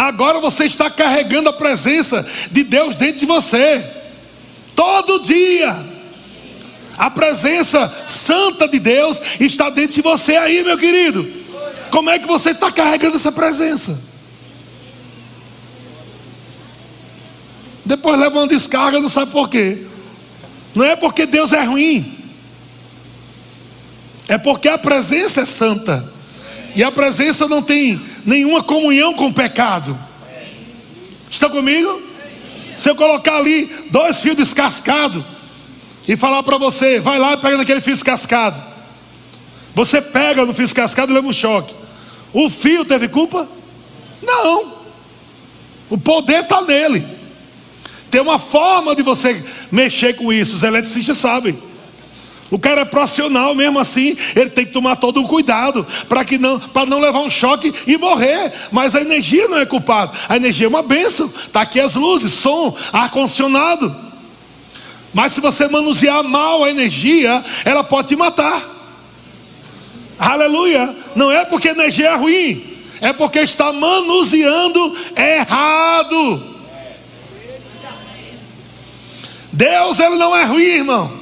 Agora 0.00 0.40
você 0.40 0.64
está 0.64 0.88
carregando 0.88 1.50
a 1.50 1.52
presença 1.52 2.26
de 2.50 2.64
Deus 2.64 2.96
dentro 2.96 3.18
de 3.18 3.26
você. 3.26 3.84
Todo 4.74 5.22
dia. 5.22 5.76
A 6.96 7.10
presença 7.10 7.86
santa 8.06 8.66
de 8.66 8.78
Deus 8.78 9.20
está 9.38 9.68
dentro 9.68 9.96
de 9.96 10.00
você 10.00 10.36
aí, 10.36 10.64
meu 10.64 10.78
querido. 10.78 11.30
Como 11.90 12.08
é 12.08 12.18
que 12.18 12.26
você 12.26 12.52
está 12.52 12.72
carregando 12.72 13.16
essa 13.16 13.30
presença? 13.30 14.02
Depois 17.84 18.18
leva 18.18 18.38
uma 18.38 18.48
descarga, 18.48 19.00
não 19.00 19.10
sabe 19.10 19.30
por 19.30 19.50
quê. 19.50 19.84
Não 20.74 20.86
é 20.86 20.96
porque 20.96 21.26
Deus 21.26 21.52
é 21.52 21.62
ruim, 21.62 22.16
é 24.28 24.38
porque 24.38 24.68
a 24.68 24.78
presença 24.78 25.42
é 25.42 25.44
santa, 25.44 26.10
e 26.74 26.82
a 26.82 26.92
presença 26.92 27.48
não 27.48 27.62
tem 27.62 28.00
nenhuma 28.24 28.62
comunhão 28.62 29.14
com 29.14 29.28
o 29.28 29.32
pecado. 29.32 29.98
Está 31.30 31.48
comigo? 31.48 32.02
Se 32.76 32.88
eu 32.88 32.96
colocar 32.96 33.36
ali 33.36 33.70
dois 33.90 34.20
fios 34.20 34.36
descascados 34.36 35.24
e 36.08 36.16
falar 36.16 36.42
para 36.42 36.56
você, 36.56 36.98
vai 36.98 37.18
lá 37.18 37.34
e 37.34 37.36
pega 37.36 37.58
naquele 37.58 37.80
fio 37.80 37.94
descascado. 37.94 38.60
Você 39.74 40.00
pega 40.00 40.44
no 40.44 40.54
fio 40.54 40.64
descascado 40.64 41.12
e 41.12 41.14
leva 41.14 41.28
um 41.28 41.32
choque. 41.32 41.74
O 42.32 42.48
fio 42.48 42.84
teve 42.84 43.08
culpa? 43.08 43.48
Não. 44.22 44.72
O 45.88 45.98
poder 45.98 46.44
está 46.44 46.62
nele. 46.62 47.06
Tem 48.10 48.20
uma 48.20 48.38
forma 48.38 48.94
de 48.94 49.02
você 49.02 49.44
mexer 49.70 50.14
com 50.16 50.32
isso, 50.32 50.56
os 50.56 50.62
eletricistas 50.62 51.18
sabem. 51.18 51.69
O 52.50 52.58
cara 52.58 52.80
é 52.80 52.84
profissional 52.84 53.54
mesmo 53.54 53.78
assim, 53.78 54.16
ele 54.34 54.50
tem 54.50 54.66
que 54.66 54.72
tomar 54.72 54.96
todo 54.96 55.22
o 55.22 55.28
cuidado 55.28 55.86
para 56.08 56.24
que 56.24 56.36
não, 56.36 56.58
para 56.58 56.84
não 56.84 56.98
levar 56.98 57.20
um 57.20 57.30
choque 57.30 57.72
e 57.86 57.96
morrer. 57.96 58.52
Mas 58.72 58.96
a 58.96 59.00
energia 59.00 59.46
não 59.46 59.58
é 59.58 59.64
culpada. 59.64 60.12
A 60.28 60.36
energia 60.36 60.66
é 60.66 60.68
uma 60.68 60.82
bênção. 60.82 61.26
Está 61.26 61.60
aqui 61.60 61.78
as 61.78 61.94
luzes, 61.94 62.32
som, 62.32 62.76
ar 62.92 63.10
condicionado. 63.10 63.94
Mas 65.14 65.32
se 65.32 65.40
você 65.40 65.68
manusear 65.68 66.24
mal 66.24 66.64
a 66.64 66.70
energia, 66.70 67.44
ela 67.64 67.84
pode 67.84 68.08
te 68.08 68.16
matar. 68.16 68.78
Aleluia! 70.18 70.94
Não 71.14 71.30
é 71.30 71.44
porque 71.44 71.68
a 71.68 71.72
energia 71.72 72.10
é 72.10 72.14
ruim, 72.14 72.62
é 73.00 73.12
porque 73.12 73.38
está 73.38 73.72
manuseando 73.72 74.96
errado. 75.16 76.42
Deus 79.52 79.98
ele 79.98 80.16
não 80.16 80.36
é 80.36 80.44
ruim, 80.44 80.62
irmão. 80.62 81.19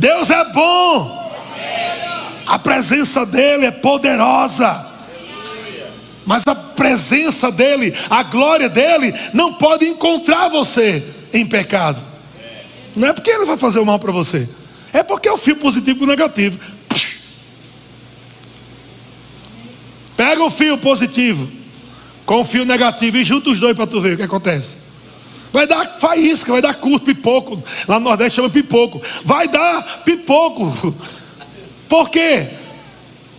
Deus 0.00 0.30
é 0.30 0.44
bom. 0.46 1.30
A 2.46 2.58
presença 2.58 3.26
dele 3.26 3.66
é 3.66 3.70
poderosa. 3.70 4.86
Mas 6.24 6.42
a 6.46 6.54
presença 6.54 7.52
dele, 7.52 7.94
a 8.08 8.22
glória 8.22 8.68
dele, 8.68 9.12
não 9.34 9.54
pode 9.54 9.84
encontrar 9.84 10.48
você 10.48 11.04
em 11.34 11.44
pecado. 11.44 12.02
Não 12.96 13.08
é 13.08 13.12
porque 13.12 13.30
ele 13.30 13.44
vai 13.44 13.58
fazer 13.58 13.78
o 13.78 13.84
mal 13.84 13.98
para 13.98 14.10
você, 14.10 14.48
é 14.92 15.02
porque 15.02 15.28
é 15.28 15.32
o 15.32 15.36
fio 15.36 15.56
positivo 15.56 16.04
e 16.04 16.06
negativo. 16.06 16.58
Pega 20.16 20.42
o 20.42 20.50
fio 20.50 20.78
positivo 20.78 21.48
com 22.24 22.40
o 22.40 22.44
fio 22.44 22.64
negativo 22.64 23.18
e 23.18 23.24
junta 23.24 23.50
os 23.50 23.60
dois 23.60 23.76
para 23.76 23.86
tu 23.86 24.00
ver 24.00 24.14
o 24.14 24.16
que 24.16 24.22
acontece. 24.22 24.79
Vai 25.52 25.66
dar 25.66 25.98
faísca, 25.98 26.52
vai 26.52 26.62
dar 26.62 26.74
curto, 26.74 27.06
pipoco. 27.06 27.62
Lá 27.88 27.98
no 27.98 28.04
Nordeste 28.04 28.36
chama 28.36 28.50
pipoco. 28.50 29.00
Vai 29.24 29.48
dar 29.48 30.02
pipoco. 30.04 30.94
Por 31.88 32.08
quê? 32.08 32.48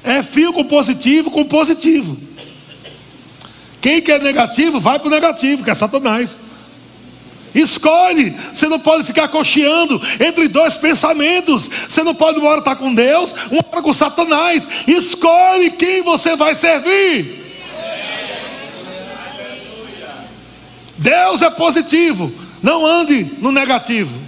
É 0.03 0.21
fio 0.21 0.51
com 0.51 0.63
positivo 0.63 1.31
com 1.31 1.43
positivo. 1.43 2.17
Quem 3.79 4.01
quer 4.01 4.21
negativo, 4.21 4.79
vai 4.79 4.99
para 4.99 5.07
o 5.07 5.11
negativo, 5.11 5.63
que 5.63 5.69
é 5.69 5.75
Satanás. 5.75 6.37
Escolhe. 7.53 8.35
Você 8.53 8.67
não 8.67 8.79
pode 8.79 9.03
ficar 9.03 9.27
cocheando 9.27 10.01
entre 10.19 10.47
dois 10.47 10.75
pensamentos. 10.75 11.69
Você 11.87 12.03
não 12.03 12.15
pode 12.15 12.39
uma 12.39 12.49
hora 12.49 12.59
estar 12.59 12.75
com 12.75 12.93
Deus, 12.93 13.33
uma 13.49 13.63
hora 13.71 13.81
com 13.81 13.93
Satanás. 13.93 14.67
Escolhe 14.87 15.71
quem 15.71 16.01
você 16.01 16.35
vai 16.35 16.55
servir. 16.55 17.50
Deus 21.01 21.41
é 21.41 21.49
positivo, 21.49 22.31
não 22.61 22.85
ande 22.85 23.23
no 23.39 23.51
negativo. 23.51 24.19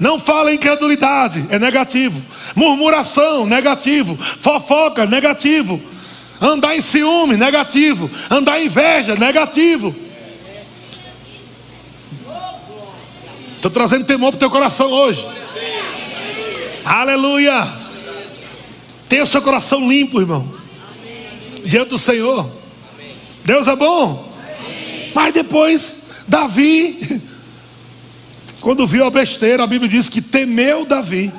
Não 0.00 0.18
fala 0.18 0.52
incredulidade, 0.52 1.46
é 1.48 1.60
negativo. 1.60 2.20
Murmuração, 2.56 3.46
negativo. 3.46 4.18
Fofoca, 4.40 5.06
negativo. 5.06 5.80
Andar 6.40 6.76
em 6.76 6.80
ciúme, 6.80 7.36
negativo. 7.36 8.10
Andar 8.28 8.60
em 8.60 8.66
inveja, 8.66 9.14
negativo. 9.14 9.94
Estou 13.54 13.70
trazendo 13.70 14.04
temor 14.04 14.32
para 14.32 14.36
o 14.36 14.40
teu 14.40 14.50
coração 14.50 14.90
hoje. 14.90 15.24
Aleluia. 16.84 17.66
Tenha 19.08 19.22
o 19.22 19.26
seu 19.26 19.40
coração 19.40 19.88
limpo, 19.88 20.20
irmão. 20.20 20.52
Diante 21.64 21.90
do 21.90 21.98
Senhor. 21.98 22.50
Deus 23.44 23.68
é 23.68 23.76
bom. 23.76 24.25
Mas 25.16 25.32
depois, 25.32 26.08
Davi, 26.28 27.22
quando 28.60 28.86
viu 28.86 29.02
a 29.06 29.10
besteira, 29.10 29.64
a 29.64 29.66
Bíblia 29.66 29.90
diz 29.90 30.10
que 30.10 30.20
temeu 30.20 30.84
Davi. 30.84 31.32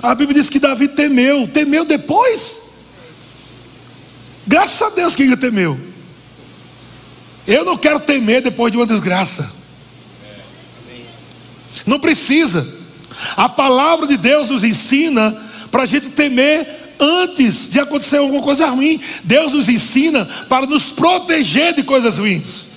A 0.00 0.14
Bíblia 0.14 0.40
diz 0.40 0.48
que 0.48 0.60
Davi 0.60 0.86
temeu, 0.86 1.48
temeu 1.48 1.84
depois. 1.84 2.76
Graças 4.46 4.80
a 4.82 4.90
Deus 4.90 5.16
que 5.16 5.24
ele 5.24 5.36
temeu. 5.36 5.80
Eu 7.44 7.64
não 7.64 7.76
quero 7.76 7.98
temer 7.98 8.40
depois 8.40 8.70
de 8.70 8.78
uma 8.78 8.86
desgraça. 8.86 9.52
Não 11.84 11.98
precisa. 11.98 12.72
A 13.36 13.48
palavra 13.48 14.06
de 14.06 14.16
Deus 14.16 14.48
nos 14.48 14.62
ensina 14.62 15.36
para 15.72 15.82
a 15.82 15.86
gente 15.86 16.10
temer 16.10 16.85
antes 16.98 17.68
de 17.68 17.80
acontecer 17.80 18.18
alguma 18.18 18.42
coisa 18.42 18.66
ruim. 18.66 19.00
Deus 19.24 19.52
nos 19.52 19.68
ensina 19.68 20.26
para 20.48 20.66
nos 20.66 20.90
proteger 20.90 21.74
de 21.74 21.82
coisas 21.82 22.18
ruins. 22.18 22.68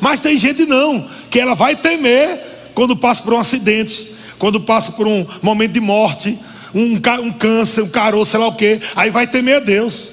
Mas 0.00 0.20
tem 0.20 0.36
gente 0.38 0.66
não, 0.66 1.08
que 1.30 1.40
ela 1.40 1.54
vai 1.54 1.76
temer 1.76 2.40
quando 2.74 2.96
passa 2.96 3.22
por 3.22 3.34
um 3.34 3.40
acidente, 3.40 4.12
quando 4.38 4.60
passa 4.60 4.92
por 4.92 5.06
um 5.06 5.26
momento 5.42 5.72
de 5.72 5.80
morte, 5.80 6.38
um, 6.74 6.94
um 7.22 7.32
câncer, 7.32 7.82
um 7.82 7.88
caroço, 7.88 8.30
sei 8.30 8.40
lá 8.40 8.46
o 8.46 8.54
que, 8.54 8.80
aí 8.94 9.10
vai 9.10 9.26
temer 9.26 9.56
a 9.56 9.60
Deus. 9.60 10.08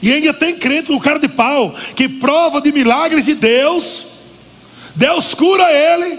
E 0.00 0.12
ainda 0.12 0.32
tem 0.32 0.56
crente 0.56 0.88
com 0.88 0.98
cara 0.98 1.18
de 1.18 1.28
pau 1.28 1.74
que 1.96 2.08
prova 2.08 2.60
de 2.60 2.70
milagres 2.70 3.24
de 3.24 3.34
Deus, 3.34 4.06
Deus 4.94 5.34
cura 5.34 5.72
ele, 5.72 6.18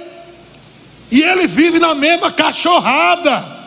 e 1.11 1.21
ele 1.21 1.47
vive 1.47 1.79
na 1.79 1.95
mesma 1.95 2.31
cachorrada. 2.31 3.58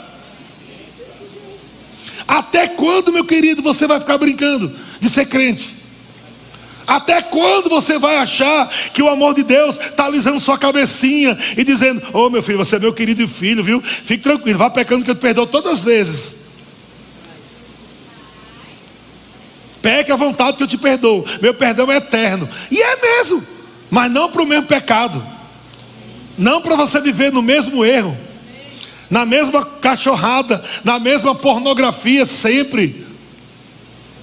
Até 2.33 2.67
quando, 2.67 3.13
meu 3.13 3.27
querido, 3.27 3.61
você 3.61 3.87
vai 3.87 4.01
ficar 4.01 4.17
brincando 4.17 4.73
de 4.99 5.07
ser 5.11 5.27
crente? 5.27 5.69
Até 6.87 7.21
quando 7.21 7.69
você 7.69 7.99
vai 7.99 8.17
achar 8.17 8.71
que 8.95 9.03
o 9.03 9.09
amor 9.11 9.35
de 9.35 9.43
Deus 9.43 9.79
está 9.79 10.07
alisando 10.07 10.41
sua 10.41 10.57
cabecinha 10.57 11.37
e 11.59 11.63
dizendo: 11.63 12.01
Ô 12.11 12.25
oh, 12.25 12.31
meu 12.31 12.43
filho, 12.43 12.57
você 12.57 12.77
é 12.77 12.79
meu 12.79 12.95
querido 12.95 13.29
filho, 13.29 13.63
viu? 13.63 13.83
Fique 13.83 14.23
tranquilo, 14.23 14.59
vá 14.59 14.71
pecando 14.71 15.05
que 15.05 15.11
eu 15.11 15.15
te 15.15 15.21
perdoo 15.21 15.47
todas 15.47 15.73
as 15.73 15.85
vezes. 15.85 16.49
Peque 19.83 20.11
à 20.11 20.17
vontade 20.17 20.57
que 20.57 20.63
eu 20.63 20.69
te 20.69 20.79
perdoo. 20.79 21.27
Meu 21.43 21.53
perdão 21.53 21.93
é 21.93 21.99
eterno. 21.99 22.49
E 22.71 22.81
é 22.81 22.97
mesmo, 22.99 23.47
mas 23.91 24.11
não 24.11 24.31
para 24.31 24.41
o 24.41 24.47
mesmo 24.47 24.67
pecado. 24.67 25.23
Não 26.39 26.63
para 26.63 26.77
você 26.77 26.99
viver 26.99 27.31
no 27.31 27.43
mesmo 27.43 27.85
erro 27.85 28.17
na 29.13 29.27
mesma 29.27 29.63
cachorrada, 29.63 30.65
na 30.83 30.99
mesma 30.99 31.35
pornografia 31.35 32.25
sempre. 32.25 33.05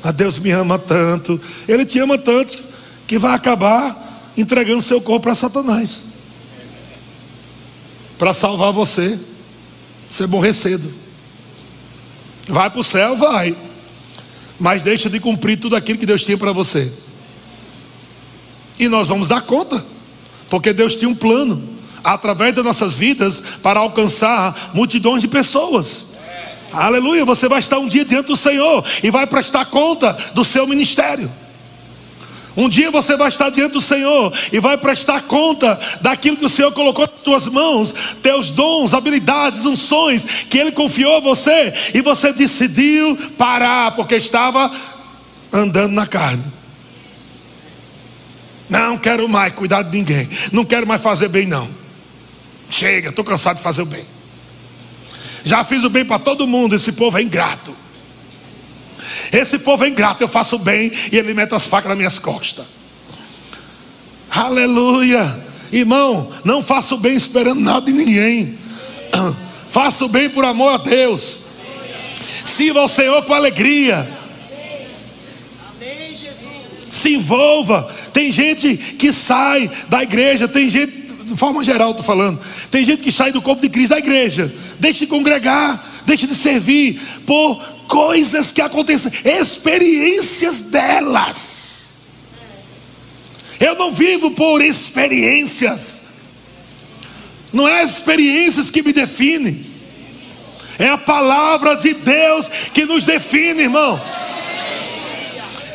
A 0.03 0.09
Deus 0.11 0.39
me 0.39 0.49
ama 0.49 0.79
tanto, 0.79 1.39
Ele 1.67 1.85
te 1.85 1.99
ama 1.99 2.17
tanto, 2.17 2.57
que 3.05 3.19
vai 3.19 3.35
acabar 3.35 4.31
entregando 4.35 4.81
seu 4.81 4.99
corpo 4.99 5.25
para 5.25 5.35
Satanás 5.35 6.09
para 8.17 8.33
salvar 8.33 8.73
você. 8.73 9.17
Você 10.09 10.25
morrer 10.25 10.53
cedo. 10.53 10.91
Vai 12.47 12.69
para 12.69 12.81
o 12.81 12.83
céu, 12.83 13.15
vai. 13.15 13.55
Mas 14.59 14.81
deixa 14.81 15.07
de 15.07 15.19
cumprir 15.19 15.59
tudo 15.59 15.75
aquilo 15.75 15.99
que 15.99 16.05
Deus 16.05 16.23
tinha 16.23 16.37
para 16.37 16.51
você. 16.51 16.91
E 18.79 18.87
nós 18.87 19.07
vamos 19.07 19.27
dar 19.27 19.41
conta, 19.41 19.85
porque 20.49 20.73
Deus 20.73 20.95
tinha 20.95 21.07
um 21.07 21.13
plano 21.13 21.78
através 22.04 22.54
das 22.56 22.64
nossas 22.64 22.93
vidas 22.93 23.39
para 23.62 23.80
alcançar 23.80 24.72
multidões 24.74 25.22
de 25.22 25.28
pessoas. 25.28 26.18
Aleluia, 26.72 27.26
você 27.26 27.47
vai 27.47 27.60
estar 27.60 27.80
um 27.80 27.88
dia 27.88 28.06
diante 28.06 28.28
do 28.28 28.38
Senhor 28.38 28.84
e 29.02 29.10
vai 29.10 29.26
prestar 29.26 29.66
conta 29.66 30.16
do 30.34 30.45
seu 30.45 30.68
ministério. 30.68 31.32
Um 32.56 32.68
dia 32.68 32.91
você 32.91 33.16
vai 33.16 33.30
estar 33.30 33.50
diante 33.50 33.74
do 33.74 33.82
Senhor 33.82 34.34
e 34.52 34.60
vai 34.60 34.78
prestar 34.78 35.22
conta 35.22 35.80
daquilo 36.02 36.36
que 36.36 36.45
o 36.45 36.50
Senhor 36.50 36.72
colocou 36.74 37.08
nas 37.10 37.22
tuas 37.22 37.47
mãos, 37.47 37.93
teus 38.22 38.52
dons, 38.52 38.93
habilidades, 38.93 39.66
unções 39.66 40.26
que 40.50 40.58
Ele 40.58 40.72
confiou 40.72 41.18
a 41.18 41.22
você 41.22 41.74
e 41.93 42.02
você 42.02 42.34
decidiu 42.34 43.18
parar 43.38 43.91
porque 43.91 44.16
estava 44.16 44.72
andando 45.54 45.93
na 45.93 46.06
carne. 46.06 46.43
Não 48.70 48.97
quero 48.97 49.28
mais 49.30 49.54
cuidar 49.54 49.84
de 49.84 49.97
ninguém, 49.97 50.28
não 50.52 50.66
quero 50.66 50.86
mais 50.86 51.02
fazer 51.02 51.30
bem, 51.30 51.47
não. 51.47 51.78
Chega, 52.70 53.09
estou 53.09 53.26
cansado 53.26 53.57
de 53.57 53.63
fazer 53.63 53.82
o 53.82 53.86
bem. 53.86 54.05
Já 55.43 55.63
fiz 55.63 55.84
o 55.84 55.89
bem 55.89 56.05
para 56.05 56.20
todo 56.20 56.45
mundo, 56.45 56.76
esse 56.76 56.91
povo 56.91 57.17
é 57.17 57.22
ingrato. 57.22 57.76
Esse 59.32 59.59
povo 59.59 59.84
é 59.84 59.89
ingrato, 59.89 60.24
eu 60.24 60.28
faço 60.28 60.55
o 60.55 60.59
bem 60.59 60.91
e 61.11 61.17
ele 61.17 61.34
mete 61.34 61.53
as 61.55 61.65
facas 61.65 61.89
nas 61.89 61.97
minhas 61.97 62.20
costas. 62.20 62.65
Aleluia. 64.30 65.39
Irmão, 65.72 66.32
não 66.43 66.61
faça 66.61 66.95
o 66.95 66.97
bem 66.97 67.15
esperando 67.15 67.61
nada 67.61 67.86
de 67.86 67.93
ninguém. 67.93 68.57
Faça 69.70 70.03
o 70.03 70.09
bem 70.09 70.28
por 70.28 70.43
amor 70.43 70.74
a 70.74 70.78
Deus. 70.78 71.41
Sirva 72.43 72.80
ao 72.80 72.88
Senhor 72.88 73.22
com 73.24 73.36
alegria. 73.36 74.09
Se 76.89 77.13
envolva. 77.13 77.84
Tem 78.11 78.32
gente 78.32 78.76
que 78.76 79.13
sai 79.13 79.70
da 79.88 80.01
igreja, 80.01 80.47
tem 80.47 80.72
gente 80.72 81.09
de 81.30 81.38
forma 81.38 81.63
geral 81.63 81.91
estou 81.91 82.05
falando. 82.05 82.39
Tem 82.69 82.84
gente 82.84 83.01
que 83.03 83.11
sai 83.11 83.32
do 83.32 83.41
corpo 83.41 83.61
de 83.61 83.69
Cristo 83.69 83.89
da 83.89 83.99
igreja, 83.99 84.53
deixa 84.80 84.99
de 84.99 85.07
congregar, 85.07 85.84
deixa 86.05 86.27
de 86.27 86.36
servir 86.36 86.99
por 87.25 87.61
coisas 87.88 88.51
que 88.51 88.61
acontecem, 88.61 89.11
experiências 89.23 90.59
delas. 90.61 91.80
Eu 93.59 93.75
não 93.75 93.91
vivo 93.91 94.32
por 94.32 94.61
experiências. 94.61 96.01
Não 97.51 97.67
é 97.67 97.82
as 97.82 97.97
experiências 97.97 98.69
que 98.71 98.82
me 98.82 98.93
definem. 98.93 99.65
É 100.77 100.88
a 100.88 100.97
palavra 100.97 101.75
de 101.75 101.93
Deus 101.93 102.47
que 102.73 102.86
nos 102.86 103.03
define, 103.03 103.63
irmão. 103.63 103.99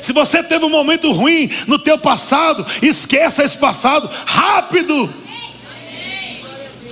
Se 0.01 0.13
você 0.13 0.43
teve 0.43 0.65
um 0.65 0.71
momento 0.71 1.11
ruim 1.13 1.51
no 1.67 1.79
teu 1.79 1.99
passado, 1.99 2.67
esqueça 2.83 3.43
esse 3.43 3.57
passado 3.57 4.09
rápido. 4.27 5.13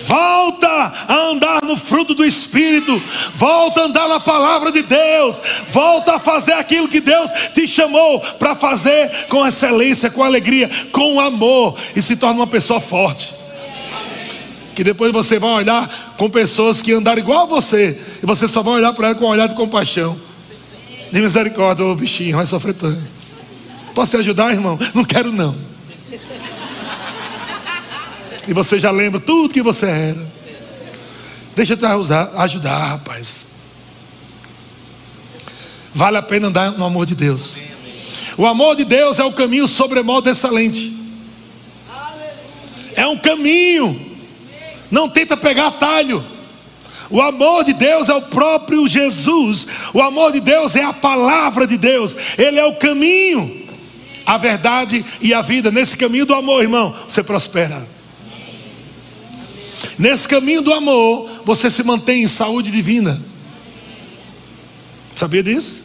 Volta 0.06 0.92
a 1.08 1.14
andar 1.14 1.64
no 1.64 1.76
fruto 1.76 2.14
do 2.14 2.24
Espírito, 2.24 3.00
volta 3.34 3.80
a 3.80 3.84
andar 3.84 4.08
na 4.08 4.20
palavra 4.20 4.72
de 4.72 4.82
Deus, 4.82 5.40
volta 5.70 6.14
a 6.14 6.18
fazer 6.18 6.52
aquilo 6.52 6.88
que 6.88 7.00
Deus 7.00 7.30
te 7.54 7.66
chamou 7.66 8.20
para 8.20 8.54
fazer 8.54 9.26
com 9.28 9.46
excelência, 9.46 10.10
com 10.10 10.24
alegria, 10.24 10.70
com 10.90 11.20
amor 11.20 11.78
e 11.94 12.02
se 12.02 12.16
torna 12.16 12.40
uma 12.40 12.46
pessoa 12.46 12.80
forte. 12.80 13.32
Que 14.74 14.82
depois 14.82 15.12
você 15.12 15.38
vai 15.38 15.50
olhar 15.50 16.14
com 16.16 16.30
pessoas 16.30 16.80
que 16.80 16.92
andaram 16.92 17.20
igual 17.20 17.42
a 17.42 17.46
você, 17.46 18.00
e 18.22 18.26
você 18.26 18.48
só 18.48 18.62
vai 18.62 18.74
olhar 18.74 18.92
para 18.92 19.08
ela 19.08 19.14
com 19.14 19.26
um 19.26 19.28
olhar 19.28 19.48
de 19.48 19.54
compaixão, 19.54 20.18
de 21.10 21.20
misericórdia, 21.20 21.84
ô 21.84 21.94
bichinho, 21.94 22.36
vai 22.36 22.46
sofrer 22.46 22.74
tanto. 22.74 23.02
Posso 23.94 24.12
te 24.12 24.16
ajudar, 24.16 24.52
irmão? 24.52 24.78
Não 24.94 25.04
quero, 25.04 25.30
não. 25.30 25.71
E 28.46 28.52
você 28.52 28.78
já 28.78 28.90
lembra 28.90 29.20
tudo 29.20 29.52
que 29.52 29.62
você 29.62 29.86
era. 29.86 30.32
Deixa 31.54 31.74
eu 31.74 31.76
te 31.76 31.84
ajudar, 31.84 32.86
rapaz. 32.86 33.48
Vale 35.94 36.16
a 36.16 36.22
pena 36.22 36.48
andar 36.48 36.72
no 36.72 36.84
amor 36.84 37.06
de 37.06 37.14
Deus. 37.14 37.60
O 38.36 38.46
amor 38.46 38.76
de 38.76 38.84
Deus 38.84 39.18
é 39.18 39.24
o 39.24 39.32
caminho 39.32 39.68
sobremodo 39.68 40.30
excelente. 40.30 41.00
É 42.96 43.06
um 43.06 43.16
caminho 43.16 44.12
não 44.92 45.08
tenta 45.08 45.38
pegar 45.38 45.68
atalho. 45.68 46.22
O 47.08 47.20
amor 47.22 47.64
de 47.64 47.72
Deus 47.72 48.10
é 48.10 48.14
o 48.14 48.20
próprio 48.20 48.86
Jesus. 48.86 49.66
O 49.94 50.02
amor 50.02 50.32
de 50.32 50.40
Deus 50.40 50.76
é 50.76 50.84
a 50.84 50.92
palavra 50.92 51.66
de 51.66 51.78
Deus. 51.78 52.14
Ele 52.36 52.58
é 52.58 52.64
o 52.66 52.76
caminho, 52.76 53.66
a 54.26 54.36
verdade 54.36 55.02
e 55.18 55.32
a 55.32 55.40
vida. 55.40 55.70
Nesse 55.70 55.96
caminho 55.96 56.26
do 56.26 56.34
amor, 56.34 56.62
irmão, 56.62 56.94
você 57.08 57.22
prospera. 57.22 57.88
Nesse 59.98 60.28
caminho 60.28 60.62
do 60.62 60.72
amor, 60.72 61.30
você 61.44 61.70
se 61.70 61.82
mantém 61.82 62.22
em 62.22 62.28
saúde 62.28 62.70
divina. 62.70 63.20
Sabia 65.14 65.42
disso? 65.42 65.84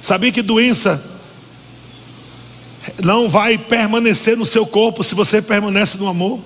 Sabia 0.00 0.30
que 0.30 0.42
doença 0.42 1.02
não 3.02 3.28
vai 3.28 3.58
permanecer 3.58 4.36
no 4.36 4.46
seu 4.46 4.66
corpo 4.66 5.04
se 5.04 5.14
você 5.14 5.42
permanece 5.42 5.98
no 5.98 6.08
amor? 6.08 6.40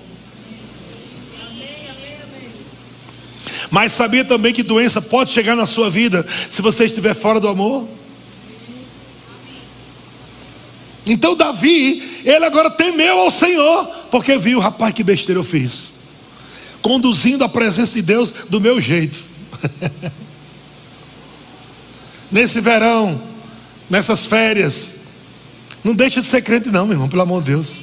Mas 3.69 3.91
sabia 3.91 4.23
também 4.23 4.53
que 4.53 4.61
doença 4.61 5.01
pode 5.01 5.31
chegar 5.31 5.55
na 5.55 5.65
sua 5.65 5.89
vida 5.89 6.25
se 6.49 6.61
você 6.61 6.85
estiver 6.85 7.15
fora 7.15 7.39
do 7.39 7.47
amor? 7.47 7.87
Então 11.05 11.35
Davi, 11.35 12.21
ele 12.23 12.45
agora 12.45 12.69
temeu 12.69 13.19
ao 13.19 13.31
Senhor, 13.31 13.85
porque 14.09 14.37
viu, 14.37 14.59
rapaz, 14.59 14.93
que 14.93 15.03
besteira 15.03 15.39
eu 15.39 15.43
fiz. 15.43 15.92
Conduzindo 16.83 17.43
a 17.43 17.49
presença 17.49 17.95
de 17.95 18.03
Deus 18.03 18.31
do 18.47 18.61
meu 18.61 18.79
jeito. 18.79 19.17
Nesse 22.31 22.59
verão, 22.59 23.21
nessas 23.87 24.25
férias, 24.25 25.01
não 25.83 25.93
deixa 25.93 26.19
de 26.19 26.25
ser 26.25 26.41
crente 26.41 26.69
não, 26.69 26.87
meu 26.87 26.95
irmão, 26.95 27.07
pelo 27.07 27.21
amor 27.21 27.43
de 27.43 27.51
Deus. 27.51 27.79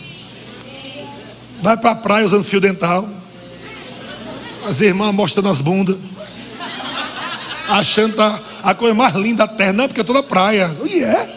Vai 1.62 1.76
para 1.76 1.92
a 1.92 1.94
praia 1.94 2.26
usando 2.26 2.42
fio 2.42 2.60
dental. 2.60 3.08
As 4.66 4.80
irmãs 4.80 5.14
mostrando 5.14 5.48
as 5.48 5.60
bundas. 5.60 5.96
Achando 7.68 8.16
tá 8.16 8.40
a 8.62 8.74
coisa 8.74 8.92
mais 8.92 9.14
linda 9.14 9.46
da 9.46 9.52
terra. 9.52 9.72
Não, 9.72 9.86
porque 9.86 10.00
eu 10.00 10.02
estou 10.02 10.16
na 10.16 10.22
praia. 10.22 10.74
E 10.84 11.04
é. 11.04 11.36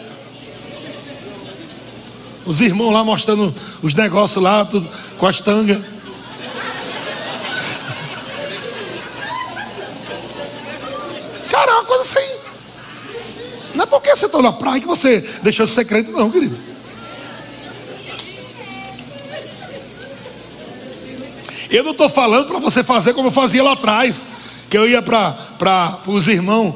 Os 2.44 2.60
irmãos 2.60 2.92
lá 2.92 3.04
mostrando 3.04 3.54
os 3.80 3.94
negócios 3.94 4.42
lá, 4.42 4.64
tudo, 4.64 4.88
com 5.18 5.26
as 5.26 5.38
tangas. 5.40 5.80
Cara, 11.48 11.70
é 11.70 11.74
uma 11.74 11.84
coisa 11.84 12.02
assim. 12.02 12.34
Não 13.84 13.86
é 13.86 13.86
porque 13.86 14.16
você 14.16 14.24
está 14.24 14.40
na 14.40 14.52
praia 14.52 14.80
que 14.80 14.86
você 14.86 15.20
deixou 15.42 15.66
de 15.66 15.72
ser 15.72 15.84
crente, 15.84 16.10
não, 16.10 16.30
querido. 16.30 16.56
Eu 21.70 21.84
não 21.84 21.90
estou 21.92 22.08
falando 22.08 22.46
para 22.46 22.58
você 22.58 22.82
fazer 22.82 23.12
como 23.12 23.28
eu 23.28 23.32
fazia 23.32 23.62
lá 23.62 23.72
atrás, 23.72 24.22
que 24.70 24.78
eu 24.78 24.88
ia 24.88 25.02
para 25.02 25.98
os 26.06 26.28
irmãos 26.28 26.74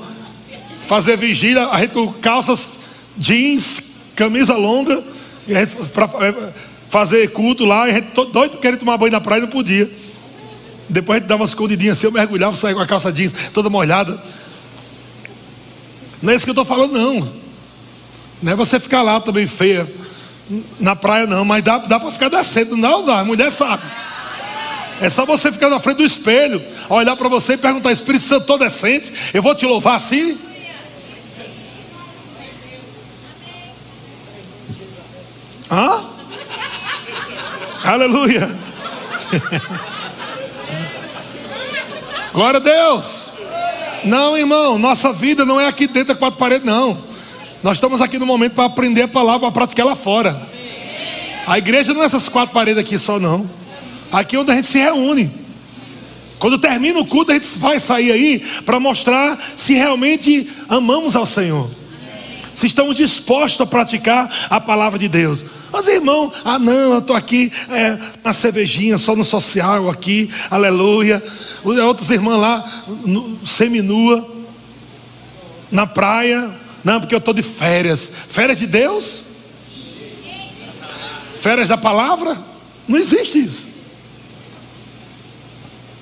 fazer 0.81 1.17
vigília, 1.17 1.69
a 1.69 1.81
gente 1.81 1.95
com 1.95 2.13
calças, 2.13 2.73
jeans, 3.17 3.81
camisa 4.15 4.55
longa, 4.55 5.03
para 5.95 6.05
é, 6.27 6.53
fazer 6.91 7.31
culto 7.31 7.65
lá, 7.65 7.85
a 7.85 7.91
gente 7.91 8.11
doido 8.27 8.59
querendo 8.59 8.81
tomar 8.81 8.99
banho 8.99 9.13
na 9.13 9.21
praia 9.21 9.41
não 9.41 9.49
podia. 9.49 9.91
Depois 10.91 11.17
a 11.17 11.21
gente 11.21 11.29
dava 11.29 11.41
umas 11.41 11.51
escondidinhas 11.51 11.97
assim, 11.97 12.07
eu 12.07 12.13
mergulhava, 12.13 12.55
saía 12.57 12.75
com 12.75 12.83
a 12.83 12.87
calça 12.87 13.11
jeans 13.11 13.33
toda 13.55 13.71
molhada. 13.71 14.23
Não 16.21 16.33
é 16.33 16.37
isso 16.37 16.45
que 16.45 16.51
eu 16.51 16.53
estou 16.53 16.65
falando, 16.65 16.93
não. 16.93 17.33
Não 18.43 18.53
é 18.53 18.55
você 18.55 18.79
ficar 18.79 19.03
lá 19.03 19.21
também 19.21 19.47
feia 19.47 19.89
na 20.81 20.97
praia, 20.97 21.27
não, 21.27 21.45
mas 21.45 21.63
dá, 21.63 21.79
dá 21.79 22.01
para 22.01 22.11
ficar 22.11 22.29
descendo, 22.29 22.77
não, 22.77 23.05
não, 23.05 23.15
a 23.15 23.25
mulher 23.25 23.53
sabe. 23.53 23.83
É 25.01 25.09
só 25.09 25.25
você 25.25 25.53
ficar 25.53 25.71
na 25.71 25.79
frente 25.79 25.99
do 25.99 26.05
espelho, 26.05 26.61
olhar 26.89 27.15
para 27.17 27.29
você 27.29 27.53
e 27.53 27.57
perguntar: 27.57 27.93
Espírito 27.93 28.25
Santo, 28.25 28.43
estou 28.43 28.59
decente, 28.59 29.13
eu 29.33 29.43
vou 29.43 29.55
te 29.55 29.65
louvar 29.65 29.97
assim? 29.97 30.37
Hã? 35.71 36.03
Aleluia. 37.85 38.51
Glória 42.33 42.59
a 42.59 42.63
Deus. 42.63 43.38
Não, 44.05 44.37
irmão, 44.37 44.79
nossa 44.79 45.13
vida 45.13 45.45
não 45.45 45.61
é 45.61 45.67
aqui 45.67 45.87
dentro 45.87 46.15
da 46.15 46.15
quatro 46.15 46.39
paredes, 46.39 46.67
não. 46.67 46.99
Nós 47.63 47.79
estamos 47.79 48.01
aqui 48.01 48.19
no 48.19 48.27
momento 48.27 48.55
para 48.55 48.65
aprender 48.65 49.03
a 49.03 49.09
palavra, 49.09 49.41
para 49.41 49.51
praticar 49.51 49.87
lá 49.87 49.97
fora. 49.97 50.41
A 51.47 51.59
igreja 51.59 51.93
não 51.93 52.03
é 52.03 52.05
essas 52.05 52.29
quatro 52.29 52.55
paredes 52.55 52.81
aqui 52.81 52.99
só, 52.99 53.19
não. 53.19 53.49
Aqui 54.13 54.37
é 54.37 54.39
onde 54.39 54.51
a 54.51 54.55
gente 54.55 54.69
se 54.69 54.79
reúne. 54.79 55.31
Quando 56.39 56.59
termina 56.59 57.01
o 57.01 57.07
culto, 57.07 57.33
a 57.33 57.35
gente 57.35 57.59
vai 57.59 57.81
sair 57.81 58.13
aí 58.13 58.39
para 58.65 58.79
mostrar 58.79 59.39
se 59.57 59.75
realmente 59.75 60.49
amamos 60.69 61.17
ao 61.17 61.27
Senhor. 61.27 61.69
Se 62.55 62.67
estamos 62.67 62.97
dispostos 62.97 63.61
a 63.61 63.67
praticar 63.67 64.31
a 64.49 64.61
palavra 64.61 64.99
de 64.99 65.09
Deus. 65.09 65.45
Mas 65.73 65.87
irmão, 65.89 66.33
ah 66.45 66.59
não, 66.59 66.93
eu 66.93 66.99
estou 66.99 67.15
aqui 67.15 67.53
é, 67.71 67.99
na 68.25 68.33
cervejinha, 68.33 68.97
só 68.99 69.15
no 69.15 69.25
social 69.25 69.91
aqui, 69.91 70.31
aleluia. 70.51 71.23
Outros 71.63 72.11
irmãos 72.11 72.41
lá, 72.41 72.85
no, 73.05 73.39
seminua, 73.47 74.27
na 75.71 75.87
praia. 75.87 76.51
Não, 76.83 77.01
porque 77.01 77.15
eu 77.15 77.19
estou 77.19 77.35
de 77.35 77.43
férias. 77.43 78.11
Férias 78.29 78.59
de 78.59 78.67
Deus? 78.67 79.25
Férias 81.41 81.69
da 81.69 81.77
palavra? 81.77 82.37
Não 82.87 82.99
existe 82.99 83.39
isso. 83.39 83.69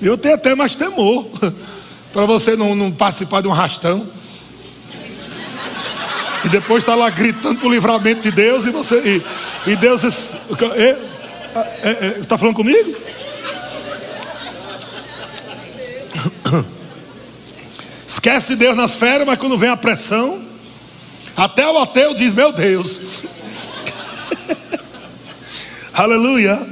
Eu 0.01 0.17
tenho 0.17 0.35
até 0.35 0.53
mais 0.53 0.75
temor 0.75 1.27
para 2.13 2.25
você 2.25 2.55
não, 2.55 2.75
não, 2.75 2.91
participar 2.91 3.41
de 3.41 3.47
um 3.47 3.51
rastão. 3.51 4.07
E 6.47 6.49
depois 6.49 6.81
está 6.81 6.95
lá 6.95 7.09
gritando 7.09 7.59
para 7.59 7.67
o 7.67 7.71
livramento 7.71 8.21
de 8.21 8.31
Deus 8.31 8.63
e 8.65 8.69
você. 8.69 9.21
E, 9.65 9.71
e 9.71 9.75
Deus. 9.75 10.01
Está 12.21 12.37
falando 12.37 12.55
comigo? 12.55 12.95
Esquece 18.07 18.53
de 18.53 18.55
Deus 18.55 18.77
nas 18.77 18.95
férias, 18.95 19.27
mas 19.27 19.37
quando 19.37 19.57
vem 19.57 19.69
a 19.69 19.75
pressão, 19.75 20.41
até 21.35 21.67
o 21.67 21.79
ateu 21.79 22.13
diz: 22.13 22.33
Meu 22.33 22.53
Deus. 22.53 22.97
Aleluia. 25.93 26.65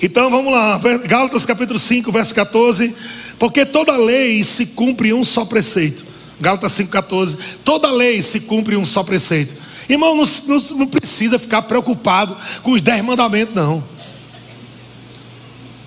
Então 0.00 0.30
vamos 0.30 0.52
lá, 0.52 0.80
Gálatas 1.08 1.44
capítulo 1.44 1.80
5, 1.80 2.12
verso 2.12 2.32
14. 2.32 2.94
Porque 3.36 3.66
toda 3.66 3.96
lei 3.96 4.44
se 4.44 4.66
cumpre 4.66 5.08
em 5.08 5.12
um 5.12 5.24
só 5.24 5.44
preceito. 5.44 6.13
Gálatas 6.40 6.72
5, 6.72 6.90
14. 6.90 7.36
Toda 7.64 7.90
lei 7.90 8.20
se 8.22 8.40
cumpre 8.40 8.74
em 8.74 8.78
um 8.78 8.84
só 8.84 9.02
preceito. 9.02 9.54
Irmão, 9.88 10.16
não, 10.16 10.24
não, 10.46 10.60
não 10.78 10.86
precisa 10.86 11.38
ficar 11.38 11.62
preocupado 11.62 12.36
com 12.62 12.72
os 12.72 12.80
dez 12.80 13.04
mandamentos, 13.04 13.54
não. 13.54 13.84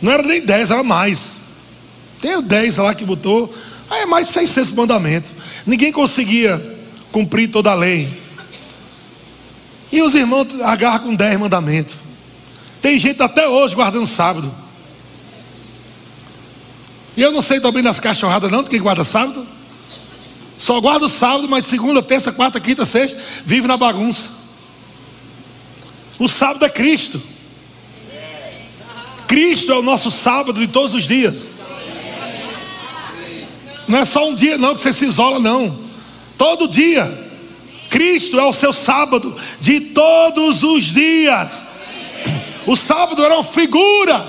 Não 0.02 0.12
era 0.12 0.24
nem 0.24 0.42
dez, 0.42 0.70
era 0.70 0.84
mais. 0.84 1.38
Tem 2.22 2.36
o 2.36 2.42
dez 2.42 2.78
lá 2.78 2.94
que 2.94 3.04
botou. 3.04 3.54
Aí 3.90 4.02
é 4.02 4.06
mais 4.06 4.28
de 4.28 4.34
600 4.34 4.72
mandamentos. 4.72 5.32
Ninguém 5.66 5.92
conseguia 5.92 6.78
cumprir 7.12 7.50
toda 7.50 7.72
a 7.72 7.76
lei. 7.76 8.08
E 9.92 10.02
os 10.02 10.14
irmãos 10.14 10.48
agarram 10.62 11.06
com 11.06 11.16
dez 11.16 11.40
mandamentos. 11.40 11.96
Tem 12.82 13.00
gente 13.00 13.22
até 13.24 13.48
hoje 13.48 13.74
guardando 13.74 14.06
sábado. 14.06 14.54
E 17.16 17.22
eu 17.22 17.32
não 17.32 17.42
sei 17.42 17.60
também 17.60 17.82
das 17.82 18.00
cachorradas, 18.00 18.52
não, 18.52 18.62
de 18.62 18.70
quem 18.70 18.80
guarda 18.80 19.04
sábado. 19.04 19.48
Só 20.58 20.80
guarda 20.82 21.06
o 21.06 21.10
sábado, 21.10 21.48
mas 21.48 21.66
segunda, 21.68 22.02
terça, 22.02 22.32
quarta, 22.32 22.60
quinta, 22.60 22.84
sexta, 22.84 23.18
vive 23.46 23.68
na 23.68 23.78
bagunça. 23.78 24.30
O 26.20 26.28
sábado 26.28 26.66
é 26.66 26.70
Cristo. 26.70 27.22
Cristo 29.28 29.72
é 29.72 29.76
o 29.78 29.84
nosso 29.84 30.10
sábado 30.10 30.60
de 30.60 30.68
todos 30.68 30.94
os 30.94 31.08
dias. 31.08 31.54
Não 33.88 34.00
é 34.00 34.06
só 34.06 34.28
um 34.28 34.34
dia, 34.34 34.58
não, 34.58 34.74
que 34.74 34.82
você 34.82 34.92
se 34.92 35.06
isola, 35.06 35.40
não. 35.40 35.80
Todo 36.38 36.68
dia. 36.68 37.26
Cristo 37.90 38.40
é 38.40 38.44
o 38.44 38.54
seu 38.54 38.74
sábado 38.74 39.36
de 39.62 39.80
todos 39.80 40.64
os 40.64 40.86
dias. 40.86 41.68
O 42.66 42.76
sábado 42.76 43.24
era 43.24 43.36
uma 43.36 43.44
figura 43.44 44.26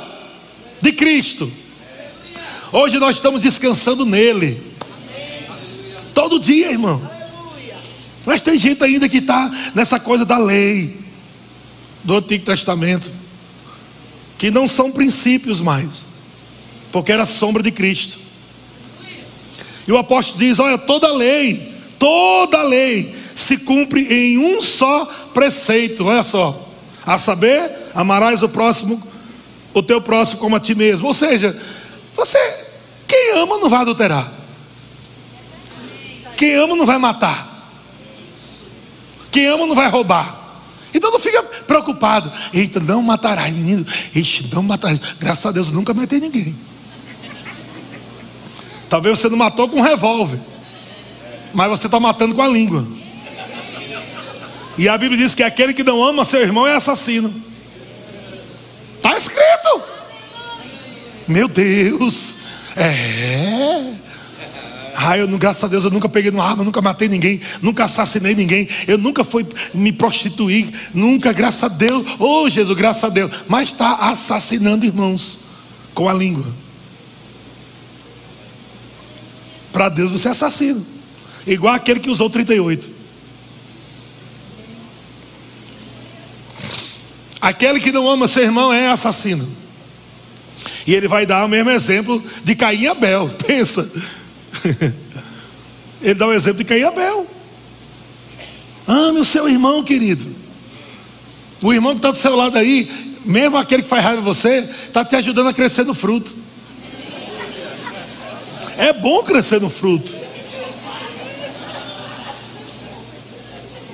de 0.81 0.93
Cristo. 0.93 1.51
Hoje 2.71 2.99
nós 2.99 3.17
estamos 3.17 3.43
descansando 3.43 4.05
nele. 4.05 4.68
Todo 6.15 6.41
dia, 6.41 6.71
irmão. 6.71 7.01
Mas 8.27 8.43
tem 8.43 8.59
gente 8.59 8.83
ainda 8.85 9.09
que 9.09 9.19
está 9.19 9.51
nessa 9.75 9.99
coisa 9.99 10.25
da 10.25 10.37
lei 10.37 10.99
do 12.05 12.17
Antigo 12.17 12.45
Testamento, 12.45 13.11
que 14.37 14.51
não 14.51 14.69
são 14.69 14.91
princípios 14.91 15.61
mais, 15.61 16.05
porque 16.93 17.13
era 17.13 17.25
sombra 17.27 17.63
de 17.63 17.71
Cristo. 17.71 18.19
E 19.87 19.93
o 19.93 19.97
apóstolo 19.97 20.39
diz: 20.39 20.59
Olha, 20.59 20.77
toda 20.77 21.11
lei, 21.11 21.73
toda 21.99 22.63
lei 22.63 23.15
se 23.35 23.57
cumpre 23.57 24.03
em 24.13 24.37
um 24.37 24.61
só 24.61 25.07
preceito, 25.33 26.05
olha 26.05 26.23
só, 26.23 26.69
a 27.07 27.19
saber, 27.19 27.71
amarás 27.95 28.43
o 28.43 28.49
próximo, 28.49 29.03
o 29.73 29.83
teu 29.83 30.01
próximo 30.01 30.39
como 30.39 30.57
a 30.57 30.61
ti 30.61 30.75
mesmo. 30.75 31.07
Ou 31.07 31.15
seja, 31.15 31.59
você, 32.15 32.39
quem 33.07 33.39
ama 33.39 33.59
não 33.59 33.71
vai 33.71 33.81
adulterar. 33.81 34.38
Quem 36.39 36.55
ama 36.55 36.77
não 36.77 36.87
vai 36.87 36.99
matar. 36.99 37.69
Quem 39.33 39.47
ama 39.49 39.67
não 39.67 39.75
vai 39.75 39.91
roubar. 39.91 40.39
Então 40.95 41.11
não 41.11 41.19
fica 41.19 41.43
preocupado. 41.43 42.31
Eita, 42.55 42.79
não 42.79 43.03
matarás, 43.03 43.53
menino. 43.53 43.85
Ixi, 44.15 44.49
não 44.53 44.63
matarás. 44.63 45.01
Graças 45.19 45.45
a 45.45 45.51
Deus, 45.51 45.67
eu 45.67 45.73
nunca 45.75 45.93
matei 45.93 46.21
ninguém. 46.21 46.57
Talvez 48.89 49.19
você 49.19 49.29
não 49.29 49.37
matou 49.37 49.69
com 49.69 49.81
um 49.81 49.83
revólver. 49.83 50.39
Mas 51.53 51.71
você 51.71 51.89
está 51.89 51.99
matando 51.99 52.37
com 52.37 52.43
a 52.43 52.47
língua. 52.47 52.87
E 54.79 54.89
a 54.89 54.97
Bíblia 54.97 55.19
diz 55.19 55.35
que 55.35 55.43
aquele 55.43 55.75
que 55.75 55.83
não 55.83 56.05
ama 56.05 56.25
seu 56.25 56.41
irmão 56.41 56.69
é 56.69 56.77
assassino. 56.77 57.35
Está 58.95 59.17
escrito. 59.17 59.83
Meu 61.27 61.49
Deus. 61.49 62.37
É. 62.77 63.93
Ah, 65.01 65.17
eu, 65.17 65.29
graças 65.39 65.63
a 65.63 65.69
Deus, 65.69 65.85
eu 65.85 65.93
nunca 65.93 66.09
peguei 66.09 66.29
uma 66.29 66.45
arma, 66.45 66.65
nunca 66.65 66.83
matei 66.83 67.09
ninguém, 67.09 67.41
nunca 67.63 67.85
assassinei 67.85 68.35
ninguém, 68.35 68.67
eu 68.85 68.99
nunca 68.99 69.23
fui 69.23 69.47
me 69.73 69.93
prostituir, 69.93 70.73
nunca, 70.93 71.33
graças 71.33 71.63
a 71.63 71.69
Deus, 71.69 72.05
oh 72.19 72.49
Jesus, 72.49 72.77
graças 72.77 73.05
a 73.05 73.09
Deus, 73.09 73.31
mas 73.47 73.69
está 73.69 73.95
assassinando 73.95 74.85
irmãos 74.85 75.39
com 75.95 76.09
a 76.09 76.13
língua. 76.13 76.47
Para 79.71 79.89
Deus 79.89 80.11
você 80.11 80.27
é 80.27 80.31
assassino, 80.33 80.85
igual 81.47 81.75
aquele 81.75 82.01
que 82.01 82.11
usou 82.11 82.29
38. 82.29 82.91
Aquele 87.41 87.79
que 87.79 87.93
não 87.93 88.11
ama 88.11 88.27
seu 88.27 88.43
irmão 88.43 88.73
é 88.73 88.89
assassino. 88.89 89.49
E 90.85 90.93
ele 90.93 91.07
vai 91.07 91.25
dar 91.25 91.45
o 91.45 91.49
mesmo 91.49 91.71
exemplo 91.71 92.21
de 92.43 92.57
Caim 92.57 92.81
e 92.81 92.89
Abel. 92.89 93.29
Pensa. 93.47 94.18
Ele 96.01 96.15
dá 96.15 96.27
o 96.27 96.33
exemplo 96.33 96.59
de 96.59 96.65
Caim 96.65 96.81
e 96.81 96.85
Abel. 96.85 97.27
Ame 98.87 99.21
o 99.21 99.25
seu 99.25 99.49
irmão, 99.49 99.83
querido. 99.83 100.27
O 101.63 101.73
irmão 101.73 101.93
que 101.93 101.99
está 101.99 102.11
do 102.11 102.17
seu 102.17 102.37
lado 102.37 102.57
aí, 102.57 103.19
mesmo 103.25 103.57
aquele 103.57 103.83
que 103.83 103.89
faz 103.89 104.05
raiva 104.05 104.21
a 104.21 104.25
você, 104.25 104.59
está 104.87 105.05
te 105.05 105.17
ajudando 105.17 105.49
a 105.49 105.53
crescer 105.53 105.85
no 105.85 105.95
fruto. 105.95 106.33
É 108.77 108.93
bom 108.93 109.23
crescer 109.25 109.61
no 109.61 109.69
fruto. 109.69 110.17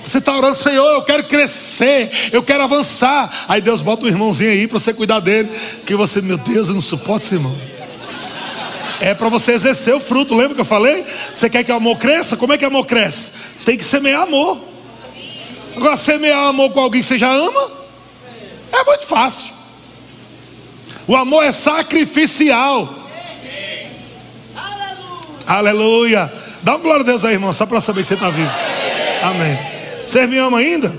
Você 0.05 0.19
está 0.19 0.37
orando, 0.37 0.55
Senhor, 0.55 0.93
eu 0.93 1.03
quero 1.03 1.25
crescer, 1.25 2.11
eu 2.31 2.43
quero 2.43 2.63
avançar. 2.63 3.47
Aí 3.49 3.63
Deus 3.63 3.81
bota 3.81 4.05
um 4.05 4.09
irmãozinho 4.09 4.51
aí 4.51 4.69
para 4.69 4.79
você 4.79 4.93
cuidar 4.93 5.21
dele. 5.21 5.51
Que 5.87 5.97
você, 5.97 6.21
meu 6.21 6.37
Deus, 6.37 6.69
eu 6.69 6.75
não 6.75 6.83
suporto 6.83 7.25
esse 7.25 7.35
irmão. 7.35 7.57
É 9.01 9.15
para 9.15 9.29
você 9.29 9.53
exercer 9.53 9.95
o 9.95 10.01
fruto, 10.01 10.35
lembra 10.35 10.55
que 10.55 10.61
eu 10.61 10.65
falei? 10.65 11.05
Você 11.35 11.51
quer 11.51 11.65
que 11.65 11.73
o 11.73 11.75
amor 11.75 11.97
cresça? 11.97 12.37
Como 12.37 12.53
é 12.53 12.59
que 12.59 12.65
o 12.65 12.69
amor 12.69 12.87
cresce? 12.87 13.33
Tem 13.65 13.77
que 13.77 13.85
semear 13.85 14.23
amor. 14.23 14.61
Agora, 15.77 15.97
semear 15.97 16.49
amor 16.49 16.71
com 16.71 16.81
alguém 16.81 17.01
que 17.01 17.07
você 17.07 17.19
já 17.19 17.33
ama, 17.33 17.71
é 18.73 18.85
muito 18.85 19.07
fácil. 19.07 19.53
O 21.07 21.17
amor 21.17 21.45
é 21.45 21.53
sacrificial. 21.53 22.95
Aleluia. 25.47 25.47
Aleluia. 25.47 26.33
Dá 26.63 26.77
um 26.77 26.81
glória 26.81 27.03
a 27.03 27.05
Deus 27.05 27.25
aí, 27.25 27.35
irmão, 27.35 27.53
só 27.53 27.67
para 27.67 27.81
saber 27.81 28.03
que 28.03 28.09
você 28.09 28.15
está 28.15 28.31
vivo. 28.31 28.51
Amém. 29.23 29.59
Você 30.07 30.27
me 30.27 30.39
ama 30.39 30.59
ainda? 30.59 30.95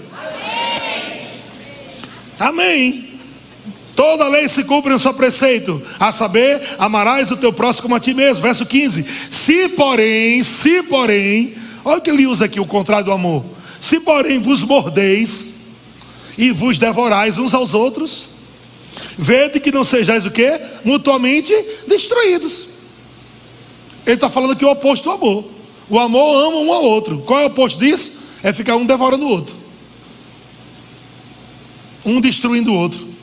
Amém. 2.39 2.99
Amém. 2.99 3.14
Toda 3.95 4.27
lei 4.27 4.47
se 4.47 4.63
cumpre 4.63 4.91
no 4.91 4.99
seu 4.99 5.13
preceito, 5.13 5.81
a 5.99 6.11
saber, 6.11 6.61
amarás 6.77 7.31
o 7.31 7.37
teu 7.37 7.53
próximo 7.53 7.83
como 7.83 7.95
a 7.95 7.99
ti 7.99 8.13
mesmo. 8.13 8.43
Verso 8.43 8.65
15: 8.65 9.05
Se 9.31 9.69
porém, 9.69 10.43
se 10.43 10.83
porém, 10.83 11.53
olha 11.83 11.97
o 11.97 12.01
que 12.01 12.09
ele 12.09 12.27
usa 12.27 12.45
aqui, 12.45 12.59
o 12.59 12.65
contrário 12.65 13.05
do 13.05 13.11
amor. 13.11 13.45
Se 13.79 13.99
porém 13.99 14.39
vos 14.39 14.63
mordeis 14.63 15.51
e 16.37 16.51
vos 16.51 16.77
devorais 16.77 17.37
uns 17.37 17.53
aos 17.53 17.73
outros, 17.73 18.27
vede 19.17 19.59
que 19.59 19.71
não 19.71 19.83
sejais 19.83 20.25
o 20.25 20.31
que? 20.31 20.59
Mutuamente 20.83 21.53
destruídos. 21.87 22.69
Ele 24.05 24.15
está 24.15 24.29
falando 24.29 24.51
aqui 24.51 24.65
o 24.65 24.71
oposto 24.71 25.05
do 25.05 25.11
amor. 25.11 25.45
O 25.89 25.99
amor 25.99 26.47
ama 26.47 26.57
um 26.57 26.73
ao 26.73 26.83
outro. 26.83 27.19
Qual 27.19 27.39
é 27.39 27.43
o 27.43 27.47
oposto 27.47 27.79
disso? 27.79 28.25
é 28.45 28.53
ficar 28.53 28.75
um 28.75 28.85
devorando 28.85 29.25
o 29.25 29.29
outro, 29.29 29.55
um 32.05 32.21
destruindo 32.21 32.71
o 32.71 32.75
outro. 32.75 33.14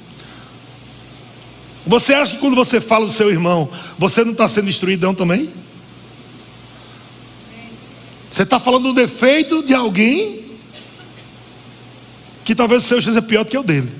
Você 1.86 2.14
acha 2.14 2.34
que 2.34 2.40
quando 2.40 2.54
você 2.54 2.80
fala 2.80 3.06
do 3.06 3.12
seu 3.12 3.30
irmão, 3.30 3.68
você 3.98 4.24
não 4.24 4.32
está 4.32 4.48
sendo 4.48 4.66
destruidão 4.66 5.14
também? 5.14 5.50
Você 8.30 8.44
está 8.44 8.58
falando 8.58 8.84
do 8.84 8.94
defeito 8.94 9.62
de 9.62 9.74
alguém 9.74 10.42
que 12.44 12.54
talvez 12.54 12.84
o 12.84 12.86
seu 12.86 13.02
seja 13.02 13.20
pior 13.20 13.44
do 13.44 13.50
que 13.50 13.58
o 13.58 13.62
dele. 13.62 13.90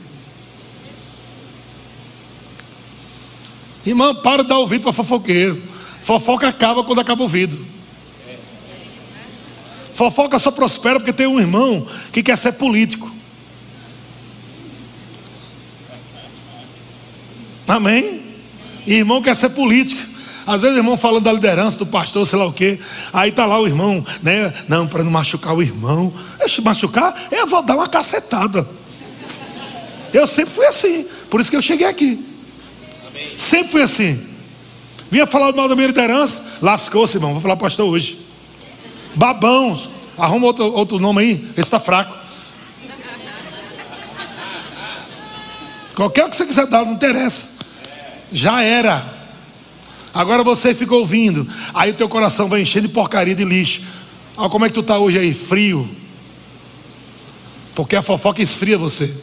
Irmão, 3.84 4.14
para 4.14 4.42
de 4.42 4.48
dar 4.48 4.58
ouvido 4.58 4.82
para 4.82 4.92
fofoqueiro. 4.92 5.60
Fofoca 6.02 6.48
acaba 6.48 6.82
quando 6.84 7.00
acaba 7.00 7.20
o 7.20 7.24
ouvido. 7.24 7.58
Fofoca 9.92 10.38
só 10.38 10.50
prospera 10.50 10.98
porque 10.98 11.12
tem 11.12 11.26
um 11.26 11.38
irmão 11.38 11.86
que 12.10 12.22
quer 12.22 12.38
ser 12.38 12.52
político. 12.52 13.11
Amém? 17.72 18.20
E 18.86 18.96
irmão 18.96 19.22
quer 19.22 19.34
ser 19.34 19.48
político. 19.48 19.98
Às 20.46 20.60
vezes 20.60 20.76
o 20.76 20.80
irmão 20.80 20.94
falando 20.94 21.24
da 21.24 21.32
liderança 21.32 21.78
do 21.78 21.86
pastor, 21.86 22.26
sei 22.26 22.38
lá 22.38 22.44
o 22.44 22.52
quê. 22.52 22.78
Aí 23.14 23.32
tá 23.32 23.46
lá 23.46 23.58
o 23.58 23.66
irmão, 23.66 24.04
né? 24.22 24.52
Não, 24.68 24.86
para 24.86 25.02
não 25.02 25.10
machucar 25.10 25.54
o 25.54 25.62
irmão. 25.62 26.12
Deixa 26.38 26.60
machucar, 26.60 27.28
eu 27.30 27.46
vou 27.46 27.62
dar 27.62 27.76
uma 27.76 27.86
cacetada. 27.86 28.68
Eu 30.12 30.26
sempre 30.26 30.52
fui 30.52 30.66
assim. 30.66 31.06
Por 31.30 31.40
isso 31.40 31.50
que 31.50 31.56
eu 31.56 31.62
cheguei 31.62 31.86
aqui. 31.86 32.22
Sempre 33.38 33.72
fui 33.72 33.82
assim. 33.82 34.22
Vinha 35.10 35.26
falar 35.26 35.50
mal 35.54 35.66
da 35.66 35.74
minha 35.74 35.86
liderança, 35.86 36.42
lascou-se, 36.60 37.16
irmão. 37.16 37.32
Vou 37.32 37.40
falar 37.40 37.56
pastor 37.56 37.88
hoje. 37.88 38.18
Babão, 39.14 39.80
arruma 40.18 40.48
outro, 40.48 40.70
outro 40.74 40.98
nome 40.98 41.22
aí, 41.22 41.32
esse 41.52 41.60
está 41.60 41.80
fraco. 41.80 42.18
Qualquer 45.94 46.28
que 46.28 46.36
você 46.36 46.44
quiser 46.44 46.66
dar, 46.66 46.84
não 46.84 46.92
interessa. 46.92 47.61
Já 48.32 48.62
era. 48.62 49.20
Agora 50.14 50.42
você 50.42 50.74
fica 50.74 50.94
ouvindo. 50.94 51.46
Aí 51.74 51.90
o 51.90 51.94
teu 51.94 52.08
coração 52.08 52.48
vai 52.48 52.62
enchendo 52.62 52.88
de 52.88 52.94
porcaria 52.94 53.34
de 53.34 53.44
lixo. 53.44 53.82
Olha 54.36 54.48
como 54.48 54.64
é 54.64 54.68
que 54.68 54.74
tu 54.74 54.80
está 54.80 54.98
hoje 54.98 55.18
aí, 55.18 55.34
frio. 55.34 55.88
Porque 57.74 57.96
a 57.96 58.02
fofoca 58.02 58.42
esfria 58.42 58.76
você. 58.76 59.14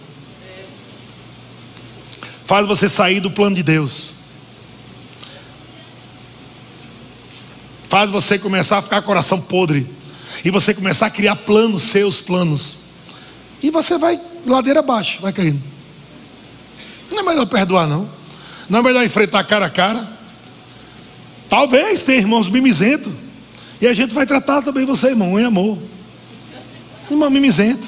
Faz 2.46 2.68
você 2.68 2.90
sair 2.90 3.20
do 3.20 3.30
plano 3.30 3.56
de 3.56 3.64
Deus. 3.64 4.20
faz 7.90 8.12
você 8.12 8.38
começar 8.38 8.78
a 8.78 8.82
ficar 8.84 9.02
coração 9.02 9.42
podre 9.42 9.86
e 10.46 10.52
você 10.52 10.76
começar 10.76 11.08
a 11.08 11.10
criar 11.10 11.36
planos, 11.36 11.84
seus 11.84 12.22
planos. 12.22 12.76
E 13.64 13.72
você 13.72 13.98
vai 13.98 14.22
ladeira 14.46 14.80
abaixo, 14.80 15.20
vai 15.22 15.34
caindo. 15.34 15.60
Não 17.12 17.20
é 17.20 17.24
melhor 17.24 17.48
perdoar, 17.48 17.88
não. 17.88 18.08
Não 18.70 18.80
é 18.80 18.82
melhor 18.84 19.04
enfrentar 19.04 19.44
cara 19.44 19.66
a 19.66 19.70
cara. 19.70 20.08
Talvez 21.50 22.04
tenha 22.04 22.20
irmãos 22.20 22.48
mimizentos. 22.48 23.12
E 23.82 23.88
a 23.88 23.94
gente 23.94 24.14
vai 24.14 24.26
tratar 24.26 24.62
também 24.62 24.86
você, 24.86 25.08
irmão, 25.08 25.40
em 25.40 25.46
amor. 25.46 25.78
Irmão 27.10 27.30
mimizento. 27.30 27.88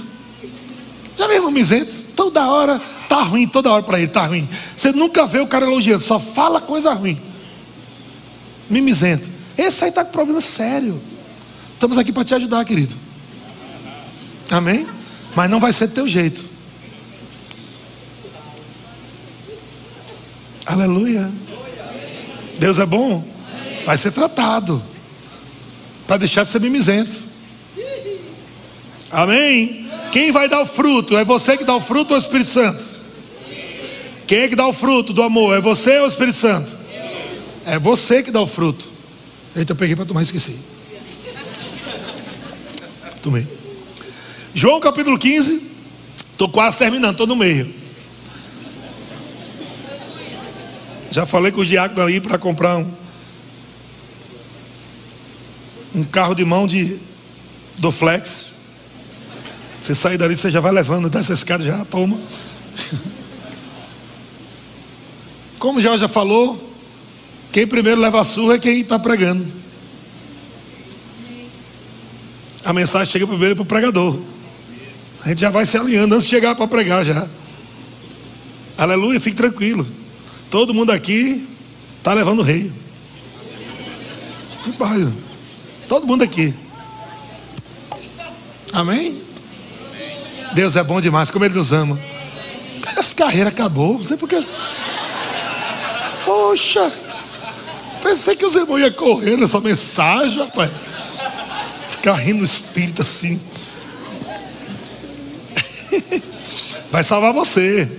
Já 1.17 1.27
viu 1.27 1.35
irmão 1.35 1.51
mimizento? 1.51 1.93
Toda 2.15 2.47
hora 2.47 2.81
tá 3.07 3.21
ruim, 3.21 3.47
toda 3.47 3.71
hora 3.71 3.83
para 3.83 3.99
ele 3.99 4.07
tá 4.07 4.25
ruim. 4.25 4.47
Você 4.75 4.91
nunca 4.91 5.25
vê 5.25 5.39
o 5.39 5.47
cara 5.47 5.65
elogiando, 5.65 6.01
só 6.01 6.19
fala 6.19 6.59
coisa 6.59 6.93
ruim. 6.93 7.19
Mimizento. 8.69 9.29
Esse 9.57 9.83
aí 9.83 9.89
está 9.89 10.03
com 10.03 10.11
problema 10.11 10.41
sério. 10.41 10.99
Estamos 11.73 11.97
aqui 11.97 12.11
para 12.11 12.23
te 12.23 12.33
ajudar, 12.33 12.63
querido. 12.65 12.95
Amém? 14.49 14.87
Mas 15.35 15.49
não 15.49 15.59
vai 15.59 15.73
ser 15.73 15.87
do 15.87 15.93
teu 15.93 16.07
jeito. 16.07 16.50
Aleluia. 20.65 21.29
Deus 22.59 22.77
é 22.77 22.85
bom. 22.85 23.23
Vai 23.85 23.97
ser 23.97 24.11
tratado. 24.11 24.81
Para 26.07 26.17
deixar 26.17 26.43
de 26.43 26.49
ser 26.49 26.61
mimizento. 26.61 27.15
Amém? 29.11 29.89
Quem 30.11 30.31
vai 30.31 30.47
dar 30.47 30.61
o 30.61 30.65
fruto? 30.65 31.17
É 31.17 31.23
você 31.23 31.57
que 31.57 31.63
dá 31.63 31.75
o 31.75 31.81
fruto 31.81 32.13
ou 32.13 32.19
o 32.19 32.21
Espírito 32.21 32.49
Santo? 32.49 32.83
Quem 34.27 34.39
é 34.39 34.47
que 34.47 34.55
dá 34.55 34.67
o 34.67 34.73
fruto 34.73 35.11
do 35.13 35.23
amor? 35.23 35.55
É 35.55 35.61
você 35.61 35.97
ou 35.99 36.05
o 36.05 36.07
Espírito 36.07 36.37
Santo? 36.37 36.71
É 37.65 37.77
você 37.77 38.23
que 38.23 38.31
dá 38.31 38.41
o 38.41 38.45
fruto. 38.45 38.87
Eita, 39.55 39.73
eu 39.73 39.75
peguei 39.75 39.95
para 39.95 40.05
tomar 40.05 40.21
esqueci. 40.21 40.57
Tomei. 43.21 43.47
João 44.53 44.79
capítulo 44.79 45.17
15. 45.17 45.61
Estou 46.31 46.49
quase 46.49 46.77
terminando, 46.77 47.11
estou 47.11 47.27
no 47.27 47.35
meio. 47.35 47.80
Já 51.11 51.25
falei 51.25 51.51
com 51.51 51.59
os 51.59 51.67
diáconos 51.67 52.01
ali 52.01 52.21
para 52.21 52.37
comprar 52.37 52.77
um, 52.77 52.89
um 55.93 56.05
carro 56.05 56.33
de 56.33 56.45
mão 56.45 56.65
de, 56.65 56.97
do 57.77 57.91
Flex. 57.91 58.51
Você 59.81 59.93
sair 59.93 60.17
dali, 60.17 60.37
você 60.37 60.49
já 60.49 60.61
vai 60.61 60.71
levando, 60.71 61.09
dessa 61.09 61.33
escada, 61.33 61.65
já 61.65 61.83
toma. 61.83 62.17
Como 65.59 65.79
o 65.79 65.81
já 65.81 66.07
falou, 66.07 66.73
quem 67.51 67.67
primeiro 67.67 67.99
leva 67.99 68.21
a 68.21 68.23
surra 68.23 68.55
é 68.55 68.59
quem 68.59 68.79
está 68.79 68.97
pregando. 68.97 69.45
A 72.63 72.71
mensagem 72.71 73.11
chega 73.11 73.27
primeiro 73.27 73.55
para 73.55 73.63
o 73.63 73.65
pregador. 73.65 74.17
A 75.25 75.29
gente 75.29 75.41
já 75.41 75.49
vai 75.49 75.65
se 75.65 75.77
alinhando 75.77 76.15
antes 76.15 76.25
de 76.25 76.29
chegar 76.29 76.55
para 76.55 76.67
pregar 76.67 77.03
já. 77.03 77.27
Aleluia, 78.77 79.19
fique 79.19 79.35
tranquilo. 79.35 79.85
Todo 80.51 80.73
mundo 80.73 80.91
aqui 80.91 81.47
está 81.97 82.13
levando 82.13 82.41
rei. 82.41 82.69
Todo 85.87 86.05
mundo 86.05 86.25
aqui. 86.25 86.53
Amém? 88.73 89.21
Deus 90.53 90.75
é 90.75 90.83
bom 90.83 90.99
demais, 90.99 91.29
como 91.29 91.45
Ele 91.45 91.53
nos 91.53 91.71
ama. 91.71 91.97
Essa 92.97 93.15
carreira 93.15 93.47
acabou, 93.47 93.97
não 93.97 94.05
sei 94.05 94.17
porquê. 94.17 94.43
Poxa, 96.25 96.91
pensei 98.03 98.35
que 98.35 98.45
os 98.45 98.53
irmãos 98.53 98.79
iam 98.79 98.91
correr 98.91 99.37
nessa 99.37 99.61
mensagem, 99.61 100.37
rapaz. 100.37 100.69
Ficar 101.87 102.15
rindo 102.15 102.39
no 102.39 102.45
espírito 102.45 103.01
assim. 103.03 103.39
Vai 106.91 107.05
salvar 107.05 107.31
você. 107.31 107.89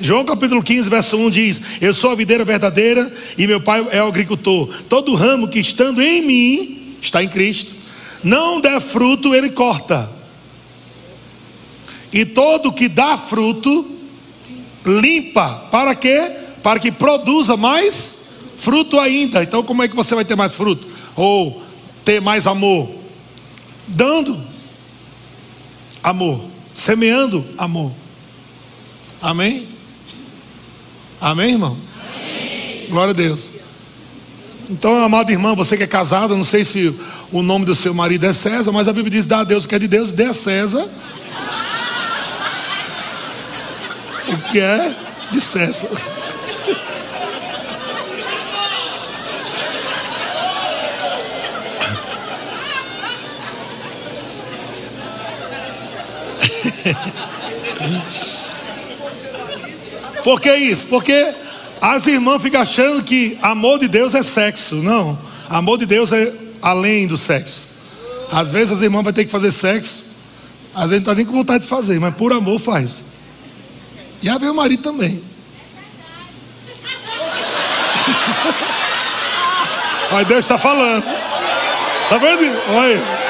João 0.00 0.24
capítulo 0.24 0.62
15, 0.62 0.88
verso 0.88 1.16
1 1.16 1.30
diz: 1.30 1.60
Eu 1.80 1.92
sou 1.92 2.12
a 2.12 2.14
videira 2.14 2.44
verdadeira 2.44 3.12
e 3.36 3.46
meu 3.46 3.60
pai 3.60 3.86
é 3.90 4.02
o 4.02 4.06
agricultor. 4.06 4.68
Todo 4.88 5.14
ramo 5.14 5.48
que 5.48 5.58
estando 5.58 6.00
em 6.00 6.22
mim, 6.22 6.96
está 7.00 7.22
em 7.22 7.28
Cristo, 7.28 7.72
não 8.22 8.60
der 8.60 8.80
fruto, 8.80 9.34
ele 9.34 9.50
corta. 9.50 10.10
E 12.12 12.24
todo 12.24 12.72
que 12.72 12.88
dá 12.88 13.18
fruto, 13.18 13.86
limpa. 14.86 15.66
Para 15.70 15.94
quê? 15.94 16.32
Para 16.62 16.78
que 16.78 16.90
produza 16.90 17.56
mais 17.56 18.28
fruto 18.58 18.98
ainda. 18.98 19.42
Então, 19.42 19.62
como 19.62 19.82
é 19.82 19.88
que 19.88 19.96
você 19.96 20.14
vai 20.14 20.24
ter 20.24 20.36
mais 20.36 20.54
fruto? 20.54 20.88
Ou 21.16 21.62
ter 22.04 22.20
mais 22.20 22.46
amor? 22.46 22.88
Dando 23.86 24.40
amor, 26.02 26.44
semeando 26.72 27.44
amor. 27.56 27.92
Amém? 29.20 29.77
Amém, 31.20 31.52
irmão? 31.52 31.76
Amém. 32.14 32.86
Glória 32.88 33.10
a 33.10 33.14
Deus. 33.14 33.50
Então, 34.70 35.02
amado 35.02 35.30
irmão, 35.32 35.56
você 35.56 35.76
que 35.76 35.82
é 35.82 35.86
casado, 35.86 36.36
não 36.36 36.44
sei 36.44 36.64
se 36.64 36.94
o 37.32 37.42
nome 37.42 37.64
do 37.64 37.74
seu 37.74 37.94
marido 37.94 38.26
é 38.26 38.32
César, 38.32 38.70
mas 38.70 38.86
a 38.86 38.92
Bíblia 38.92 39.10
diz: 39.10 39.26
dá 39.26 39.40
a 39.40 39.44
Deus 39.44 39.64
o 39.64 39.68
que 39.68 39.74
é 39.74 39.78
de 39.78 39.88
Deus, 39.88 40.12
dê 40.12 40.24
a 40.24 40.34
César 40.34 40.88
o 44.28 44.36
que 44.50 44.60
é 44.60 44.94
de 45.30 45.40
César. 45.40 45.88
Por 60.28 60.42
que 60.42 60.54
isso? 60.54 60.84
Porque 60.88 61.32
as 61.80 62.06
irmãs 62.06 62.42
ficam 62.42 62.60
achando 62.60 63.02
que 63.02 63.38
amor 63.40 63.78
de 63.78 63.88
Deus 63.88 64.14
é 64.14 64.22
sexo. 64.22 64.74
Não. 64.74 65.18
Amor 65.48 65.78
de 65.78 65.86
Deus 65.86 66.12
é 66.12 66.30
além 66.60 67.06
do 67.06 67.16
sexo. 67.16 67.66
Às 68.30 68.50
vezes 68.50 68.72
as 68.72 68.82
irmãs 68.82 69.04
vão 69.04 69.10
ter 69.10 69.24
que 69.24 69.30
fazer 69.30 69.50
sexo. 69.50 70.04
Às 70.74 70.90
vezes 70.90 71.02
não 71.02 71.12
está 71.12 71.14
nem 71.14 71.24
com 71.24 71.32
vontade 71.32 71.64
de 71.64 71.70
fazer, 71.70 71.98
mas 71.98 72.14
por 72.14 72.30
amor 72.30 72.60
faz. 72.60 73.02
E 74.20 74.28
a 74.28 74.38
meu 74.38 74.52
marido 74.52 74.82
também. 74.82 75.16
Aí 80.12 80.26
Deus 80.26 80.40
está 80.40 80.58
falando. 80.58 81.06
Está 82.02 82.18
vendo? 82.18 82.54
Olha. 82.74 83.27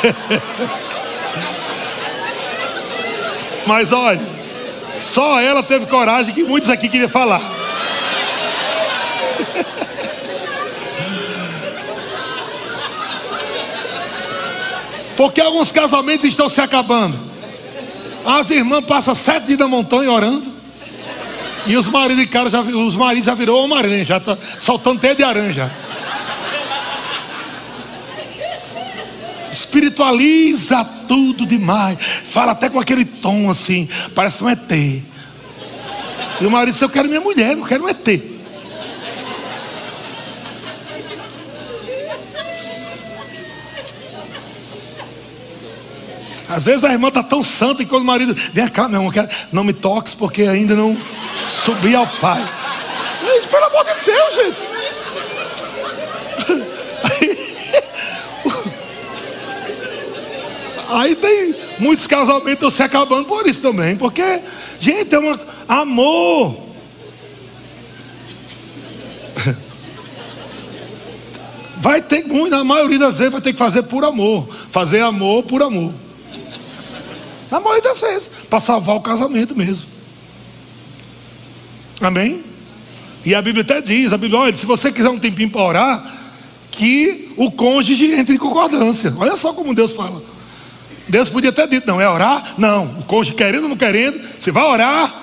Mas 3.66 3.92
olha, 3.92 4.20
só 4.98 5.40
ela 5.40 5.62
teve 5.62 5.86
coragem 5.86 6.34
que 6.34 6.44
muitos 6.44 6.68
aqui 6.70 6.88
queriam 6.88 7.08
falar. 7.08 7.40
Porque 15.16 15.40
alguns 15.40 15.70
casamentos 15.70 16.24
estão 16.24 16.48
se 16.48 16.60
acabando. 16.60 17.16
As 18.24 18.50
irmãs 18.50 18.84
passam 18.84 19.14
sete 19.14 19.48
dias 19.48 19.58
na 19.58 19.68
montanha 19.68 20.10
orando. 20.10 20.60
E 21.66 21.76
os 21.76 21.86
maridos 21.86 22.24
cara 22.26 22.48
já, 22.48 22.60
os 22.60 22.96
maridos 22.96 23.26
já 23.26 23.34
virou 23.34 23.64
uma 23.64 23.78
aranha, 23.78 24.04
já 24.04 24.18
tá 24.18 24.36
soltando 24.58 24.98
teia 24.98 25.14
de 25.14 25.22
aranha. 25.22 25.70
Espiritualiza 29.70 30.84
tudo 31.06 31.46
demais, 31.46 31.96
fala 32.24 32.52
até 32.52 32.68
com 32.68 32.80
aquele 32.80 33.04
tom 33.04 33.48
assim, 33.48 33.88
parece 34.14 34.42
um 34.42 34.50
ET. 34.50 34.70
E 36.40 36.46
o 36.46 36.50
marido 36.50 36.72
disse: 36.72 36.84
Eu 36.84 36.88
quero 36.88 37.08
minha 37.08 37.20
mulher, 37.20 37.56
não 37.56 37.64
quero 37.64 37.84
um 37.84 37.88
ET. 37.88 38.08
Às 46.48 46.64
vezes 46.64 46.82
a 46.82 46.90
irmã 46.90 47.08
está 47.08 47.22
tão 47.22 47.44
santa 47.44 47.84
que 47.84 47.88
quando 47.88 48.02
o 48.02 48.06
marido 48.06 48.34
vem 48.52 48.66
cá, 48.66 48.88
meu 48.88 49.00
irmão, 49.00 49.28
não 49.52 49.62
me 49.62 49.72
toques 49.72 50.14
porque 50.14 50.42
ainda 50.42 50.74
não 50.74 50.96
subi 51.46 51.94
ao 51.94 52.08
pai. 52.08 52.44
Pelo 53.48 53.64
amor 53.66 53.84
de 53.84 54.04
Deus, 54.04 54.34
gente. 54.34 54.79
Aí 60.90 61.14
tem 61.14 61.54
muitos 61.78 62.06
casamentos 62.06 62.74
se 62.74 62.82
acabando 62.82 63.26
por 63.26 63.46
isso 63.46 63.62
também, 63.62 63.96
porque, 63.96 64.40
gente, 64.78 65.14
é 65.14 65.18
um 65.18 65.38
amor. 65.68 66.56
Vai 71.78 72.02
ter 72.02 72.24
muito, 72.24 72.50
na 72.50 72.64
maioria 72.64 72.98
das 72.98 73.16
vezes 73.16 73.32
vai 73.32 73.40
ter 73.40 73.54
que 73.54 73.58
fazer 73.58 73.84
por 73.84 74.04
amor. 74.04 74.46
Fazer 74.70 75.00
amor 75.00 75.44
por 75.44 75.62
amor. 75.62 75.94
Na 77.50 77.58
maioria 77.58 77.82
das 77.82 77.98
vezes, 78.00 78.30
para 78.50 78.60
salvar 78.60 78.96
o 78.96 79.00
casamento 79.00 79.56
mesmo. 79.56 79.86
Amém? 82.02 82.44
E 83.24 83.34
a 83.34 83.40
Bíblia 83.40 83.62
até 83.62 83.80
diz, 83.80 84.12
a 84.12 84.18
Bíblia, 84.18 84.40
olha, 84.40 84.54
se 84.54 84.66
você 84.66 84.92
quiser 84.92 85.08
um 85.08 85.18
tempinho 85.18 85.48
para 85.50 85.62
orar, 85.62 86.20
que 86.70 87.32
o 87.36 87.50
cônjuge 87.50 88.12
entre 88.12 88.34
em 88.34 88.38
concordância. 88.38 89.14
Olha 89.18 89.36
só 89.36 89.52
como 89.52 89.74
Deus 89.74 89.92
fala. 89.92 90.22
Deus 91.10 91.28
podia 91.28 91.52
ter 91.52 91.68
dito: 91.68 91.86
não, 91.86 92.00
é 92.00 92.08
orar? 92.08 92.54
Não, 92.56 92.84
o 92.84 93.04
cônjuge 93.04 93.36
querendo 93.36 93.64
ou 93.64 93.68
não 93.70 93.76
querendo, 93.76 94.20
você 94.38 94.50
vai 94.50 94.64
orar, 94.64 95.14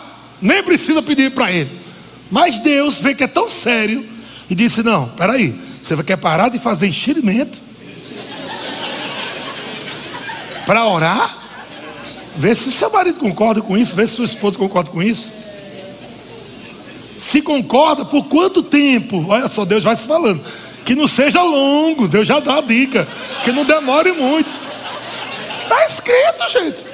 nem 0.42 0.62
precisa 0.62 1.02
pedir 1.02 1.32
para 1.32 1.52
ele. 1.52 1.72
Mas 2.30 2.60
Deus 2.60 3.00
vê 3.00 3.16
que 3.16 3.24
é 3.24 3.28
tão 3.28 3.48
sério 3.48 4.06
e 4.50 4.56
disse: 4.56 4.84
não, 4.84 5.08
peraí, 5.10 5.56
você 5.82 5.96
quer 6.04 6.18
parar 6.18 6.50
de 6.50 6.60
fazer 6.60 6.88
enxerimento 6.88 7.60
para 10.66 10.86
orar? 10.86 11.46
Vê 12.36 12.54
se 12.54 12.72
seu 12.72 12.92
marido 12.92 13.18
concorda 13.18 13.62
com 13.62 13.76
isso, 13.76 13.96
vê 13.96 14.06
se 14.06 14.16
sua 14.16 14.26
esposa 14.26 14.58
concorda 14.58 14.92
com 14.92 15.02
isso. 15.02 15.34
Se 17.18 17.42
concorda, 17.42 18.06
por 18.06 18.26
quanto 18.26 18.62
tempo? 18.62 19.26
Olha 19.28 19.48
só, 19.48 19.66
Deus 19.66 19.84
vai 19.84 19.96
se 19.96 20.06
falando. 20.06 20.40
Que 20.86 20.94
não 20.94 21.08
seja 21.08 21.42
longo, 21.42 22.08
Deus 22.08 22.28
já 22.28 22.40
dá 22.40 22.60
a 22.60 22.62
dica. 22.62 23.08
Que 23.44 23.52
não 23.52 23.66
demore 23.66 24.12
muito. 24.12 24.67
Está 25.68 25.86
escrito, 25.86 26.50
gente. 26.50 26.86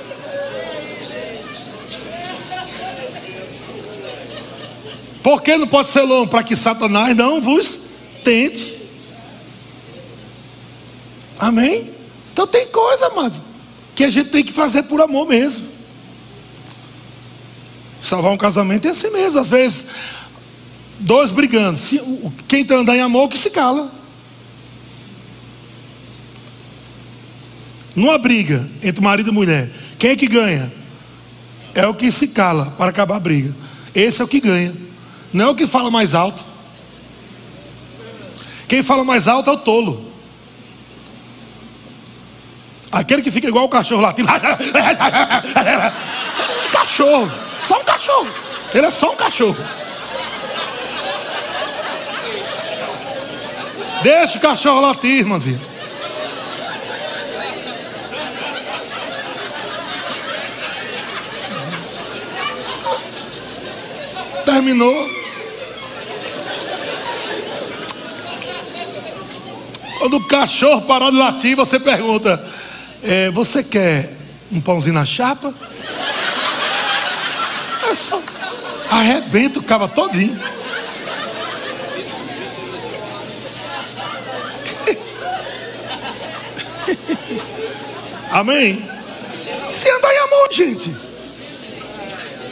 Por 5.21 5.43
que 5.43 5.55
não 5.55 5.67
pode 5.67 5.89
ser 5.89 6.01
longo? 6.01 6.27
Para 6.27 6.41
que 6.41 6.55
Satanás 6.55 7.15
não 7.15 7.39
vos 7.39 7.77
tente. 8.23 8.79
Amém? 11.39 11.87
Então 12.31 12.47
tem 12.47 12.65
coisa, 12.65 13.05
amado, 13.05 13.39
que 13.95 14.03
a 14.03 14.09
gente 14.09 14.31
tem 14.31 14.43
que 14.43 14.51
fazer 14.51 14.83
por 14.83 14.99
amor 14.99 15.27
mesmo. 15.27 15.63
Salvar 18.01 18.31
um 18.31 18.37
casamento 18.37 18.87
é 18.87 18.91
assim 18.91 19.11
mesmo. 19.11 19.39
Às 19.39 19.49
vezes, 19.49 19.85
dois 20.99 21.29
brigando. 21.29 21.79
Quem 22.47 22.63
está 22.63 22.73
andando 22.73 22.97
em 22.97 23.01
amor, 23.01 23.29
que 23.29 23.37
se 23.37 23.51
cala. 23.51 24.02
Numa 27.95 28.17
briga 28.17 28.67
entre 28.81 29.01
marido 29.01 29.29
e 29.29 29.33
mulher, 29.33 29.69
quem 29.99 30.11
é 30.11 30.15
que 30.15 30.27
ganha? 30.27 30.71
É 31.75 31.85
o 31.87 31.93
que 31.93 32.11
se 32.11 32.27
cala 32.27 32.73
para 32.77 32.89
acabar 32.89 33.15
a 33.17 33.19
briga. 33.19 33.53
Esse 33.93 34.21
é 34.21 34.25
o 34.25 34.27
que 34.27 34.39
ganha. 34.39 34.73
Não 35.31 35.45
é 35.45 35.49
o 35.49 35.55
que 35.55 35.67
fala 35.67 35.91
mais 35.91 36.13
alto. 36.13 36.43
Quem 38.67 38.81
fala 38.81 39.03
mais 39.03 39.27
alto 39.27 39.49
é 39.49 39.53
o 39.53 39.57
tolo. 39.57 40.11
Aquele 42.91 43.21
que 43.23 43.31
fica 43.31 43.47
igual 43.47 43.65
o 43.65 43.69
cachorro 43.69 44.01
latindo. 44.01 44.27
cachorro. 46.71 47.31
Só 47.65 47.79
um 47.79 47.83
cachorro. 47.83 48.29
Ele 48.73 48.85
é 48.85 48.91
só 48.91 49.11
um 49.11 49.15
cachorro. 49.15 49.57
Deixa 54.03 54.37
o 54.37 54.41
cachorro 54.41 54.81
latir, 54.81 55.19
irmãzinha. 55.19 55.72
Terminou. 64.45 65.09
Quando 69.99 70.17
o 70.17 70.27
cachorro 70.27 70.81
parar 70.81 71.11
de 71.11 71.17
latir, 71.17 71.55
você 71.55 71.79
pergunta: 71.79 72.43
é, 73.01 73.31
Você 73.31 73.63
quer 73.63 74.11
um 74.51 74.59
pãozinho 74.59 74.95
na 74.95 75.05
chapa? 75.05 75.53
É 77.89 77.95
só 77.95 78.21
arrebenta 78.93 79.59
o 79.59 79.63
cabo 79.63 79.87
todinho. 79.87 80.39
Amém? 88.31 88.87
Se 89.73 89.89
andar 89.89 90.13
em 90.13 90.19
amor, 90.19 90.51
gente. 90.51 90.95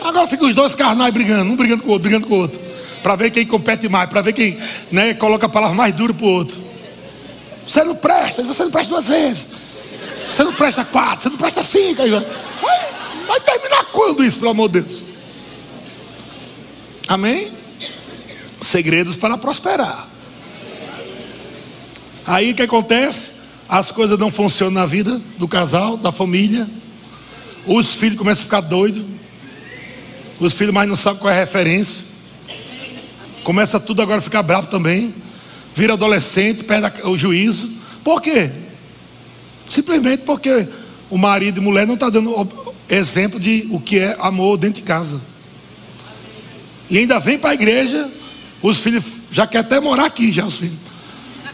Agora 0.01 0.27
fica 0.27 0.45
os 0.45 0.55
dois 0.55 0.73
carnais 0.73 1.13
brigando, 1.13 1.51
um 1.51 1.55
brigando 1.55 1.83
com 1.83 1.89
o 1.89 1.91
outro, 1.91 2.03
brigando 2.03 2.27
com 2.27 2.33
o 2.33 2.39
outro. 2.39 2.59
Para 3.03 3.15
ver 3.15 3.31
quem 3.31 3.45
compete 3.45 3.87
mais, 3.87 4.09
para 4.09 4.21
ver 4.21 4.33
quem 4.33 4.57
né, 4.91 5.13
coloca 5.13 5.45
a 5.45 5.49
palavra 5.49 5.75
mais 5.75 5.93
dura 5.93 6.13
para 6.13 6.25
o 6.25 6.29
outro. 6.29 6.57
Você 7.67 7.83
não 7.83 7.95
presta, 7.95 8.43
você 8.43 8.63
não 8.63 8.71
presta 8.71 8.89
duas 8.89 9.07
vezes. 9.07 9.47
Você 10.33 10.43
não 10.43 10.53
presta 10.53 10.83
quatro, 10.85 11.23
você 11.23 11.29
não 11.29 11.37
presta 11.37 11.63
cinco. 11.63 12.01
Vai, 12.01 12.89
vai 13.27 13.39
terminar 13.41 13.85
quando 13.91 14.23
isso, 14.23 14.39
pelo 14.39 14.51
amor 14.51 14.69
de 14.69 14.81
Deus? 14.81 15.05
Amém? 17.07 17.51
Segredos 18.61 19.15
para 19.15 19.37
prosperar. 19.37 20.07
Aí 22.25 22.51
o 22.51 22.55
que 22.55 22.61
acontece? 22.61 23.41
As 23.67 23.91
coisas 23.91 24.17
não 24.17 24.31
funcionam 24.31 24.73
na 24.73 24.85
vida 24.85 25.21
do 25.37 25.47
casal, 25.47 25.97
da 25.97 26.11
família. 26.11 26.67
Os 27.65 27.93
filhos 27.93 28.17
começam 28.17 28.43
a 28.43 28.45
ficar 28.45 28.61
doidos. 28.61 29.03
Os 30.41 30.53
filhos 30.53 30.73
mais 30.73 30.89
não 30.89 30.95
sabem 30.95 31.19
qual 31.19 31.31
é 31.31 31.37
a 31.37 31.39
referência. 31.39 32.01
Começa 33.43 33.79
tudo 33.79 34.01
agora 34.01 34.17
a 34.17 34.21
ficar 34.21 34.41
bravo 34.41 34.65
também. 34.65 35.13
Vira 35.75 35.93
adolescente, 35.93 36.63
perde 36.63 37.03
o 37.03 37.15
juízo. 37.15 37.69
Por 38.03 38.19
quê? 38.19 38.49
Simplesmente 39.69 40.23
porque 40.23 40.67
o 41.11 41.17
marido 41.17 41.59
e 41.59 41.63
mulher 41.63 41.85
não 41.85 41.93
estão 41.93 42.09
tá 42.11 42.19
dando 42.19 42.49
exemplo 42.89 43.39
de 43.39 43.67
o 43.69 43.79
que 43.79 43.99
é 43.99 44.17
amor 44.19 44.57
dentro 44.57 44.81
de 44.81 44.87
casa. 44.87 45.21
E 46.89 46.97
ainda 46.97 47.19
vem 47.19 47.37
para 47.37 47.51
a 47.51 47.53
igreja, 47.53 48.09
os 48.63 48.79
filhos 48.79 49.03
já 49.31 49.45
querem 49.45 49.65
até 49.65 49.79
morar 49.79 50.05
aqui, 50.05 50.31
já 50.31 50.45
os 50.45 50.55
filhos. 50.55 50.77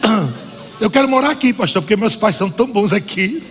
Eu 0.80 0.88
quero 0.88 1.08
morar 1.08 1.30
aqui, 1.30 1.52
pastor, 1.52 1.82
porque 1.82 1.96
meus 1.96 2.16
pais 2.16 2.36
são 2.36 2.48
tão 2.48 2.66
bons 2.66 2.92
aqui. 2.92 3.42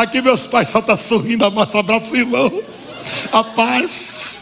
Aqui 0.00 0.22
meus 0.22 0.46
pais 0.46 0.70
só 0.70 0.78
estão 0.78 0.96
tá 0.96 1.02
sorrindo, 1.02 1.44
abraço, 1.44 1.76
abraço, 1.76 2.16
irmão. 2.16 2.50
A 3.30 3.44
paz. 3.44 4.40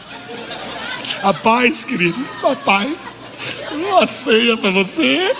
A 1.21 1.33
paz, 1.33 1.83
querido. 1.83 2.25
A 2.41 2.55
paz. 2.55 3.09
Uma 3.69 4.07
ceia 4.07 4.55
para 4.55 4.69
você. 4.71 5.35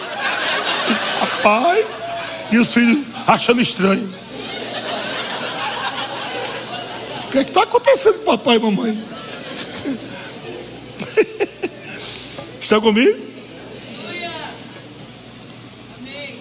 A 1.21 1.25
paz. 1.41 2.03
E 2.51 2.57
os 2.57 2.73
filhos 2.73 3.05
achando 3.25 3.61
estranho. 3.61 4.13
O 7.23 7.31
que 7.31 7.37
é 7.37 7.41
está 7.41 7.63
acontecendo 7.63 8.15
com 8.15 8.25
papai 8.25 8.57
e 8.57 8.59
mamãe? 8.59 9.01
Estão 12.59 12.81
comigo? 12.81 13.17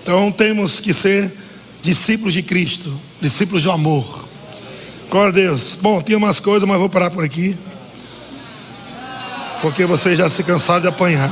Então 0.03 0.33
temos 0.33 0.81
que 0.81 0.93
ser 0.93 1.38
discípulos 1.89 2.34
de 2.34 2.43
Cristo, 2.43 2.93
discípulos 3.18 3.62
do 3.62 3.72
amor. 3.72 4.28
Glória 5.09 5.30
a 5.30 5.32
Deus. 5.32 5.74
Bom, 5.80 6.03
tinha 6.03 6.18
umas 6.18 6.39
coisas, 6.39 6.68
mas 6.68 6.78
vou 6.78 6.91
parar 6.91 7.11
por 7.11 7.24
aqui. 7.24 7.57
Porque 9.62 9.86
vocês 9.86 10.18
já 10.18 10.28
se 10.28 10.43
cansaram 10.43 10.82
de 10.82 10.89
apanhar. 10.89 11.30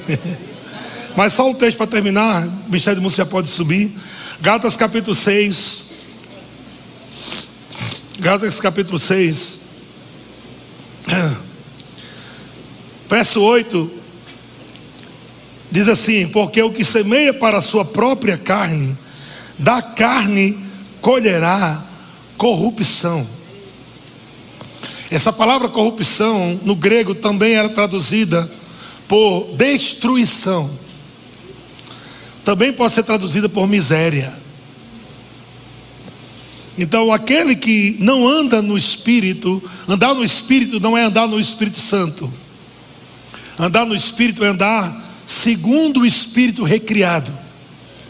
mas 1.14 1.34
só 1.34 1.46
um 1.46 1.52
texto 1.52 1.76
para 1.76 1.86
terminar. 1.86 2.46
O 2.46 2.70
Ministério 2.70 3.00
de 3.00 3.04
Música 3.04 3.22
já 3.22 3.30
pode 3.30 3.50
subir. 3.50 3.94
Gálatas 4.40 4.74
capítulo 4.74 5.14
6. 5.14 5.84
Gálatas 8.18 8.58
capítulo 8.58 8.98
6, 8.98 9.60
verso 13.10 13.42
8, 13.42 13.90
diz 15.70 15.88
assim: 15.88 16.28
Porque 16.28 16.62
o 16.62 16.72
que 16.72 16.84
semeia 16.84 17.32
para 17.32 17.58
a 17.58 17.62
sua 17.62 17.84
própria 17.84 18.38
carne, 18.38 18.96
da 19.58 19.82
carne 19.82 20.58
colherá 21.00 21.84
corrupção. 22.36 23.26
Essa 25.10 25.32
palavra 25.32 25.68
corrupção, 25.68 26.60
no 26.64 26.74
grego, 26.74 27.14
também 27.14 27.54
era 27.54 27.68
traduzida 27.68 28.50
por 29.06 29.54
destruição. 29.56 30.68
Também 32.44 32.72
pode 32.72 32.94
ser 32.94 33.04
traduzida 33.04 33.48
por 33.48 33.68
miséria. 33.68 34.32
Então, 36.78 37.12
aquele 37.12 37.56
que 37.56 37.96
não 38.00 38.28
anda 38.28 38.60
no 38.60 38.76
Espírito, 38.76 39.62
andar 39.88 40.14
no 40.14 40.22
Espírito 40.22 40.78
não 40.78 40.96
é 40.96 41.04
andar 41.04 41.26
no 41.26 41.40
Espírito 41.40 41.80
Santo. 41.80 42.32
Andar 43.58 43.86
no 43.86 43.94
Espírito 43.94 44.44
é 44.44 44.48
andar 44.48 45.05
segundo 45.26 46.00
o 46.00 46.06
Espírito 46.06 46.64
recriado. 46.64 47.30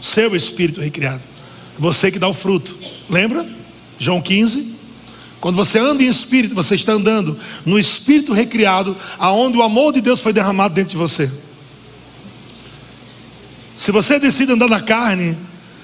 Seu 0.01 0.35
Espírito 0.35 0.79
recriado. 0.79 1.21
Você 1.77 2.09
que 2.09 2.17
dá 2.17 2.29
o 2.29 2.33
fruto. 2.33 2.77
Lembra? 3.09 3.45
João 3.99 4.21
15. 4.21 4.75
Quando 5.41 5.55
você 5.55 5.77
anda 5.79 6.01
em 6.01 6.07
Espírito, 6.07 6.55
você 6.55 6.75
está 6.75 6.93
andando 6.93 7.37
no 7.65 7.77
Espírito 7.77 8.31
recriado, 8.31 8.95
aonde 9.19 9.57
o 9.57 9.63
amor 9.63 9.91
de 9.91 9.99
Deus 9.99 10.21
foi 10.21 10.31
derramado 10.31 10.73
dentro 10.73 10.91
de 10.91 10.97
você. 10.97 11.29
Se 13.75 13.91
você 13.91 14.17
decide 14.17 14.53
andar 14.53 14.69
na 14.69 14.81
carne, 14.81 15.37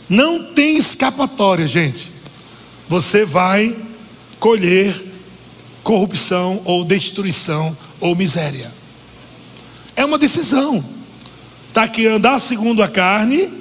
não 0.09 0.43
tem 0.43 0.77
escapatória, 0.77 1.67
gente 1.67 2.13
você 2.93 3.25
vai 3.25 3.75
colher 4.39 5.03
corrupção 5.83 6.61
ou 6.63 6.83
destruição 6.83 7.75
ou 7.99 8.15
miséria. 8.15 8.71
É 9.95 10.05
uma 10.05 10.17
decisão. 10.17 10.83
Está 11.73 11.85
aqui 11.85 12.05
andar 12.05 12.37
segundo 12.37 12.83
a 12.83 12.87
carne 12.87 13.51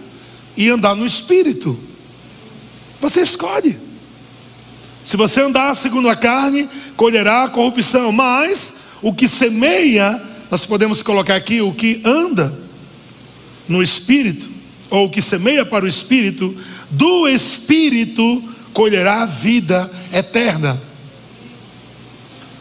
e 0.55 0.69
andar 0.69 0.95
no 0.95 1.07
espírito. 1.07 1.81
Você 3.01 3.23
escolhe. 3.23 3.79
Se 5.03 5.17
você 5.17 5.41
andar 5.41 5.75
segundo 5.75 6.11
a 6.11 6.15
carne, 6.15 6.69
colherá 6.95 7.45
a 7.45 7.49
corrupção, 7.49 8.13
mas 8.13 8.75
o 9.01 9.15
que 9.15 9.27
semeia, 9.27 10.23
nós 10.51 10.67
podemos 10.67 11.01
colocar 11.01 11.37
aqui 11.37 11.63
o 11.63 11.73
que 11.73 12.03
anda 12.05 12.55
no 13.67 13.83
espírito, 13.83 14.47
ou 14.91 15.07
o 15.07 15.11
que 15.11 15.23
semeia 15.23 15.65
para 15.65 15.87
o 15.87 15.89
espírito, 15.89 16.55
do 16.91 17.27
espírito 17.27 18.43
colherá 18.75 19.25
vida 19.25 19.91
eterna. 20.13 20.79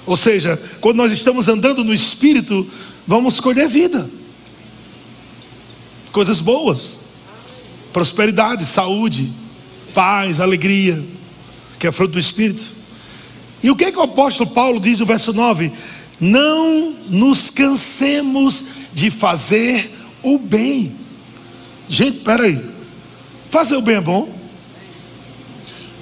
Ou 0.06 0.16
seja, 0.16 0.58
quando 0.80 0.96
nós 0.96 1.12
estamos 1.12 1.50
andando 1.50 1.84
no 1.84 1.94
espírito, 1.94 2.66
vamos 3.06 3.42
colher 3.42 3.68
vida, 3.68 4.10
coisas 6.12 6.40
boas, 6.40 7.00
prosperidade, 7.94 8.66
saúde, 8.66 9.32
paz, 9.94 10.40
alegria 10.40 11.04
que 11.82 11.88
é 11.88 11.92
fruto 11.92 12.14
do 12.14 12.20
Espírito. 12.20 12.64
E 13.64 13.72
o 13.72 13.76
que, 13.76 13.86
é 13.86 13.92
que 13.92 13.98
o 13.98 14.04
apóstolo 14.04 14.52
Paulo 14.52 14.80
diz 14.80 15.00
no 15.00 15.06
verso 15.06 15.34
9? 15.34 15.72
Não 16.20 16.94
nos 17.10 17.50
cansemos 17.50 18.64
de 18.94 19.10
fazer 19.10 19.92
o 20.22 20.38
bem. 20.38 20.96
Gente, 21.90 22.20
peraí. 22.20 22.64
Fazer 23.50 23.76
o 23.76 23.82
bem 23.82 23.96
é 23.96 24.02
bom. 24.02 24.32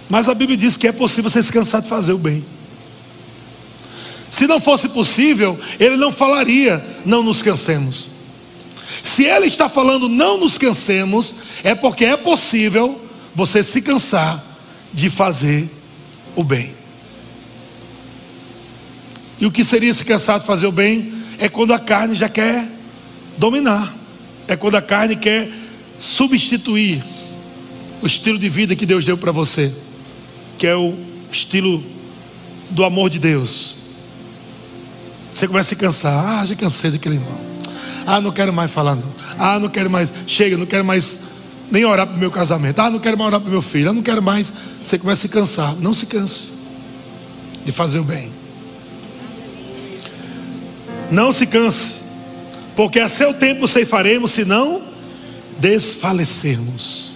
Mas 0.09 0.27
a 0.27 0.33
Bíblia 0.33 0.57
diz 0.57 0.75
que 0.75 0.87
é 0.87 0.91
possível 0.91 1.29
você 1.29 1.41
se 1.41 1.51
cansar 1.51 1.81
de 1.81 1.87
fazer 1.87 2.11
o 2.11 2.17
bem. 2.17 2.43
Se 4.29 4.45
não 4.45 4.59
fosse 4.59 4.89
possível, 4.89 5.57
ele 5.79 5.95
não 5.95 6.11
falaria, 6.11 6.85
não 7.05 7.23
nos 7.23 7.41
cansemos. 7.41 8.07
Se 9.03 9.23
ele 9.23 9.47
está 9.47 9.69
falando, 9.69 10.09
não 10.09 10.37
nos 10.37 10.57
cansemos, 10.57 11.33
é 11.63 11.73
porque 11.73 12.05
é 12.05 12.17
possível 12.17 13.01
você 13.33 13.63
se 13.63 13.81
cansar 13.81 14.43
de 14.93 15.09
fazer 15.09 15.69
o 16.35 16.43
bem. 16.43 16.73
E 19.39 19.45
o 19.45 19.51
que 19.51 19.63
seria 19.63 19.93
se 19.93 20.03
cansar 20.03 20.39
de 20.39 20.45
fazer 20.45 20.67
o 20.67 20.71
bem 20.71 21.13
é 21.37 21.47
quando 21.47 21.73
a 21.73 21.79
carne 21.79 22.15
já 22.15 22.27
quer 22.27 22.67
dominar, 23.37 23.95
é 24.47 24.55
quando 24.55 24.75
a 24.75 24.81
carne 24.81 25.15
quer 25.15 25.49
substituir 25.97 27.03
o 28.01 28.07
estilo 28.07 28.37
de 28.37 28.49
vida 28.49 28.75
que 28.75 28.85
Deus 28.85 29.05
deu 29.05 29.17
para 29.17 29.31
você, 29.31 29.73
que 30.57 30.67
é 30.67 30.75
o 30.75 30.93
estilo 31.31 31.83
do 32.69 32.83
amor 32.83 33.09
de 33.09 33.19
Deus. 33.19 33.75
Você 35.33 35.47
começa 35.47 35.73
a 35.73 35.75
se 35.77 35.81
cansar, 35.81 36.41
ah, 36.41 36.45
já 36.45 36.55
cansei 36.55 36.91
daquele 36.91 37.15
irmão. 37.15 37.48
Ah, 38.11 38.19
não 38.19 38.31
quero 38.31 38.51
mais 38.51 38.71
falar 38.71 38.95
não. 38.95 39.03
Ah, 39.37 39.59
não 39.59 39.69
quero 39.69 39.87
mais, 39.87 40.11
chega, 40.25 40.57
não 40.57 40.65
quero 40.65 40.83
mais 40.83 41.17
nem 41.69 41.85
orar 41.85 42.07
para 42.07 42.15
o 42.15 42.19
meu 42.19 42.31
casamento. 42.31 42.79
Ah, 42.79 42.89
não 42.89 42.97
quero 42.97 43.15
mais 43.15 43.27
orar 43.27 43.39
para 43.39 43.47
o 43.47 43.51
meu 43.51 43.61
filho. 43.61 43.91
Ah, 43.91 43.93
não 43.93 44.01
quero 44.01 44.19
mais. 44.19 44.51
Você 44.83 44.97
começa 44.97 45.19
a 45.19 45.21
se 45.21 45.29
cansar. 45.29 45.75
Não 45.75 45.93
se 45.93 46.07
canse 46.07 46.49
de 47.63 47.71
fazer 47.71 47.99
o 47.99 48.03
bem. 48.03 48.31
Não 51.11 51.31
se 51.31 51.45
canse, 51.45 51.97
porque 52.75 52.99
a 52.99 53.07
seu 53.07 53.31
tempo 53.31 53.67
ceifaremos, 53.67 54.31
se 54.31 54.43
não 54.43 54.81
desfalecermos. 55.59 57.11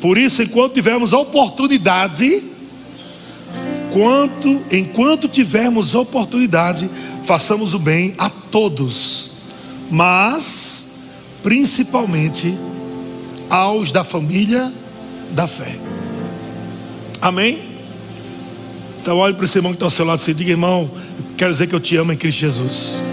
Por 0.00 0.16
isso, 0.16 0.42
enquanto 0.42 0.72
tivermos 0.72 1.12
oportunidade, 1.12 2.42
quanto, 3.92 4.62
enquanto 4.70 5.28
tivermos 5.28 5.94
oportunidade, 5.94 6.88
façamos 7.24 7.74
o 7.74 7.78
bem 7.78 8.14
a 8.16 8.30
todos, 8.30 9.31
mas 9.92 10.94
principalmente 11.42 12.56
aos 13.50 13.92
da 13.92 14.02
família 14.02 14.72
da 15.32 15.46
fé. 15.46 15.76
Amém? 17.20 17.62
Então 19.00 19.18
olhe 19.18 19.34
para 19.34 19.44
esse 19.44 19.58
irmão 19.58 19.72
que 19.72 19.76
está 19.76 19.86
ao 19.86 19.90
seu 19.90 20.06
lado 20.06 20.22
e 20.26 20.32
diga, 20.34 20.50
irmão, 20.50 20.90
quero 21.36 21.52
dizer 21.52 21.66
que 21.66 21.74
eu 21.74 21.80
te 21.80 21.94
amo 21.96 22.12
em 22.12 22.16
Cristo 22.16 22.38
Jesus. 22.38 23.11